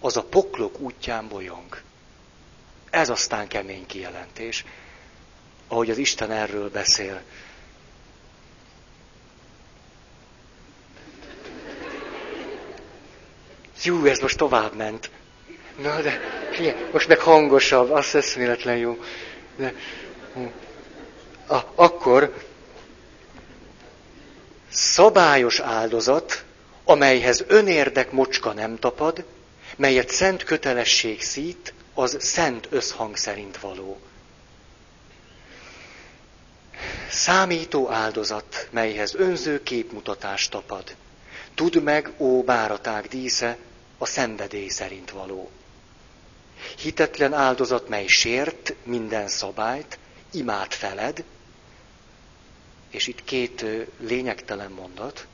az 0.00 0.16
a 0.16 0.22
poklok 0.22 0.80
útján 0.80 1.28
bolyong. 1.28 1.80
Ez 2.90 3.08
aztán 3.08 3.48
kemény 3.48 3.86
kijelentés 3.86 4.64
ahogy 5.68 5.90
az 5.90 5.98
Isten 5.98 6.30
erről 6.30 6.70
beszél. 6.70 7.22
Jú, 13.82 14.04
ez 14.06 14.18
most 14.18 14.36
tovább 14.36 14.74
ment. 14.74 15.10
Na, 15.82 16.00
de 16.00 16.20
most 16.92 17.08
meg 17.08 17.18
hangosabb, 17.18 17.90
az 17.90 18.14
eszméletlen 18.14 18.76
jó. 18.76 18.98
De, 19.56 19.74
a, 21.46 21.58
akkor 21.74 22.34
szabályos 24.70 25.58
áldozat, 25.60 26.44
amelyhez 26.84 27.44
önérdek 27.46 28.10
mocska 28.10 28.52
nem 28.52 28.78
tapad, 28.78 29.24
melyet 29.76 30.10
szent 30.10 30.42
kötelesség 30.44 31.22
szít, 31.22 31.74
az 31.94 32.16
szent 32.20 32.66
összhang 32.70 33.16
szerint 33.16 33.58
való. 33.58 34.00
Számító 37.10 37.90
áldozat, 37.90 38.68
melyhez 38.70 39.14
önző 39.14 39.62
képmutatást 39.62 40.50
tapad. 40.50 40.94
Tudd 41.54 41.78
meg, 41.82 42.12
ó 42.18 42.42
báraták 42.42 43.08
dísze, 43.08 43.56
a 43.98 44.06
szenvedély 44.06 44.68
szerint 44.68 45.10
való. 45.10 45.50
Hitetlen 46.78 47.32
áldozat, 47.32 47.88
mely 47.88 48.06
sért 48.06 48.74
minden 48.82 49.28
szabályt, 49.28 49.98
imád 50.32 50.72
feled, 50.72 51.24
és 52.90 53.06
itt 53.06 53.24
két 53.24 53.64
lényegtelen 54.00 54.70
mondat, 54.70 55.26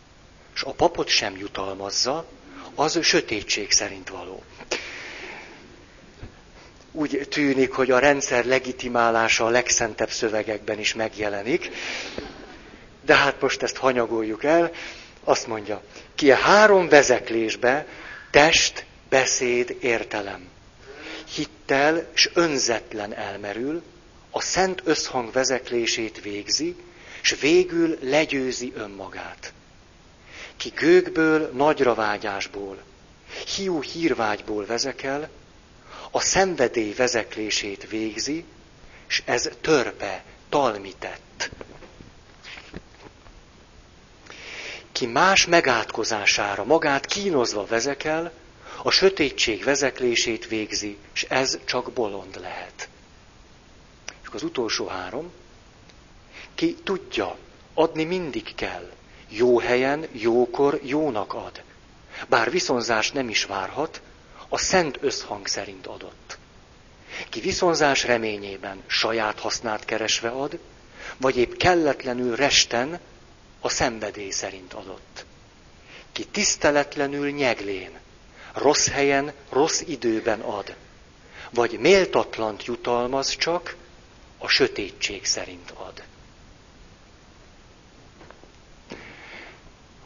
és 0.54 0.62
a 0.62 0.72
papot 0.72 1.08
sem 1.08 1.36
jutalmazza, 1.36 2.26
az 2.74 2.98
sötétség 3.02 3.70
szerint 3.70 4.08
való 4.08 4.42
úgy 6.92 7.26
tűnik, 7.30 7.72
hogy 7.72 7.90
a 7.90 7.98
rendszer 7.98 8.44
legitimálása 8.44 9.44
a 9.44 9.48
legszentebb 9.48 10.10
szövegekben 10.10 10.78
is 10.78 10.94
megjelenik. 10.94 11.70
De 13.04 13.14
hát 13.14 13.40
most 13.40 13.62
ezt 13.62 13.76
hanyagoljuk 13.76 14.44
el. 14.44 14.70
Azt 15.24 15.46
mondja, 15.46 15.82
ki 16.20 16.30
a 16.30 16.36
három 16.36 16.88
vezeklésbe 16.88 17.86
test, 18.30 18.84
beszéd, 19.08 19.76
értelem. 19.80 20.48
Hittel 21.34 22.08
és 22.14 22.30
önzetlen 22.34 23.14
elmerül, 23.14 23.82
a 24.30 24.40
szent 24.40 24.82
összhang 24.84 25.32
vezeklését 25.32 26.22
végzi, 26.22 26.76
és 27.22 27.36
végül 27.40 27.98
legyőzi 28.02 28.72
önmagát. 28.76 29.52
Ki 30.56 30.68
gőgből, 30.68 31.50
nagyra 31.52 31.94
vágyásból, 31.94 32.82
hiú 33.56 33.82
hírvágyból 33.82 34.66
vezekel, 34.66 35.30
a 36.10 36.20
szenvedély 36.20 36.92
vezeklését 36.92 37.88
végzi, 37.90 38.44
és 39.08 39.22
ez 39.24 39.50
törpe, 39.60 40.24
talmitett. 40.48 41.50
Ki 45.00 45.06
más 45.06 45.46
megátkozására 45.46 46.64
magát 46.64 47.06
kínozva 47.06 47.66
vezekel, 47.66 48.32
a 48.82 48.90
sötétség 48.90 49.64
vezeklését 49.64 50.48
végzi, 50.48 50.96
és 51.14 51.22
ez 51.22 51.58
csak 51.64 51.92
bolond 51.92 52.40
lehet. 52.40 52.88
És 54.22 54.28
az 54.32 54.42
utolsó 54.42 54.86
három, 54.86 55.32
ki 56.54 56.76
tudja, 56.84 57.36
adni 57.74 58.04
mindig 58.04 58.54
kell, 58.54 58.90
jó 59.28 59.58
helyen, 59.58 60.06
jókor, 60.12 60.80
jónak 60.82 61.34
ad. 61.34 61.62
Bár 62.28 62.50
viszonzás 62.50 63.10
nem 63.10 63.28
is 63.28 63.44
várhat, 63.44 64.00
a 64.48 64.58
szent 64.58 64.98
összhang 65.00 65.46
szerint 65.46 65.86
adott. 65.86 66.38
Ki 67.28 67.40
viszonzás 67.40 68.04
reményében 68.04 68.82
saját 68.86 69.40
hasznát 69.40 69.84
keresve 69.84 70.28
ad, 70.28 70.58
vagy 71.16 71.36
épp 71.36 71.52
kelletlenül 71.56 72.36
resten 72.36 73.00
a 73.60 73.68
szenvedély 73.68 74.30
szerint 74.30 74.72
adott. 74.72 75.24
Ki 76.12 76.24
tiszteletlenül 76.24 77.30
nyeglén, 77.30 77.98
rossz 78.52 78.88
helyen, 78.88 79.32
rossz 79.50 79.80
időben 79.86 80.40
ad, 80.40 80.74
vagy 81.50 81.78
méltatlant 81.78 82.64
jutalmaz 82.64 83.36
csak, 83.36 83.76
a 84.38 84.48
sötétség 84.48 85.24
szerint 85.24 85.70
ad. 85.70 86.02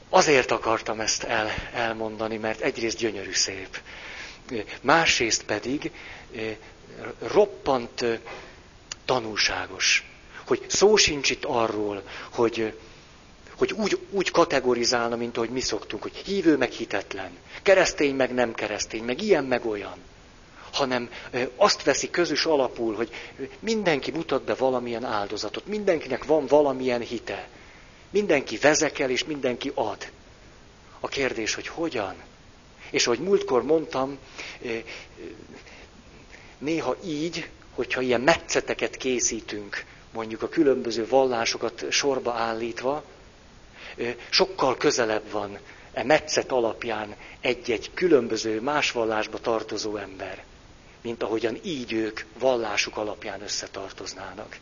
Azért 0.09 0.51
akartam 0.51 1.01
ezt 1.01 1.23
el, 1.23 1.51
elmondani, 1.73 2.37
mert 2.37 2.61
egyrészt 2.61 2.99
gyönyörű 2.99 3.33
szép 3.33 3.81
másrészt 4.81 5.43
pedig 5.43 5.91
eh, 6.37 6.57
roppant 7.19 8.03
eh, 8.03 8.19
tanulságos. 9.05 10.09
Hogy 10.47 10.65
szó 10.67 10.97
sincs 10.97 11.31
itt 11.31 11.45
arról, 11.45 12.03
hogy, 12.31 12.79
hogy 13.57 13.73
úgy, 13.73 13.99
úgy 14.11 14.31
kategorizálna, 14.31 15.17
mint 15.17 15.37
ahogy 15.37 15.51
mi 15.51 15.61
szoktunk, 15.61 16.03
hogy 16.03 16.17
hívő 16.17 16.57
meg 16.57 16.71
hitetlen, 16.71 17.31
keresztény 17.63 18.15
meg 18.15 18.35
nem 18.35 18.55
keresztény, 18.55 19.05
meg 19.05 19.23
ilyen 19.23 19.45
meg 19.45 19.67
olyan. 19.67 19.97
Hanem 20.73 21.11
azt 21.57 21.83
veszi 21.83 22.11
közös 22.11 22.45
alapul, 22.45 22.95
hogy 22.95 23.11
mindenki 23.59 24.11
mutat 24.11 24.43
be 24.43 24.55
valamilyen 24.55 25.05
áldozatot, 25.05 25.67
mindenkinek 25.67 26.25
van 26.25 26.47
valamilyen 26.47 27.01
hite. 27.01 27.49
Mindenki 28.11 28.57
vezekel, 28.57 29.11
és 29.11 29.25
mindenki 29.25 29.73
ad. 29.75 30.11
A 31.01 31.09
kérdés, 31.09 31.55
hogy 31.55 31.67
hogyan? 31.67 32.15
És 32.91 33.07
ahogy 33.07 33.19
múltkor 33.21 33.63
mondtam, 33.63 34.19
néha 36.59 36.97
így, 37.05 37.49
hogyha 37.75 38.01
ilyen 38.01 38.21
metszeteket 38.21 38.97
készítünk, 38.97 39.85
mondjuk 40.13 40.43
a 40.43 40.49
különböző 40.49 41.07
vallásokat 41.09 41.85
sorba 41.91 42.33
állítva, 42.33 43.05
sokkal 44.28 44.76
közelebb 44.76 45.30
van 45.30 45.59
e 45.92 46.05
metszet 46.05 46.53
alapján 46.53 47.14
egy-egy 47.40 47.90
különböző 47.95 48.61
más 48.61 48.90
vallásba 48.90 49.38
tartozó 49.38 49.97
ember, 49.97 50.45
mint 51.03 51.22
ahogyan 51.22 51.59
így 51.62 51.92
ők 51.92 52.20
vallásuk 52.38 52.97
alapján 52.97 53.42
összetartoznának. 53.42 54.59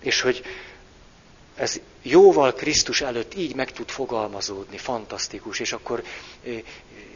És 0.00 0.20
hogy 0.20 0.42
ez 1.54 1.80
jóval 2.02 2.52
Krisztus 2.52 3.00
előtt 3.00 3.34
így 3.34 3.54
meg 3.54 3.72
tud 3.72 3.88
fogalmazódni, 3.88 4.76
fantasztikus, 4.76 5.60
és 5.60 5.72
akkor 5.72 6.02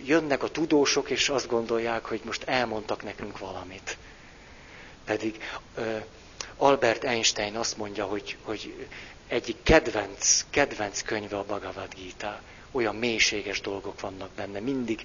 jönnek 0.04 0.42
a 0.42 0.50
tudósok, 0.50 1.10
és 1.10 1.28
azt 1.28 1.48
gondolják, 1.48 2.04
hogy 2.04 2.20
most 2.24 2.42
elmondtak 2.42 3.02
nekünk 3.02 3.38
valamit. 3.38 3.96
Pedig 5.04 5.38
Albert 6.56 7.04
Einstein 7.04 7.56
azt 7.56 7.76
mondja, 7.76 8.04
hogy, 8.04 8.36
hogy 8.42 8.86
egyik 9.26 9.56
kedvenc, 9.62 10.44
kedvenc 10.50 11.02
könyve 11.02 11.38
a 11.38 11.44
Bhagavad 11.44 11.94
Gita. 11.94 12.40
Olyan 12.70 12.96
mélységes 12.96 13.60
dolgok 13.60 14.00
vannak 14.00 14.30
benne. 14.30 14.60
Mindig 14.60 15.04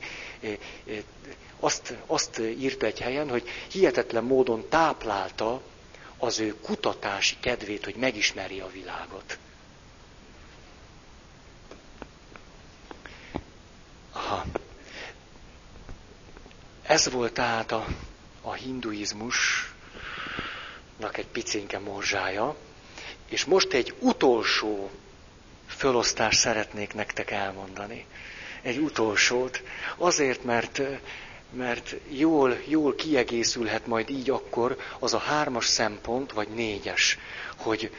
azt, 1.59 1.93
azt 2.05 2.39
írta 2.39 2.85
egy 2.85 2.99
helyen, 2.99 3.29
hogy 3.29 3.49
hihetetlen 3.71 4.23
módon 4.23 4.69
táplálta 4.69 5.61
az 6.17 6.39
ő 6.39 6.55
kutatási 6.61 7.35
kedvét, 7.39 7.83
hogy 7.85 7.95
megismerje 7.95 8.63
a 8.63 8.69
világot. 8.69 9.37
Aha. 14.11 14.45
Ez 16.81 17.11
volt 17.11 17.33
tehát 17.33 17.71
a, 17.71 17.85
a 18.41 18.53
hinduizmusnak 18.53 19.71
egy 21.17 21.27
picinke 21.27 21.79
morzsája, 21.79 22.55
és 23.29 23.45
most 23.45 23.73
egy 23.73 23.93
utolsó 23.99 24.89
fölosztást 25.67 26.39
szeretnék 26.39 26.93
nektek 26.93 27.31
elmondani. 27.31 28.05
Egy 28.61 28.77
utolsót, 28.77 29.63
azért, 29.97 30.43
mert, 30.43 30.81
mert 31.51 31.95
jól, 32.09 32.57
jól 32.67 32.95
kiegészülhet 32.95 33.87
majd 33.87 34.09
így 34.09 34.29
akkor 34.29 34.77
az 34.99 35.13
a 35.13 35.17
hármas 35.17 35.65
szempont, 35.65 36.31
vagy 36.31 36.47
négyes, 36.47 37.17
hogy 37.55 37.91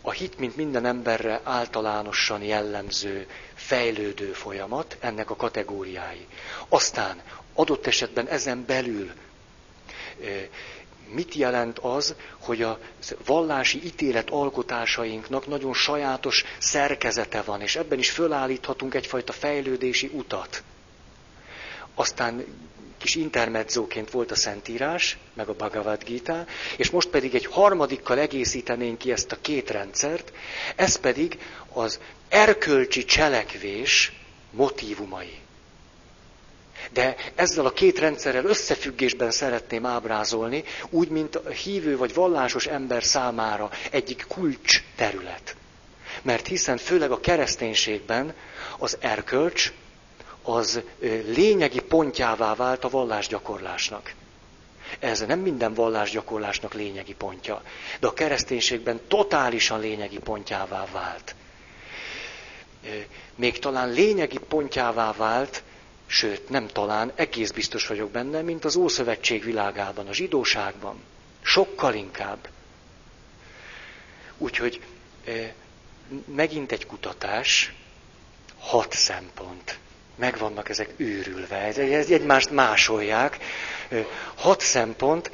a 0.00 0.10
hit, 0.10 0.38
mint 0.38 0.56
minden 0.56 0.84
emberre 0.86 1.40
általánosan 1.44 2.42
jellemző, 2.42 3.26
fejlődő 3.54 4.32
folyamat, 4.32 4.96
ennek 5.00 5.30
a 5.30 5.36
kategóriái. 5.36 6.26
Aztán 6.68 7.22
adott 7.54 7.86
esetben 7.86 8.28
ezen 8.28 8.64
belül 8.66 9.10
mit 11.14 11.34
jelent 11.34 11.78
az, 11.78 12.14
hogy 12.38 12.62
a 12.62 12.78
vallási 13.26 13.84
ítélet 13.84 14.30
alkotásainknak 14.30 15.46
nagyon 15.46 15.74
sajátos 15.74 16.44
szerkezete 16.58 17.42
van, 17.42 17.60
és 17.60 17.76
ebben 17.76 17.98
is 17.98 18.10
fölállíthatunk 18.10 18.94
egyfajta 18.94 19.32
fejlődési 19.32 20.10
utat. 20.12 20.62
Aztán 21.94 22.44
kis 22.98 23.14
intermedzóként 23.14 24.10
volt 24.10 24.30
a 24.30 24.34
Szentírás, 24.34 25.16
meg 25.34 25.48
a 25.48 25.54
Bhagavad 25.54 26.04
Gita, 26.04 26.46
és 26.76 26.90
most 26.90 27.08
pedig 27.08 27.34
egy 27.34 27.46
harmadikkal 27.46 28.18
egészítenénk 28.18 28.98
ki 28.98 29.12
ezt 29.12 29.32
a 29.32 29.40
két 29.40 29.70
rendszert, 29.70 30.32
ez 30.76 30.96
pedig 30.96 31.38
az 31.72 32.00
erkölcsi 32.28 33.04
cselekvés 33.04 34.12
motívumai. 34.50 35.43
De 36.92 37.16
ezzel 37.34 37.66
a 37.66 37.72
két 37.72 37.98
rendszerrel 37.98 38.44
összefüggésben 38.44 39.30
szeretném 39.30 39.86
ábrázolni, 39.86 40.64
úgy, 40.90 41.08
mint 41.08 41.36
a 41.36 41.48
hívő 41.48 41.96
vagy 41.96 42.14
vallásos 42.14 42.66
ember 42.66 43.04
számára 43.04 43.70
egyik 43.90 44.24
kulcs 44.28 44.82
terület. 44.96 45.56
Mert 46.22 46.46
hiszen 46.46 46.76
főleg 46.76 47.10
a 47.10 47.20
kereszténységben 47.20 48.34
az 48.78 48.96
erkölcs 49.00 49.72
az 50.42 50.80
lényegi 51.26 51.80
pontjává 51.80 52.54
vált 52.54 52.84
a 52.84 52.88
vallásgyakorlásnak. 52.88 54.14
Ez 54.98 55.20
nem 55.20 55.38
minden 55.38 55.74
vallásgyakorlásnak 55.74 56.74
lényegi 56.74 57.14
pontja, 57.14 57.62
de 58.00 58.06
a 58.06 58.12
kereszténységben 58.12 59.00
totálisan 59.08 59.80
lényegi 59.80 60.18
pontjává 60.18 60.86
vált. 60.92 61.34
Még 63.36 63.58
talán 63.58 63.90
lényegi 63.90 64.38
pontjává 64.48 65.12
vált 65.12 65.62
Sőt, 66.06 66.48
nem 66.48 66.66
talán, 66.66 67.12
egész 67.14 67.50
biztos 67.50 67.86
vagyok 67.86 68.10
benne, 68.10 68.40
mint 68.42 68.64
az 68.64 68.76
Ószövetség 68.76 69.44
világában, 69.44 70.06
a 70.08 70.12
zsidóságban. 70.12 71.02
Sokkal 71.42 71.94
inkább. 71.94 72.48
Úgyhogy 74.38 74.80
megint 76.24 76.72
egy 76.72 76.86
kutatás, 76.86 77.72
hat 78.58 78.92
szempont. 78.92 79.78
Meg 80.16 80.38
vannak 80.38 80.68
ezek 80.68 80.94
őrülve, 80.96 81.56
egymást 82.08 82.50
másolják. 82.50 83.38
Hat 84.34 84.60
szempont, 84.60 85.30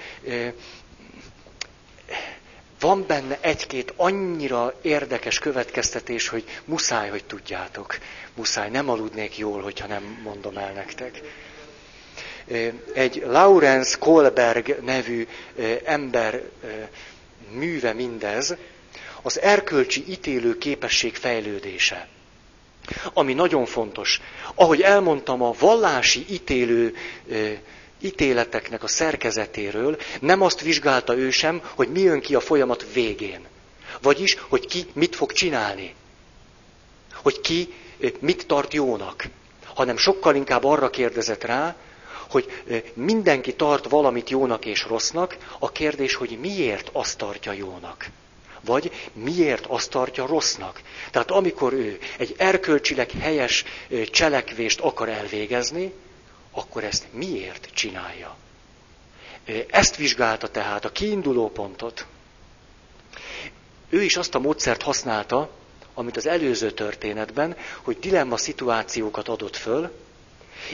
van 2.80 3.04
benne 3.06 3.38
egy-két 3.40 3.92
annyira 3.96 4.74
érdekes 4.82 5.38
következtetés, 5.38 6.28
hogy 6.28 6.44
muszáj, 6.64 7.08
hogy 7.08 7.24
tudjátok. 7.24 7.98
Muszáj, 8.34 8.70
nem 8.70 8.88
aludnék 8.88 9.38
jól, 9.38 9.62
hogyha 9.62 9.86
nem 9.86 10.20
mondom 10.22 10.56
el 10.56 10.72
nektek. 10.72 11.20
Egy 12.94 13.22
Lawrence 13.26 13.96
Kohlberg 13.98 14.76
nevű 14.84 15.26
ember 15.84 16.42
műve 17.50 17.92
mindez, 17.92 18.54
az 19.22 19.40
erkölcsi 19.40 20.04
ítélő 20.08 20.58
képesség 20.58 21.16
fejlődése. 21.16 22.08
Ami 23.12 23.34
nagyon 23.34 23.66
fontos. 23.66 24.20
Ahogy 24.54 24.80
elmondtam, 24.80 25.42
a 25.42 25.54
vallási 25.58 26.24
ítélő 26.28 26.94
ítéleteknek 28.00 28.82
a 28.82 28.88
szerkezetéről 28.88 29.96
nem 30.20 30.40
azt 30.40 30.60
vizsgálta 30.60 31.16
ő 31.16 31.30
sem, 31.30 31.62
hogy 31.74 31.88
mi 31.88 32.00
jön 32.00 32.20
ki 32.20 32.34
a 32.34 32.40
folyamat 32.40 32.92
végén. 32.92 33.46
Vagyis, 34.02 34.36
hogy 34.48 34.66
ki 34.66 34.86
mit 34.92 35.16
fog 35.16 35.32
csinálni. 35.32 35.94
Hogy 37.22 37.40
ki 37.40 37.74
mit 38.20 38.46
tart 38.46 38.74
jónak. 38.74 39.24
Hanem 39.74 39.96
sokkal 39.96 40.34
inkább 40.34 40.64
arra 40.64 40.90
kérdezett 40.90 41.44
rá, 41.44 41.76
hogy 42.30 42.62
mindenki 42.94 43.54
tart 43.54 43.88
valamit 43.88 44.30
jónak 44.30 44.64
és 44.64 44.84
rossznak, 44.84 45.36
a 45.58 45.72
kérdés, 45.72 46.14
hogy 46.14 46.38
miért 46.40 46.90
azt 46.92 47.18
tartja 47.18 47.52
jónak. 47.52 48.06
Vagy 48.64 48.90
miért 49.12 49.66
azt 49.66 49.90
tartja 49.90 50.26
rossznak. 50.26 50.80
Tehát 51.10 51.30
amikor 51.30 51.72
ő 51.72 51.98
egy 52.18 52.34
erkölcsileg 52.38 53.10
helyes 53.10 53.64
cselekvést 54.10 54.80
akar 54.80 55.08
elvégezni, 55.08 55.92
akkor 56.50 56.84
ezt 56.84 57.06
miért 57.12 57.68
csinálja? 57.74 58.36
Ezt 59.70 59.96
vizsgálta 59.96 60.48
tehát 60.48 60.84
a 60.84 60.92
kiinduló 60.92 61.48
pontot. 61.50 62.06
Ő 63.88 64.02
is 64.02 64.16
azt 64.16 64.34
a 64.34 64.38
módszert 64.38 64.82
használta, 64.82 65.50
amit 65.94 66.16
az 66.16 66.26
előző 66.26 66.70
történetben, 66.70 67.56
hogy 67.82 67.98
dilemma 67.98 68.36
szituációkat 68.36 69.28
adott 69.28 69.56
föl, 69.56 69.90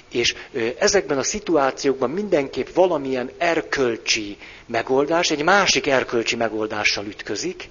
és 0.08 0.34
ezekben 0.78 1.18
a 1.18 1.22
szituációkban 1.22 2.10
mindenképp 2.10 2.68
valamilyen 2.74 3.30
erkölcsi 3.38 4.38
megoldás, 4.66 5.30
egy 5.30 5.42
másik 5.42 5.86
erkölcsi 5.86 6.36
megoldással 6.36 7.06
ütközik, 7.06 7.68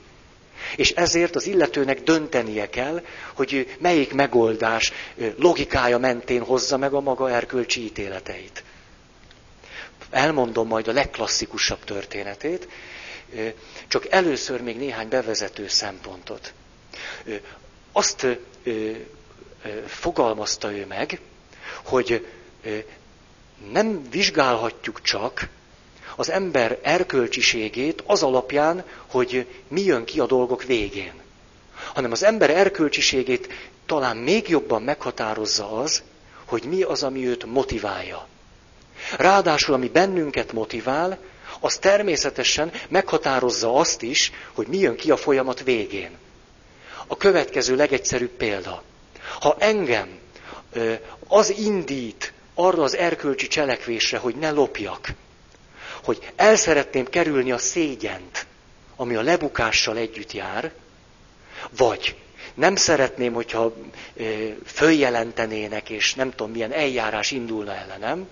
és 0.75 0.91
ezért 0.91 1.35
az 1.35 1.45
illetőnek 1.47 2.01
döntenie 2.03 2.69
kell, 2.69 3.05
hogy 3.33 3.75
melyik 3.79 4.13
megoldás 4.13 4.91
logikája 5.37 5.97
mentén 5.97 6.41
hozza 6.41 6.77
meg 6.77 6.93
a 6.93 6.99
maga 6.99 7.29
erkölcsi 7.31 7.83
ítéleteit. 7.83 8.63
Elmondom 10.09 10.67
majd 10.67 10.87
a 10.87 10.91
legklasszikusabb 10.91 11.83
történetét, 11.83 12.67
csak 13.87 14.11
először 14.11 14.61
még 14.61 14.77
néhány 14.77 15.07
bevezető 15.09 15.67
szempontot. 15.67 16.53
Azt 17.91 18.27
fogalmazta 19.85 20.71
ő 20.71 20.85
meg, 20.85 21.19
hogy 21.83 22.27
nem 23.71 24.09
vizsgálhatjuk 24.09 25.01
csak 25.01 25.47
az 26.15 26.29
ember 26.29 26.79
erkölcsiségét 26.81 28.03
az 28.05 28.23
alapján, 28.23 28.83
hogy 29.07 29.47
mi 29.67 29.81
jön 29.81 30.05
ki 30.05 30.19
a 30.19 30.25
dolgok 30.25 30.63
végén. 30.63 31.13
Hanem 31.93 32.11
az 32.11 32.23
ember 32.23 32.49
erkölcsiségét 32.49 33.53
talán 33.85 34.17
még 34.17 34.49
jobban 34.49 34.81
meghatározza 34.81 35.71
az, 35.71 36.03
hogy 36.45 36.63
mi 36.63 36.81
az, 36.81 37.03
ami 37.03 37.27
őt 37.27 37.45
motiválja. 37.45 38.27
Ráadásul, 39.17 39.73
ami 39.73 39.89
bennünket 39.89 40.51
motivál, 40.51 41.17
az 41.59 41.77
természetesen 41.77 42.71
meghatározza 42.89 43.75
azt 43.75 44.01
is, 44.01 44.31
hogy 44.53 44.67
mi 44.67 44.77
jön 44.77 44.95
ki 44.95 45.11
a 45.11 45.17
folyamat 45.17 45.63
végén. 45.63 46.17
A 47.07 47.17
következő 47.17 47.75
legegyszerűbb 47.75 48.29
példa. 48.29 48.83
Ha 49.39 49.55
engem 49.59 50.07
az 51.27 51.49
indít 51.49 52.33
arra 52.53 52.83
az 52.83 52.95
erkölcsi 52.95 53.47
cselekvésre, 53.47 54.17
hogy 54.17 54.35
ne 54.35 54.51
lopjak, 54.51 55.09
hogy 56.05 56.31
el 56.35 56.55
szeretném 56.55 57.05
kerülni 57.09 57.51
a 57.51 57.57
szégyent, 57.57 58.45
ami 58.95 59.15
a 59.15 59.21
lebukással 59.21 59.97
együtt 59.97 60.31
jár, 60.31 60.71
vagy 61.77 62.15
nem 62.53 62.75
szeretném, 62.75 63.33
hogyha 63.33 63.73
följelentenének, 64.65 65.89
és 65.89 66.13
nem 66.13 66.29
tudom, 66.29 66.51
milyen 66.51 66.71
eljárás 66.71 67.31
indulna 67.31 67.73
ellenem, 67.75 68.27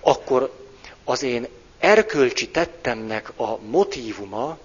akkor 0.00 0.52
az 1.04 1.22
én 1.22 1.46
erkölcsi 1.78 2.48
tettemnek 2.48 3.32
a 3.36 3.58
motívuma 3.58 4.58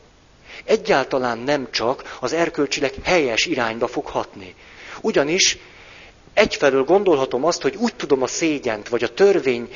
egyáltalán 0.63 1.38
nem 1.38 1.68
csak 1.72 2.18
az 2.20 2.34
erkölcsileg 2.34 2.93
helyes 3.03 3.45
irányba 3.45 3.88
fog 3.88 4.05
hatni. 4.05 4.55
Ugyanis 5.01 5.57
egyfelől 6.38 6.83
gondolhatom 6.83 7.45
azt, 7.45 7.61
hogy 7.61 7.75
úgy 7.75 7.95
tudom 7.95 8.21
a 8.21 8.27
szégyent, 8.27 8.89
vagy 8.89 9.03
a 9.03 9.13
törvény 9.13 9.69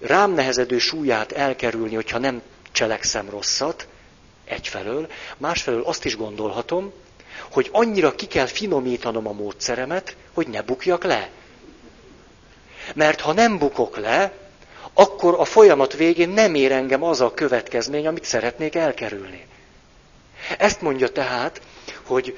rám 0.00 0.32
nehezedő 0.32 0.78
súlyát 0.78 1.32
elkerülni, 1.32 1.94
hogyha 1.94 2.18
nem 2.18 2.42
cselekszem 2.72 3.30
rosszat, 3.30 3.86
egyfelől. 4.44 5.06
Másfelől 5.36 5.82
azt 5.82 6.04
is 6.04 6.16
gondolhatom, 6.16 6.92
hogy 7.50 7.68
annyira 7.72 8.14
ki 8.14 8.26
kell 8.26 8.46
finomítanom 8.46 9.26
a 9.26 9.32
módszeremet, 9.32 10.16
hogy 10.34 10.48
ne 10.48 10.62
bukjak 10.62 11.04
le. 11.04 11.30
Mert 12.94 13.20
ha 13.20 13.32
nem 13.32 13.58
bukok 13.58 13.96
le, 13.96 14.32
akkor 14.92 15.34
a 15.38 15.44
folyamat 15.44 15.92
végén 15.96 16.28
nem 16.28 16.54
ér 16.54 16.72
engem 16.72 17.02
az 17.02 17.20
a 17.20 17.34
következmény, 17.34 18.06
amit 18.06 18.24
szeretnék 18.24 18.74
elkerülni. 18.74 19.46
Ezt 20.58 20.80
mondja 20.80 21.08
tehát, 21.08 21.60
hogy 22.06 22.36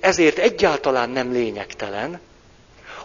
ezért 0.00 0.38
egyáltalán 0.38 1.10
nem 1.10 1.32
lényegtelen, 1.32 2.20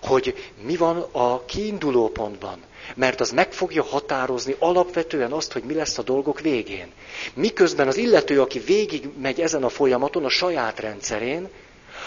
hogy 0.06 0.52
mi 0.62 0.76
van 0.76 0.98
a 1.12 1.46
kiinduló 1.46 2.10
pontban. 2.10 2.60
Mert 2.96 3.20
az 3.20 3.32
meg 3.32 3.54
fogja 3.54 3.84
határozni 3.84 4.56
alapvetően 4.60 5.32
azt, 5.32 5.52
hogy 5.52 5.64
mi 5.64 5.74
lesz 5.74 5.98
a 5.98 6.02
dolgok 6.04 6.40
végén. 6.40 6.92
Miközben 7.34 7.88
az 7.88 7.98
illető, 7.98 8.42
aki 8.42 8.60
végig 8.60 9.10
megy 9.22 9.42
ezen 9.42 9.64
a 9.64 9.70
folyamaton, 9.70 10.26
a 10.26 10.30
saját 10.30 10.80
rendszerén, 10.80 11.50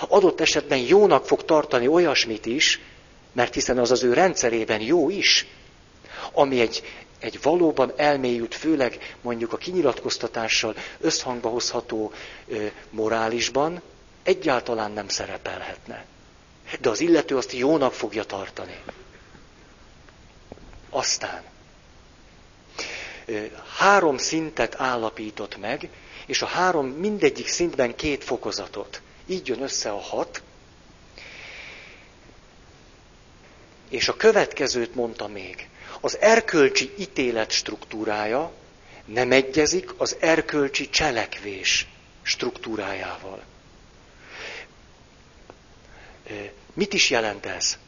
adott 0.09 0.41
esetben 0.41 0.79
jónak 0.79 1.27
fog 1.27 1.45
tartani 1.45 1.87
olyasmit 1.87 2.47
is, 2.47 2.81
mert 3.33 3.55
hiszen 3.55 3.79
az 3.79 3.91
az 3.91 4.03
ő 4.03 4.13
rendszerében 4.13 4.81
jó 4.81 5.11
is, 5.11 5.47
ami 6.33 6.61
egy, 6.61 6.83
egy 7.19 7.39
valóban 7.43 7.93
elmélyült, 7.97 8.55
főleg 8.55 9.17
mondjuk 9.23 9.53
a 9.53 9.57
kinyilatkoztatással 9.57 10.75
összhangba 11.01 11.49
hozható 11.49 12.13
ö, 12.49 12.67
morálisban, 12.91 13.83
egyáltalán 14.23 14.93
nem 14.93 15.09
szerepelhetne. 15.09 16.05
De 16.81 16.89
az 16.89 17.01
illető 17.01 17.37
azt 17.37 17.53
jónak 17.53 17.93
fogja 17.93 18.25
tartani. 18.25 18.81
Aztán 20.91 21.43
három 23.77 24.17
szintet 24.17 24.81
állapított 24.81 25.57
meg, 25.57 25.89
és 26.27 26.43
a 26.43 26.47
három 26.47 26.87
mindegyik 26.87 27.47
szintben 27.49 27.95
két 27.97 28.25
fokozatot. 28.25 29.01
Így 29.27 29.49
jön 29.49 29.63
össze 29.63 29.91
a 29.91 30.01
hat. 30.01 30.43
És 33.89 34.09
a 34.09 34.17
következőt 34.17 34.95
mondta 34.95 35.29
még. 35.29 35.69
Az 36.01 36.19
erkölcsi 36.19 36.93
ítélet 36.99 37.51
struktúrája 37.51 38.53
nem 39.05 39.33
egyezik 39.33 39.95
az 39.97 40.17
erkölcsi 40.21 40.91
cselekvés 40.91 41.87
struktúrájával. 42.23 43.43
Mit 46.79 46.93
is 46.93 47.11
jelent 47.11 47.47
ez? 47.47 47.79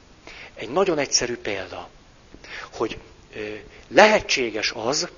Egy 0.55 0.69
nagyon 0.69 0.99
egyszerű 0.99 1.37
példa, 1.37 1.89
hogy 2.73 2.99
lehetséges 3.89 4.73
az, 4.75 5.09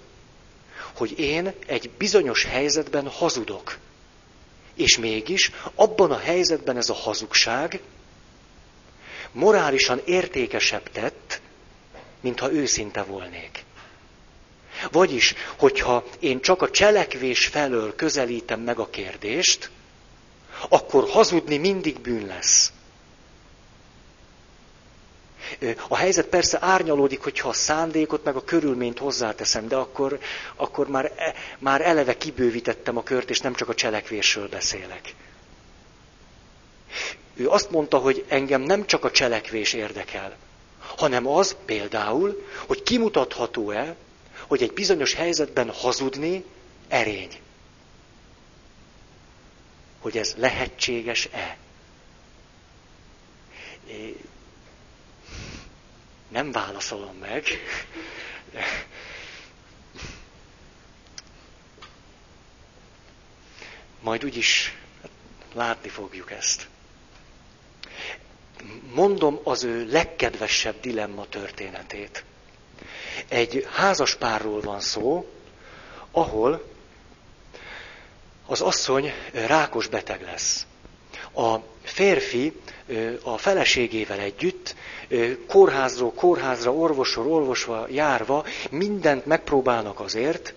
hogy 0.94 1.18
én 1.18 1.52
egy 1.66 1.90
bizonyos 1.90 2.44
helyzetben 2.44 3.08
hazudok. 3.08 3.78
És 4.74 4.98
mégis 4.98 5.52
abban 5.74 6.10
a 6.10 6.18
helyzetben 6.18 6.76
ez 6.76 6.88
a 6.88 6.94
hazugság 6.94 7.80
morálisan 9.32 10.00
értékesebb 10.04 10.90
tett, 10.90 11.40
mintha 12.20 12.52
őszinte 12.52 13.02
volnék. 13.02 13.64
Vagyis, 14.90 15.34
hogyha 15.56 16.04
én 16.18 16.40
csak 16.40 16.62
a 16.62 16.70
cselekvés 16.70 17.46
felől 17.46 17.94
közelítem 17.94 18.60
meg 18.60 18.78
a 18.78 18.90
kérdést, 18.90 19.70
akkor 20.68 21.08
hazudni 21.08 21.56
mindig 21.56 22.00
bűn 22.00 22.26
lesz. 22.26 22.72
A 25.88 25.96
helyzet 25.96 26.26
persze 26.26 26.58
árnyalódik, 26.60 27.22
hogyha 27.22 27.48
a 27.48 27.52
szándékot 27.52 28.24
meg 28.24 28.36
a 28.36 28.44
körülményt 28.44 28.98
hozzáteszem, 28.98 29.68
de 29.68 29.76
akkor, 29.76 30.18
akkor 30.56 30.88
már, 30.88 31.12
e, 31.16 31.34
már 31.58 31.80
eleve 31.80 32.16
kibővítettem 32.16 32.96
a 32.96 33.02
kört, 33.02 33.30
és 33.30 33.40
nem 33.40 33.54
csak 33.54 33.68
a 33.68 33.74
cselekvésről 33.74 34.48
beszélek. 34.48 35.14
Ő 37.34 37.48
azt 37.48 37.70
mondta, 37.70 37.98
hogy 37.98 38.24
engem 38.28 38.60
nem 38.60 38.86
csak 38.86 39.04
a 39.04 39.10
cselekvés 39.10 39.72
érdekel, 39.72 40.36
hanem 40.96 41.26
az 41.26 41.56
például, 41.64 42.46
hogy 42.66 42.82
kimutatható-e, 42.82 43.96
hogy 44.46 44.62
egy 44.62 44.72
bizonyos 44.72 45.14
helyzetben 45.14 45.70
hazudni 45.70 46.44
erény. 46.88 47.40
Hogy 50.00 50.16
ez 50.16 50.34
lehetséges-e. 50.36 51.56
Nem 56.32 56.52
válaszolom 56.52 57.16
meg. 57.16 57.44
Majd 64.00 64.24
úgyis 64.24 64.76
látni 65.54 65.88
fogjuk 65.88 66.30
ezt. 66.30 66.68
Mondom 68.94 69.40
az 69.42 69.64
ő 69.64 69.86
legkedvesebb 69.90 70.80
dilemma 70.80 71.26
történetét. 71.28 72.24
Egy 73.28 73.66
házas 73.72 74.14
párról 74.14 74.60
van 74.60 74.80
szó, 74.80 75.32
ahol 76.10 76.70
az 78.46 78.60
asszony 78.60 79.12
rákos 79.32 79.86
beteg 79.86 80.22
lesz. 80.22 80.66
A 81.34 81.56
férfi 81.82 82.60
a 83.22 83.38
feleségével 83.38 84.18
együtt 84.18 84.74
kórházról 85.46 86.12
kórházra, 86.12 86.72
orvosról 86.72 87.32
orvosra 87.32 87.86
járva 87.90 88.44
mindent 88.70 89.26
megpróbálnak 89.26 90.00
azért, 90.00 90.54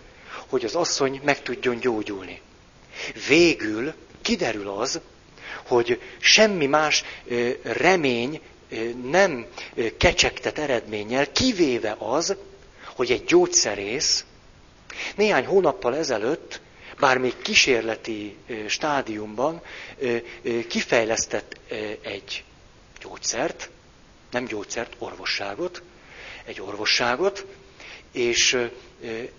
hogy 0.50 0.66
az 0.66 0.76
asszony 0.76 1.22
meg 1.24 1.42
tudjon 1.42 1.80
gyógyulni. 1.80 2.42
Végül 3.28 3.94
kiderül 4.22 4.70
az, 4.70 5.00
hogy 5.68 6.02
semmi 6.20 6.66
más 6.66 7.04
remény 7.62 8.42
nem 9.10 9.46
kecsegtet 9.98 10.60
eredménnyel, 10.60 11.32
kivéve 11.32 11.96
az, 12.00 12.36
hogy 12.96 13.12
egy 13.12 13.24
gyógyszerész 13.24 14.26
néhány 15.16 15.46
hónappal 15.46 15.96
ezelőtt, 15.96 16.62
bár 17.00 17.18
még 17.18 17.34
kísérleti 17.42 18.36
stádiumban 18.68 19.62
kifejlesztett 20.68 21.60
egy 22.02 22.44
gyógyszert, 23.02 23.70
nem 24.36 24.46
gyógyszert, 24.46 24.96
orvosságot, 24.98 25.82
egy 26.46 26.62
orvosságot, 26.62 27.46
és 28.12 28.58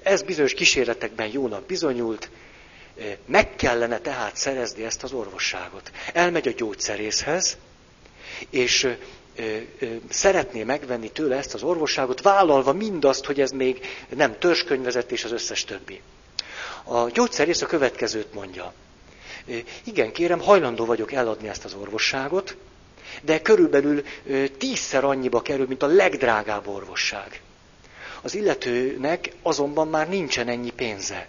ez 0.03 0.23
bizonyos 0.23 0.55
kísérletekben 0.55 1.29
jónak 1.33 1.67
bizonyult, 1.67 2.31
meg 3.27 3.57
kellene 3.57 3.99
tehát 3.99 4.37
szerezni 4.37 4.85
ezt 4.85 5.03
az 5.03 5.13
orvosságot. 5.13 5.91
Elmegy 6.13 6.49
a 6.49 6.53
gyógyszerészhez, 6.57 7.57
és 8.51 8.89
szeretné 10.09 10.63
megvenni 10.63 11.11
tőle 11.11 11.37
ezt 11.37 11.55
az 11.55 11.63
orvosságot, 11.63 12.23
vállalva 12.23 12.73
mindazt, 12.73 13.25
hogy 13.25 13.41
ez 13.41 13.51
még 13.51 13.87
nem 14.09 14.39
törzskönyvezetés, 14.39 15.25
az 15.25 15.33
összes 15.33 15.65
többi. 15.65 16.01
A 16.85 17.11
gyógyszerész 17.11 17.63
a 17.63 17.67
következőt 17.67 18.35
mondja. 18.35 18.73
Igen, 19.85 20.13
kérem, 20.13 20.41
hajlandó 20.41 20.85
vagyok 20.85 21.13
eladni 21.13 21.49
ezt 21.49 21.65
az 21.65 21.75
orvosságot, 21.75 22.57
de 23.23 23.43
körülbelül 23.43 24.03
tízszer 24.59 25.05
annyiba 25.05 25.43
kerül, 25.43 25.67
mint 25.67 25.83
a 25.83 25.87
legdrágább 25.87 26.69
orvosság. 26.69 27.41
Az 28.23 28.35
illetőnek 28.35 29.33
azonban 29.43 29.89
már 29.89 30.09
nincsen 30.09 30.49
ennyi 30.49 30.71
pénze. 30.71 31.27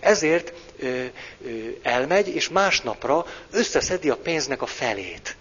Ezért 0.00 0.52
ö, 0.78 1.04
ö, 1.44 1.50
elmegy, 1.82 2.28
és 2.28 2.48
másnapra 2.48 3.26
összeszedi 3.50 4.10
a 4.10 4.16
pénznek 4.16 4.62
a 4.62 4.66
felét. 4.66 5.36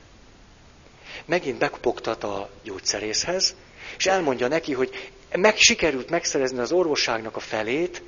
Megint 1.26 1.58
bekopogtat 1.58 2.24
a 2.24 2.50
gyógyszerészhez, 2.64 3.56
és 3.98 4.06
elmondja 4.06 4.48
neki, 4.48 4.74
hogy 4.74 5.12
meg 5.32 5.58
sikerült 5.58 6.10
megszerezni 6.10 6.60
az 6.60 6.72
orvosságnak 6.72 7.36
a 7.36 7.40
felét, 7.40 8.02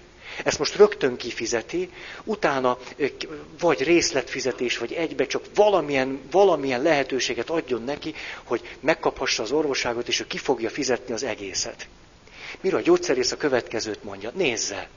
ezt 0.43 0.59
most 0.59 0.75
rögtön 0.75 1.17
kifizeti, 1.17 1.89
utána 2.23 2.77
vagy 3.59 3.83
részletfizetés, 3.83 4.77
vagy 4.77 4.93
egybe 4.93 5.25
csak 5.25 5.43
valamilyen, 5.55 6.21
valamilyen 6.31 6.81
lehetőséget 6.81 7.49
adjon 7.49 7.83
neki, 7.83 8.13
hogy 8.43 8.77
megkaphassa 8.79 9.43
az 9.43 9.51
orvosságot, 9.51 10.07
és 10.07 10.19
ő 10.19 10.27
ki 10.27 10.37
fogja 10.37 10.69
fizetni 10.69 11.13
az 11.13 11.23
egészet. 11.23 11.87
Mire 12.61 12.77
a 12.77 12.81
gyógyszerész 12.81 13.31
a 13.31 13.37
következőt 13.37 14.03
mondja? 14.03 14.31
Nézze! 14.33 14.89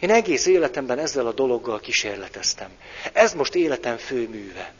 Én 0.00 0.10
egész 0.10 0.46
életemben 0.46 0.98
ezzel 0.98 1.26
a 1.26 1.32
dologgal 1.32 1.80
kísérleteztem. 1.80 2.70
Ez 3.12 3.34
most 3.34 3.54
életem 3.54 3.96
fő 3.96 4.28
műve. 4.28 4.74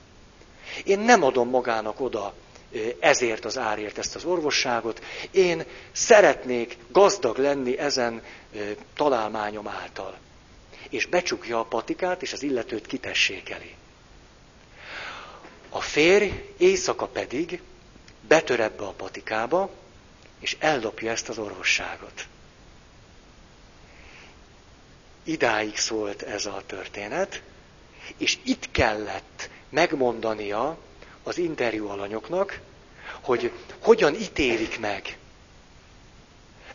Én 0.85 0.99
nem 0.99 1.23
adom 1.23 1.49
magának 1.49 2.01
oda 2.01 2.35
ezért 3.01 3.45
az 3.45 3.59
árért 3.59 3.99
ezt 3.99 4.15
az 4.15 4.25
orvosságot. 4.25 5.03
Én 5.31 5.65
szeretnék 5.93 6.77
gazdag 6.93 7.39
lenni 7.39 7.79
ezen 7.79 8.23
találmányom 8.95 9.69
által. 9.69 10.19
És 10.89 11.07
becsukja 11.07 11.59
a 11.59 11.65
patikát, 11.65 12.23
és 12.23 12.33
az 12.33 12.43
illetőt 12.43 12.87
kitessékeli. 12.87 13.75
A 15.69 15.81
férj 15.81 16.31
éjszaka 16.57 17.07
pedig 17.07 17.63
betör 18.29 18.61
ebbe 18.61 18.85
a 18.85 18.93
patikába, 18.93 19.71
és 20.41 20.57
eldobja 20.61 21.11
ezt 21.11 21.29
az 21.29 21.39
orvosságot. 21.39 22.27
Idáig 25.25 25.77
szólt 25.77 26.23
ez 26.23 26.47
a 26.47 26.63
történet, 26.67 27.43
és 28.17 28.39
itt 28.45 28.71
kellett 28.71 29.51
megmondania 29.69 30.79
az 31.23 31.39
interjú 31.39 31.89
alanyoknak, 31.89 32.61
hogy 33.21 33.53
hogyan 33.81 34.15
ítélik 34.15 34.79
meg 34.81 35.19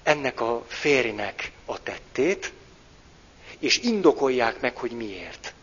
ennek 0.06 0.42
a 0.42 0.64
férjnek 0.68 1.52
a 1.66 1.84
tettét, 1.84 2.54
és 3.60 3.78
indokolják 3.78 4.62
meg, 4.62 4.78
hogy 4.78 4.92
miért. 4.92 5.54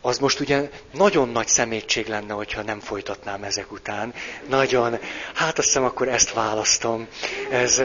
Az 0.00 0.18
most 0.18 0.40
ugye 0.40 0.70
nagyon 0.92 1.28
nagy 1.28 1.46
szemétség 1.48 2.06
lenne, 2.06 2.32
hogyha 2.32 2.62
nem 2.62 2.80
folytatnám 2.80 3.42
ezek 3.44 3.72
után. 3.72 4.14
Nagyon. 4.48 4.98
Hát 5.34 5.58
azt 5.58 5.66
hiszem, 5.66 5.84
akkor 5.84 6.08
ezt 6.08 6.32
választom. 6.32 7.08
Ez, 7.50 7.82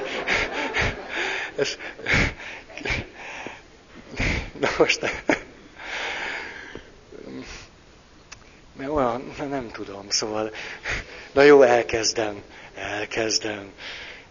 ez, 1.55 1.77
na 4.59 4.69
most, 4.77 4.99
mert 8.81 8.93
olyan, 8.93 9.33
nem 9.49 9.69
tudom, 9.71 10.09
szóval, 10.09 10.51
na 11.33 11.41
jó, 11.41 11.61
elkezdem, 11.61 12.43
elkezdem, 12.75 13.71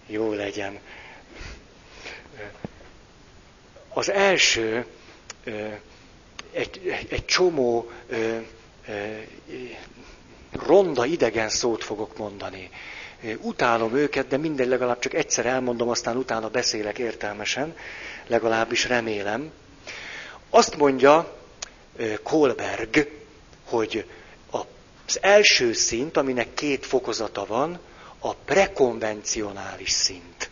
jó 0.07 0.33
legyen. 0.33 0.79
Az 3.89 4.11
első, 4.11 4.87
egy, 6.53 7.07
egy 7.09 7.25
csomó 7.25 7.91
ronda 10.53 11.05
idegen 11.05 11.49
szót 11.49 11.85
fogok 11.85 12.17
mondani. 12.17 12.71
Utálom 13.41 13.97
őket, 13.97 14.29
de 14.29 14.37
mindegy, 14.37 14.69
legalább 14.69 14.99
csak 14.99 15.15
egyszer 15.15 15.47
elmondom, 15.47 15.89
aztán 15.89 16.17
utána 16.17 16.49
beszélek 16.49 16.99
értelmesen, 16.99 17.77
legalábbis 18.27 18.85
remélem. 18.85 19.51
Azt 20.51 20.77
mondja 20.77 21.39
Kolberg, 22.23 23.09
hogy 23.65 24.05
az 25.11 25.19
első 25.23 25.73
szint, 25.73 26.17
aminek 26.17 26.55
két 26.55 26.87
fokozata 26.87 27.47
van, 27.47 27.79
a 28.19 28.35
prekonvencionális 28.35 29.91
szint. 29.91 30.51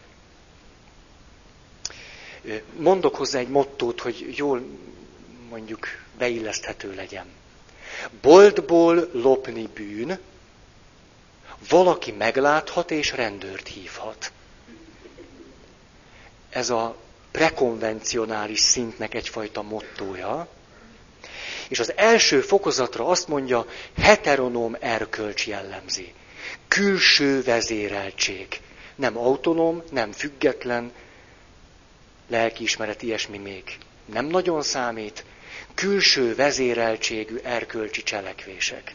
Mondok 2.76 3.16
hozzá 3.16 3.38
egy 3.38 3.48
mottót, 3.48 4.00
hogy 4.00 4.34
jól 4.36 4.62
mondjuk 5.50 5.86
beilleszthető 6.18 6.94
legyen. 6.94 7.26
Boltból 8.20 9.09
lopni 9.12 9.68
bűn, 9.74 10.18
valaki 11.68 12.12
megláthat 12.12 12.90
és 12.90 13.12
rendőrt 13.12 13.68
hívhat. 13.68 14.32
Ez 16.50 16.70
a 16.70 16.96
prekonvencionális 17.30 18.61
szintnek 18.61 19.14
egyfajta 19.14 19.62
mottója. 19.62 20.48
És 21.68 21.78
az 21.78 21.92
első 21.96 22.40
fokozatra 22.40 23.06
azt 23.06 23.28
mondja, 23.28 23.66
heteronóm 24.00 24.76
erkölcs 24.80 25.46
jellemzi. 25.46 26.12
Külső 26.68 27.42
vezéreltség. 27.42 28.46
Nem 28.94 29.18
autonóm, 29.18 29.82
nem 29.90 30.12
független, 30.12 30.92
lelkiismeret, 32.28 33.02
ilyesmi 33.02 33.38
még 33.38 33.62
nem 34.12 34.26
nagyon 34.26 34.62
számít, 34.62 35.24
külső 35.74 36.34
vezéreltségű 36.34 37.36
erkölcsi 37.42 38.02
cselekvések. 38.02 38.94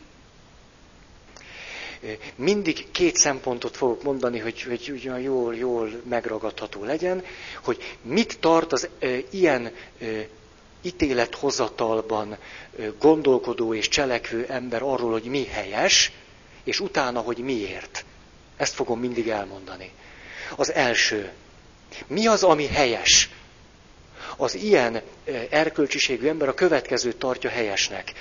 Mindig 2.36 2.92
két 2.92 3.16
szempontot 3.16 3.78
fogok 3.78 4.04
mondani, 4.04 4.40
hogy, 4.40 4.62
hogy 4.62 4.90
ugyan 4.92 5.20
jól, 5.20 5.56
jól 5.56 6.02
megragadható 6.10 6.84
legyen, 6.84 7.24
hogy 7.64 7.98
mit 8.02 8.38
tart 8.40 8.72
az 8.72 8.88
e, 9.00 9.08
ilyen 9.32 9.66
e, 9.66 9.72
ítélethozatalban 10.84 12.38
gondolkodó 13.00 13.74
és 13.74 13.88
cselekvő 13.88 14.46
ember 14.50 14.82
arról, 14.82 15.12
hogy 15.12 15.24
mi 15.24 15.46
helyes, 15.46 16.12
és 16.64 16.80
utána, 16.80 17.20
hogy 17.20 17.38
miért. 17.38 18.06
Ezt 18.58 18.74
fogom 18.74 19.00
mindig 19.00 19.30
elmondani. 19.30 19.92
Az 20.56 20.72
első. 20.72 21.32
Mi 22.08 22.28
az, 22.28 22.44
ami 22.44 22.68
helyes? 22.68 23.30
Az 24.38 24.56
ilyen 24.56 25.02
erkölcsiségű 25.50 26.28
ember 26.28 26.48
a 26.48 26.54
következőt 26.54 27.18
tartja 27.18 27.50
helyesnek. 27.50 28.14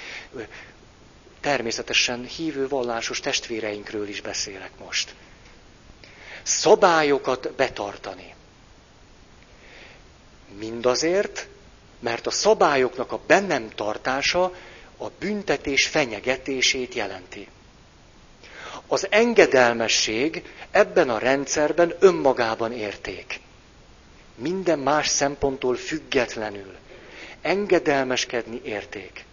Természetesen 1.41 2.25
hívő 2.25 2.69
vallásos 2.69 3.21
testvéreinkről 3.21 4.09
is 4.09 4.21
beszélek 4.21 4.71
most. 4.85 5.15
Szabályokat 6.43 7.53
betartani. 7.53 8.35
Mindazért, 10.59 11.49
mert 12.03 12.27
a 12.27 12.31
szabályoknak 12.31 13.13
a 13.13 13.21
bennem 13.27 13.69
tartása 13.75 14.55
a 14.97 15.07
büntetés 15.19 15.87
fenyegetését 15.87 16.95
jelenti. 16.95 17.49
Az 18.87 19.07
engedelmesség 19.11 20.43
ebben 20.71 21.11
a 21.11 21.19
rendszerben 21.19 21.95
önmagában 21.99 22.73
érték 22.73 23.41
minden 24.35 24.79
más 24.79 25.09
szemponttól 25.09 25.77
függetlenül 25.77 26.75
engedelmeskedni 27.41 28.61
érték. 28.65 29.25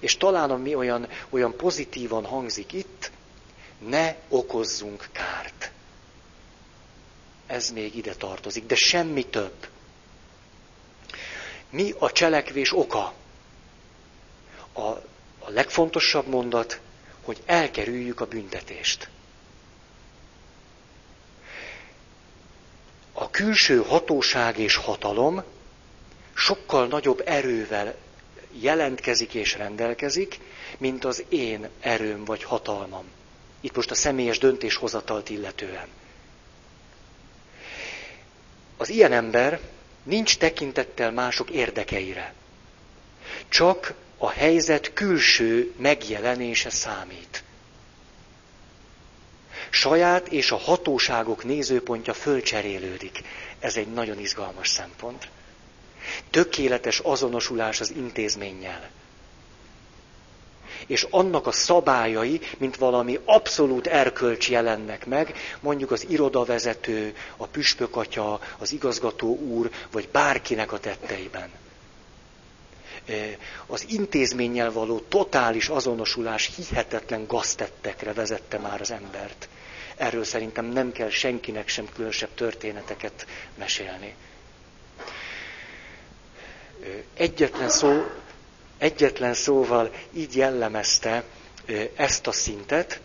És 0.00 0.16
talán 0.16 0.50
ami 0.50 0.74
olyan, 0.74 1.08
olyan 1.30 1.56
pozitívan 1.56 2.24
hangzik 2.24 2.72
itt, 2.72 3.10
ne 3.88 4.14
okozzunk 4.28 5.08
kárt. 5.12 5.70
Ez 7.46 7.70
még 7.70 7.96
ide 7.96 8.14
tartozik, 8.14 8.66
de 8.66 8.74
semmi 8.74 9.26
több. 9.26 9.68
Mi 11.74 11.94
a 11.98 12.12
cselekvés 12.12 12.72
oka? 12.72 13.12
A, 14.72 14.80
a 14.80 15.48
legfontosabb 15.48 16.26
mondat, 16.26 16.80
hogy 17.22 17.42
elkerüljük 17.46 18.20
a 18.20 18.26
büntetést. 18.26 19.08
a 23.14 23.30
külső 23.30 23.82
hatóság 23.82 24.58
és 24.58 24.76
hatalom 24.76 25.42
sokkal 26.34 26.86
nagyobb 26.86 27.22
erővel 27.24 27.94
jelentkezik 28.60 29.34
és 29.34 29.56
rendelkezik, 29.56 30.38
mint 30.78 31.04
az 31.04 31.24
én 31.28 31.68
erőm 31.80 32.24
vagy 32.24 32.42
hatalmam. 32.42 33.04
Itt 33.60 33.76
most 33.76 33.90
a 33.90 33.94
személyes 33.94 34.38
döntéshozatalt 34.38 35.30
illetően. 35.30 35.88
Az 38.76 38.88
ilyen 38.88 39.12
ember 39.12 39.60
nincs 40.04 40.36
tekintettel 40.38 41.12
mások 41.12 41.50
érdekeire. 41.50 42.34
Csak 43.48 43.94
a 44.18 44.30
helyzet 44.30 44.92
külső 44.92 45.72
megjelenése 45.76 46.70
számít 46.70 47.44
saját 49.74 50.28
és 50.28 50.50
a 50.50 50.56
hatóságok 50.56 51.44
nézőpontja 51.44 52.12
fölcserélődik. 52.14 53.22
Ez 53.58 53.76
egy 53.76 53.88
nagyon 53.92 54.18
izgalmas 54.18 54.68
szempont. 54.68 55.28
Tökéletes 56.30 56.98
azonosulás 56.98 57.80
az 57.80 57.90
intézménnyel. 57.90 58.90
És 60.86 61.06
annak 61.10 61.46
a 61.46 61.52
szabályai, 61.52 62.40
mint 62.58 62.76
valami 62.76 63.20
abszolút 63.24 63.86
erkölcs 63.86 64.50
jelennek 64.50 65.06
meg, 65.06 65.34
mondjuk 65.60 65.90
az 65.90 66.06
irodavezető, 66.08 67.14
a 67.36 67.46
püspökatya, 67.46 68.40
az 68.58 68.72
igazgató 68.72 69.36
úr, 69.38 69.70
vagy 69.92 70.08
bárkinek 70.12 70.72
a 70.72 70.78
tetteiben 70.78 71.50
az 73.66 73.86
intézménnyel 73.88 74.72
való 74.72 74.98
totális 74.98 75.68
azonosulás 75.68 76.50
hihetetlen 76.56 77.26
gaztettekre 77.26 78.12
vezette 78.12 78.58
már 78.58 78.80
az 78.80 78.90
embert. 78.90 79.48
Erről 79.96 80.24
szerintem 80.24 80.64
nem 80.64 80.92
kell 80.92 81.08
senkinek 81.08 81.68
sem 81.68 81.88
különösebb 81.94 82.34
történeteket 82.34 83.26
mesélni. 83.58 84.14
Egyetlen, 87.14 87.68
szó, 87.68 88.04
egyetlen 88.78 89.34
szóval 89.34 89.90
így 90.12 90.36
jellemezte 90.36 91.24
ezt 91.96 92.26
a 92.26 92.32
szintet, 92.32 93.00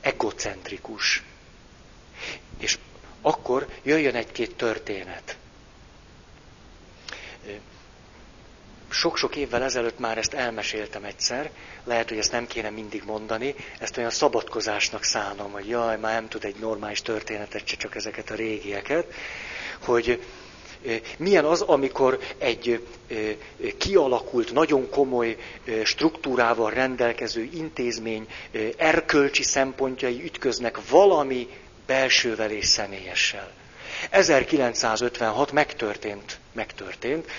egocentrikus. 0.00 1.22
És 2.58 2.78
akkor 3.22 3.68
jöjjön 3.82 4.14
egy-két 4.14 4.56
történet 4.56 5.36
sok-sok 8.94 9.36
évvel 9.36 9.62
ezelőtt 9.62 9.98
már 9.98 10.18
ezt 10.18 10.34
elmeséltem 10.34 11.04
egyszer, 11.04 11.50
lehet, 11.84 12.08
hogy 12.08 12.18
ezt 12.18 12.32
nem 12.32 12.46
kéne 12.46 12.70
mindig 12.70 13.02
mondani, 13.06 13.54
ezt 13.78 13.96
olyan 13.96 14.10
szabadkozásnak 14.10 15.02
szánom, 15.04 15.50
hogy 15.52 15.68
jaj, 15.68 15.98
már 15.98 16.12
nem 16.14 16.28
tud 16.28 16.44
egy 16.44 16.56
normális 16.60 17.02
történetet, 17.02 17.64
csak 17.64 17.94
ezeket 17.94 18.30
a 18.30 18.34
régieket, 18.34 19.12
hogy 19.84 20.22
milyen 21.16 21.44
az, 21.44 21.60
amikor 21.60 22.18
egy 22.38 22.86
kialakult, 23.78 24.52
nagyon 24.52 24.90
komoly 24.90 25.36
struktúrával 25.84 26.70
rendelkező 26.70 27.48
intézmény 27.52 28.26
erkölcsi 28.76 29.42
szempontjai 29.42 30.24
ütköznek 30.24 30.88
valami 30.88 31.48
belsővel 31.86 32.50
és 32.50 32.66
személyessel. 32.66 33.52
1956 34.10 35.52
megtörtént, 35.52 36.38
megtörtént. 36.52 37.30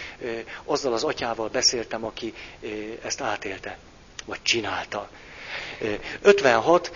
Azzal 0.66 0.94
az 0.94 1.04
atyával 1.04 1.48
beszéltem, 1.48 2.06
aki 2.06 2.34
ezt 3.04 3.22
átélte, 3.22 3.78
vagy 4.26 4.42
csinálta. 4.42 5.10
56. 6.22 6.92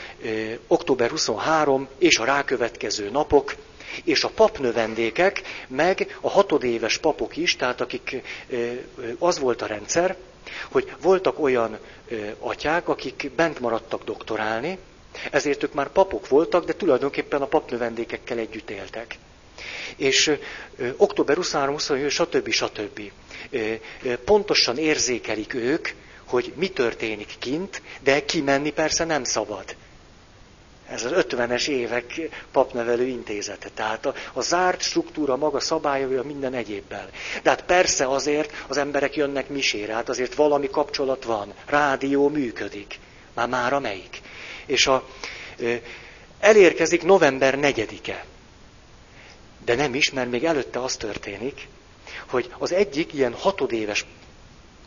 október 0.67 1.09
23 1.09 1.87
és 1.97 2.17
a 2.17 2.23
rákövetkező 2.25 3.09
napok, 3.09 3.55
és 4.03 4.23
a 4.23 4.29
papnövendékek, 4.29 5.41
meg 5.67 6.17
a 6.21 6.29
hatodéves 6.29 6.97
papok 6.97 7.37
is, 7.37 7.55
tehát 7.55 7.81
akik 7.81 8.21
az 9.19 9.39
volt 9.39 9.61
a 9.61 9.65
rendszer, 9.65 10.15
hogy 10.71 10.91
voltak 11.01 11.39
olyan 11.39 11.77
atyák, 12.39 12.87
akik 12.89 13.31
bent 13.35 13.59
maradtak 13.59 14.03
doktorálni, 14.03 14.77
ezért 15.31 15.63
ők 15.63 15.73
már 15.73 15.89
papok 15.89 16.27
voltak, 16.27 16.65
de 16.65 16.73
tulajdonképpen 16.73 17.41
a 17.41 17.45
papnövendékekkel 17.45 18.37
együtt 18.37 18.69
éltek. 18.69 19.17
És 19.95 20.31
október 20.97 21.35
23, 21.35 21.73
27, 21.73 22.09
stb. 22.09 22.49
stb. 22.51 23.01
Pontosan 24.25 24.77
érzékelik 24.77 25.53
ők, 25.53 25.87
hogy 26.25 26.53
mi 26.55 26.67
történik 26.69 27.35
kint, 27.39 27.81
de 28.01 28.25
kimenni 28.25 28.71
persze 28.71 29.03
nem 29.05 29.23
szabad. 29.23 29.75
Ez 30.91 31.05
az 31.05 31.11
50-es 31.15 31.67
évek 31.67 32.29
papnevelő 32.51 33.07
intézete. 33.07 33.69
Tehát 33.73 34.05
a, 34.05 34.13
a 34.33 34.41
zárt 34.41 34.81
struktúra 34.81 35.35
maga 35.35 35.59
szabályolja 35.59 36.23
minden 36.23 36.53
egyébbel. 36.53 37.09
De 37.43 37.49
hát 37.49 37.63
persze 37.65 38.07
azért 38.07 38.65
az 38.67 38.77
emberek 38.77 39.15
jönnek 39.15 39.49
misére, 39.49 39.93
hát 39.93 40.09
azért 40.09 40.35
valami 40.35 40.69
kapcsolat 40.69 41.23
van. 41.23 41.53
Rádió 41.65 42.29
működik. 42.29 42.99
Már 43.33 43.47
már 43.47 43.73
a 43.73 43.79
melyik. 43.79 44.21
És 44.65 44.87
a, 44.87 45.07
elérkezik 46.39 47.03
november 47.03 47.57
4-e. 47.57 48.25
De 49.65 49.75
nem 49.75 49.93
is, 49.93 50.11
mert 50.11 50.29
még 50.29 50.43
előtte 50.45 50.81
az 50.83 50.95
történik, 50.95 51.67
hogy 52.27 52.51
az 52.57 52.71
egyik 52.71 53.13
ilyen 53.13 53.33
hatodéves 53.33 54.05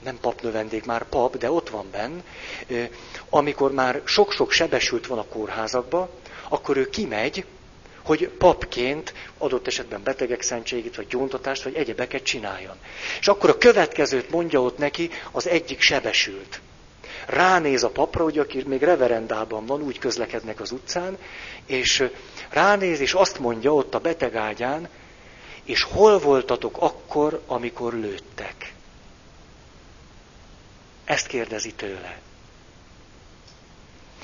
nem 0.04 0.18
papnövendék, 0.20 0.84
már 0.84 1.04
pap, 1.08 1.36
de 1.36 1.50
ott 1.50 1.68
van 1.68 1.86
benn, 1.90 2.20
amikor 3.30 3.72
már 3.72 4.00
sok-sok 4.04 4.50
sebesült 4.50 5.06
van 5.06 5.18
a 5.18 5.24
kórházakba, 5.24 6.08
akkor 6.48 6.76
ő 6.76 6.88
kimegy, 6.88 7.44
hogy 8.04 8.28
papként 8.28 9.14
adott 9.38 9.66
esetben 9.66 10.02
betegek 10.02 10.42
szentségét, 10.42 10.96
vagy 10.96 11.06
gyóntatást, 11.06 11.62
vagy 11.62 11.74
egyebeket 11.74 12.22
csináljon. 12.22 12.76
És 13.20 13.28
akkor 13.28 13.50
a 13.50 13.58
következőt 13.58 14.30
mondja 14.30 14.62
ott 14.62 14.78
neki 14.78 15.10
az 15.30 15.48
egyik 15.48 15.80
sebesült. 15.80 16.60
Ránéz 17.26 17.82
a 17.82 17.88
papra, 17.88 18.24
ugye, 18.24 18.40
aki 18.40 18.62
még 18.66 18.82
reverendában 18.82 19.66
van, 19.66 19.82
úgy 19.82 19.98
közlekednek 19.98 20.60
az 20.60 20.70
utcán, 20.70 21.18
és 21.66 22.08
ránéz, 22.50 23.00
és 23.00 23.12
azt 23.12 23.38
mondja 23.38 23.74
ott 23.74 23.94
a 23.94 23.98
betegágyán, 23.98 24.88
és 25.64 25.82
hol 25.82 26.18
voltatok 26.18 26.76
akkor, 26.78 27.40
amikor 27.46 27.92
lőttek? 27.92 28.72
Ezt 31.12 31.26
kérdezi 31.26 31.72
tőle. 31.72 32.18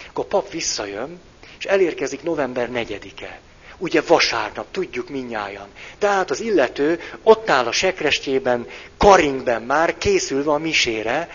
Akkor 0.09 0.25
a 0.25 0.29
pap 0.29 0.51
visszajön, 0.51 1.21
és 1.59 1.65
elérkezik 1.65 2.23
november 2.23 2.69
4-e. 2.73 3.41
Ugye 3.79 4.01
vasárnap, 4.01 4.67
tudjuk 4.71 5.09
minnyájan. 5.09 5.69
Tehát 5.99 6.31
az 6.31 6.41
illető 6.41 7.01
ott 7.23 7.51
áll 7.51 7.67
a 7.67 7.73
sekrestjében, 7.73 8.67
karingben 8.97 9.63
már, 9.63 9.99
készülve 9.99 10.51
a 10.53 10.59
misére, 10.59 11.29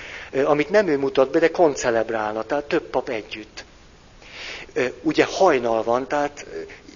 amit 0.43 0.69
nem 0.69 0.87
ő 0.87 0.97
mutat 0.97 1.31
be, 1.31 1.39
de 1.39 1.51
koncelebrálna, 1.51 2.43
tehát 2.43 2.65
több 2.65 2.83
pap 2.89 3.09
együtt. 3.09 3.65
Ugye 5.01 5.25
hajnal 5.25 5.83
van, 5.83 6.07
tehát 6.07 6.45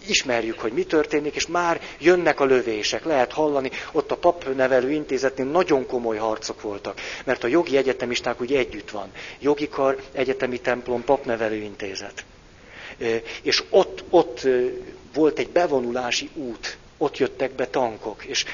ismerjük, 0.10 0.60
hogy 0.60 0.72
mi 0.72 0.84
történik, 0.84 1.36
és 1.36 1.48
már 1.48 1.82
jönnek 2.00 2.40
a 2.40 2.46
lövések. 2.46 3.06
Lehet 3.06 3.32
hallani, 3.32 3.72
ott 3.92 4.12
a 4.12 4.18
papnevelő 4.18 4.92
intézetnél 4.92 5.46
nagyon 5.46 5.86
komoly 5.86 6.18
harcok 6.18 6.62
voltak, 6.62 7.00
mert 7.24 7.44
a 7.44 7.48
jogi 7.48 7.78
egyetemisták 7.78 8.40
ugye 8.40 8.58
együtt 8.58 8.90
van. 8.90 9.12
Jogi 9.40 9.70
kar, 9.70 10.02
egyetemi 10.12 10.60
templom, 10.60 11.04
papnevelő 11.04 11.56
intézet. 11.56 12.26
És 13.42 13.64
ott, 13.70 14.04
ott 14.10 14.48
volt 15.14 15.40
egy 15.40 15.50
bevonulási 15.50 16.30
út, 16.34 16.78
ott 16.98 17.18
jöttek 17.18 17.52
be 17.52 17.68
tankok, 17.68 18.26
és 18.26 18.46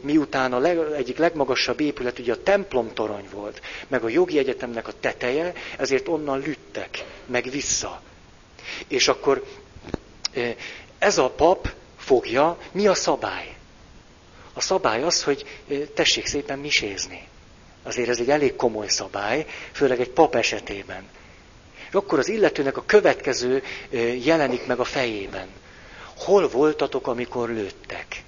miután 0.00 0.52
a 0.52 0.58
leg, 0.58 0.78
egyik 0.78 1.18
legmagasabb 1.18 1.80
épület 1.80 2.18
ugye 2.18 2.32
a 2.32 2.42
templom 2.42 2.92
torony 2.94 3.28
volt, 3.32 3.60
meg 3.88 4.04
a 4.04 4.08
jogi 4.08 4.38
egyetemnek 4.38 4.88
a 4.88 4.92
teteje, 5.00 5.52
ezért 5.78 6.08
onnan 6.08 6.38
lüttek, 6.38 7.04
meg 7.26 7.50
vissza. 7.50 8.02
És 8.88 9.08
akkor 9.08 9.44
ez 10.98 11.18
a 11.18 11.30
pap 11.30 11.72
fogja, 11.98 12.58
mi 12.72 12.86
a 12.86 12.94
szabály? 12.94 13.56
A 14.52 14.60
szabály 14.60 15.02
az, 15.02 15.22
hogy 15.22 15.60
tessék 15.94 16.26
szépen 16.26 16.58
misézni. 16.58 17.28
Azért 17.82 18.08
ez 18.08 18.18
egy 18.18 18.30
elég 18.30 18.56
komoly 18.56 18.88
szabály, 18.88 19.46
főleg 19.72 20.00
egy 20.00 20.10
pap 20.10 20.34
esetében. 20.34 21.08
És 21.88 21.94
akkor 21.94 22.18
az 22.18 22.28
illetőnek 22.28 22.76
a 22.76 22.84
következő 22.86 23.62
jelenik 24.22 24.66
meg 24.66 24.80
a 24.80 24.84
fejében. 24.84 25.48
Hol 26.16 26.48
voltatok, 26.48 27.06
amikor 27.06 27.48
lőttek? 27.48 28.22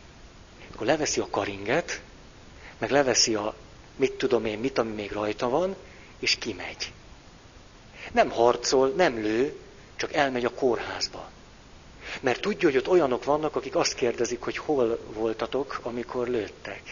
Akkor 0.74 0.86
leveszi 0.86 1.20
a 1.20 1.28
karinget, 1.30 2.00
meg 2.78 2.90
leveszi 2.90 3.34
a, 3.34 3.54
mit 3.96 4.12
tudom 4.12 4.44
én, 4.44 4.58
mit, 4.58 4.78
ami 4.78 4.92
még 4.92 5.12
rajta 5.12 5.48
van, 5.48 5.76
és 6.18 6.36
kimegy. 6.38 6.92
Nem 8.12 8.30
harcol, 8.30 8.88
nem 8.88 9.14
lő, 9.22 9.56
csak 9.96 10.12
elmegy 10.12 10.44
a 10.44 10.54
kórházba. 10.54 11.30
Mert 12.20 12.40
tudja, 12.40 12.68
hogy 12.68 12.76
ott 12.78 12.88
olyanok 12.88 13.24
vannak, 13.24 13.56
akik 13.56 13.76
azt 13.76 13.94
kérdezik, 13.94 14.40
hogy 14.40 14.56
hol 14.56 14.98
voltatok, 15.12 15.80
amikor 15.82 16.28
lőttek. 16.28 16.82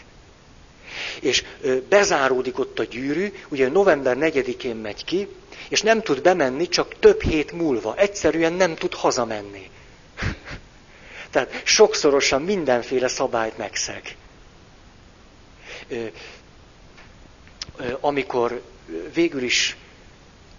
És 1.21 1.45
bezáródik 1.89 2.59
ott 2.59 2.79
a 2.79 2.85
gyűrű, 2.85 3.33
ugye 3.49 3.69
november 3.69 4.17
4-én 4.21 4.77
megy 4.77 5.05
ki, 5.05 5.29
és 5.69 5.83
nem 5.83 6.03
tud 6.03 6.23
bemenni, 6.23 6.69
csak 6.69 6.99
több 6.99 7.23
hét 7.23 7.53
múlva. 7.53 7.97
Egyszerűen 7.97 8.53
nem 8.53 8.75
tud 8.75 8.95
hazamenni. 8.95 9.71
Tehát 11.31 11.63
sokszorosan 11.65 12.43
mindenféle 12.43 13.09
szabályt 13.09 13.59
megszeg. 13.59 14.17
Amikor 18.01 18.63
végül 19.15 19.43
is 19.43 19.77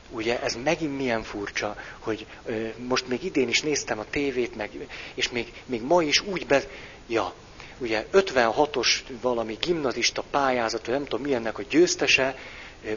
Ugye 0.09 0.41
ez 0.41 0.57
megint 0.63 0.97
milyen 0.97 1.23
furcsa, 1.23 1.75
hogy 1.99 2.25
ö, 2.45 2.67
most 2.87 3.07
még 3.07 3.23
idén 3.23 3.47
is 3.47 3.61
néztem 3.61 3.99
a 3.99 4.05
tévét, 4.09 4.55
meg, 4.55 4.69
és 5.13 5.29
még, 5.29 5.53
még 5.65 5.81
ma 5.81 6.03
is 6.03 6.21
úgy 6.21 6.45
be... 6.45 6.63
Ja, 7.07 7.33
ugye 7.77 8.05
56-os 8.13 8.87
valami 9.21 9.57
gimnazista 9.61 10.23
pályázat, 10.31 10.85
vagy 10.85 10.95
nem 10.95 11.03
tudom 11.03 11.21
milyennek 11.25 11.57
a 11.57 11.63
győztese, 11.69 12.35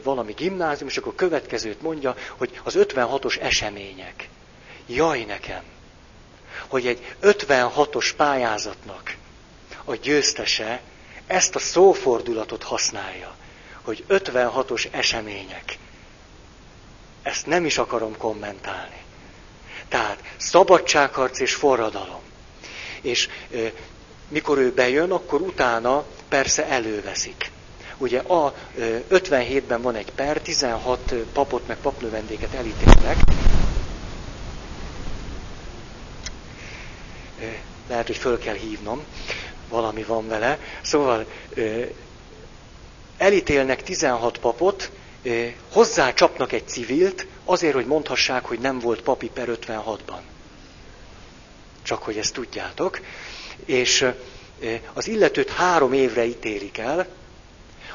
valami 0.03 0.33
gimnázium, 0.33 0.89
és 0.89 0.97
akkor 0.97 1.15
következőt 1.15 1.81
mondja, 1.81 2.15
hogy 2.37 2.61
az 2.63 2.75
56-os 2.77 3.39
események. 3.41 4.29
Jaj 4.87 5.23
nekem, 5.23 5.63
hogy 6.67 6.87
egy 6.87 7.15
56-os 7.21 8.11
pályázatnak 8.17 9.15
a 9.85 9.95
győztese 9.95 10.81
ezt 11.27 11.55
a 11.55 11.59
szófordulatot 11.59 12.63
használja, 12.63 13.35
hogy 13.81 14.03
56-os 14.09 14.87
események. 14.91 15.77
Ezt 17.23 17.45
nem 17.45 17.65
is 17.65 17.77
akarom 17.77 18.17
kommentálni. 18.17 18.99
Tehát 19.87 20.23
szabadságharc 20.37 21.39
és 21.39 21.53
forradalom. 21.53 22.21
És 23.01 23.29
e, 23.53 23.57
mikor 24.27 24.57
ő 24.57 24.71
bejön, 24.73 25.11
akkor 25.11 25.41
utána 25.41 26.03
persze 26.29 26.65
előveszik. 26.67 27.51
Ugye 27.97 28.19
a 28.19 28.53
e, 28.79 28.81
57-ben 29.09 29.81
van 29.81 29.95
egy 29.95 30.11
per, 30.11 30.41
16 30.41 31.13
papot 31.33 31.67
meg 31.67 31.77
papnövendéket 31.77 32.53
elítélnek. 32.53 33.17
E, 37.41 37.61
lehet, 37.89 38.07
hogy 38.07 38.17
föl 38.17 38.39
kell 38.39 38.55
hívnom, 38.55 39.03
valami 39.69 40.03
van 40.03 40.27
vele. 40.27 40.59
Szóval 40.81 41.25
elítélnek 43.17 43.83
16 43.83 44.37
papot, 44.37 44.91
hozzá 45.71 46.13
csapnak 46.13 46.51
egy 46.51 46.67
civilt, 46.67 47.27
azért, 47.45 47.73
hogy 47.73 47.85
mondhassák, 47.85 48.45
hogy 48.45 48.59
nem 48.59 48.79
volt 48.79 49.01
papi 49.01 49.29
per 49.33 49.47
56-ban. 49.65 50.19
Csak 51.83 52.03
hogy 52.03 52.17
ezt 52.17 52.33
tudjátok. 52.33 52.99
És 53.65 54.05
az 54.93 55.07
illetőt 55.07 55.49
három 55.49 55.93
évre 55.93 56.25
ítélik 56.25 56.77
el, 56.77 57.07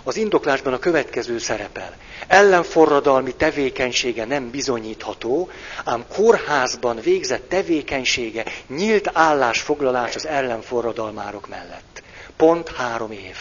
az 0.03 0.17
indoklásban 0.17 0.73
a 0.73 0.79
következő 0.79 1.39
szerepel. 1.39 1.97
Ellenforradalmi 2.27 3.35
tevékenysége 3.35 4.25
nem 4.25 4.51
bizonyítható, 4.51 5.51
ám 5.85 6.05
kórházban 6.09 7.01
végzett 7.01 7.49
tevékenysége 7.49 8.45
nyílt 8.69 9.11
állásfoglalás 9.13 10.15
az 10.15 10.27
ellenforradalmárok 10.27 11.49
mellett. 11.49 12.03
Pont 12.37 12.69
három 12.69 13.13
év 13.13 13.37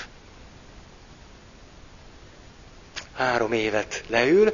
három 3.15 3.51
évet 3.51 4.03
leül. 4.07 4.53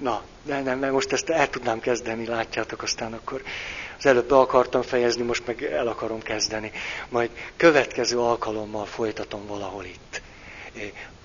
Na, 0.00 0.22
nem, 0.42 0.78
nem, 0.78 0.92
most 0.92 1.12
ezt 1.12 1.28
el 1.28 1.50
tudnám 1.50 1.80
kezdeni, 1.80 2.26
látjátok, 2.26 2.82
aztán 2.82 3.12
akkor 3.12 3.42
Az 3.98 4.06
előbb 4.06 4.28
be 4.28 4.36
akartam 4.38 4.82
fejezni, 4.82 5.22
most 5.22 5.46
meg 5.46 5.62
el 5.62 5.88
akarom 5.88 6.22
kezdeni. 6.22 6.72
Majd 7.08 7.30
következő 7.56 8.18
alkalommal 8.18 8.86
folytatom 8.86 9.46
valahol 9.46 9.84
itt. 9.84 10.22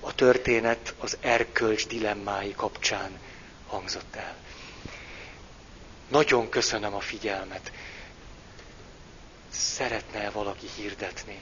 A 0.00 0.14
történet 0.14 0.94
az 0.98 1.16
erkölcs 1.20 1.86
dilemmái 1.86 2.52
kapcsán 2.56 3.18
hangzott 3.66 4.16
el. 4.16 4.34
Nagyon 6.08 6.48
köszönöm 6.48 6.94
a 6.94 7.00
figyelmet. 7.00 7.72
Szeretne 9.50 10.30
valaki 10.30 10.66
hirdetni? 10.76 11.40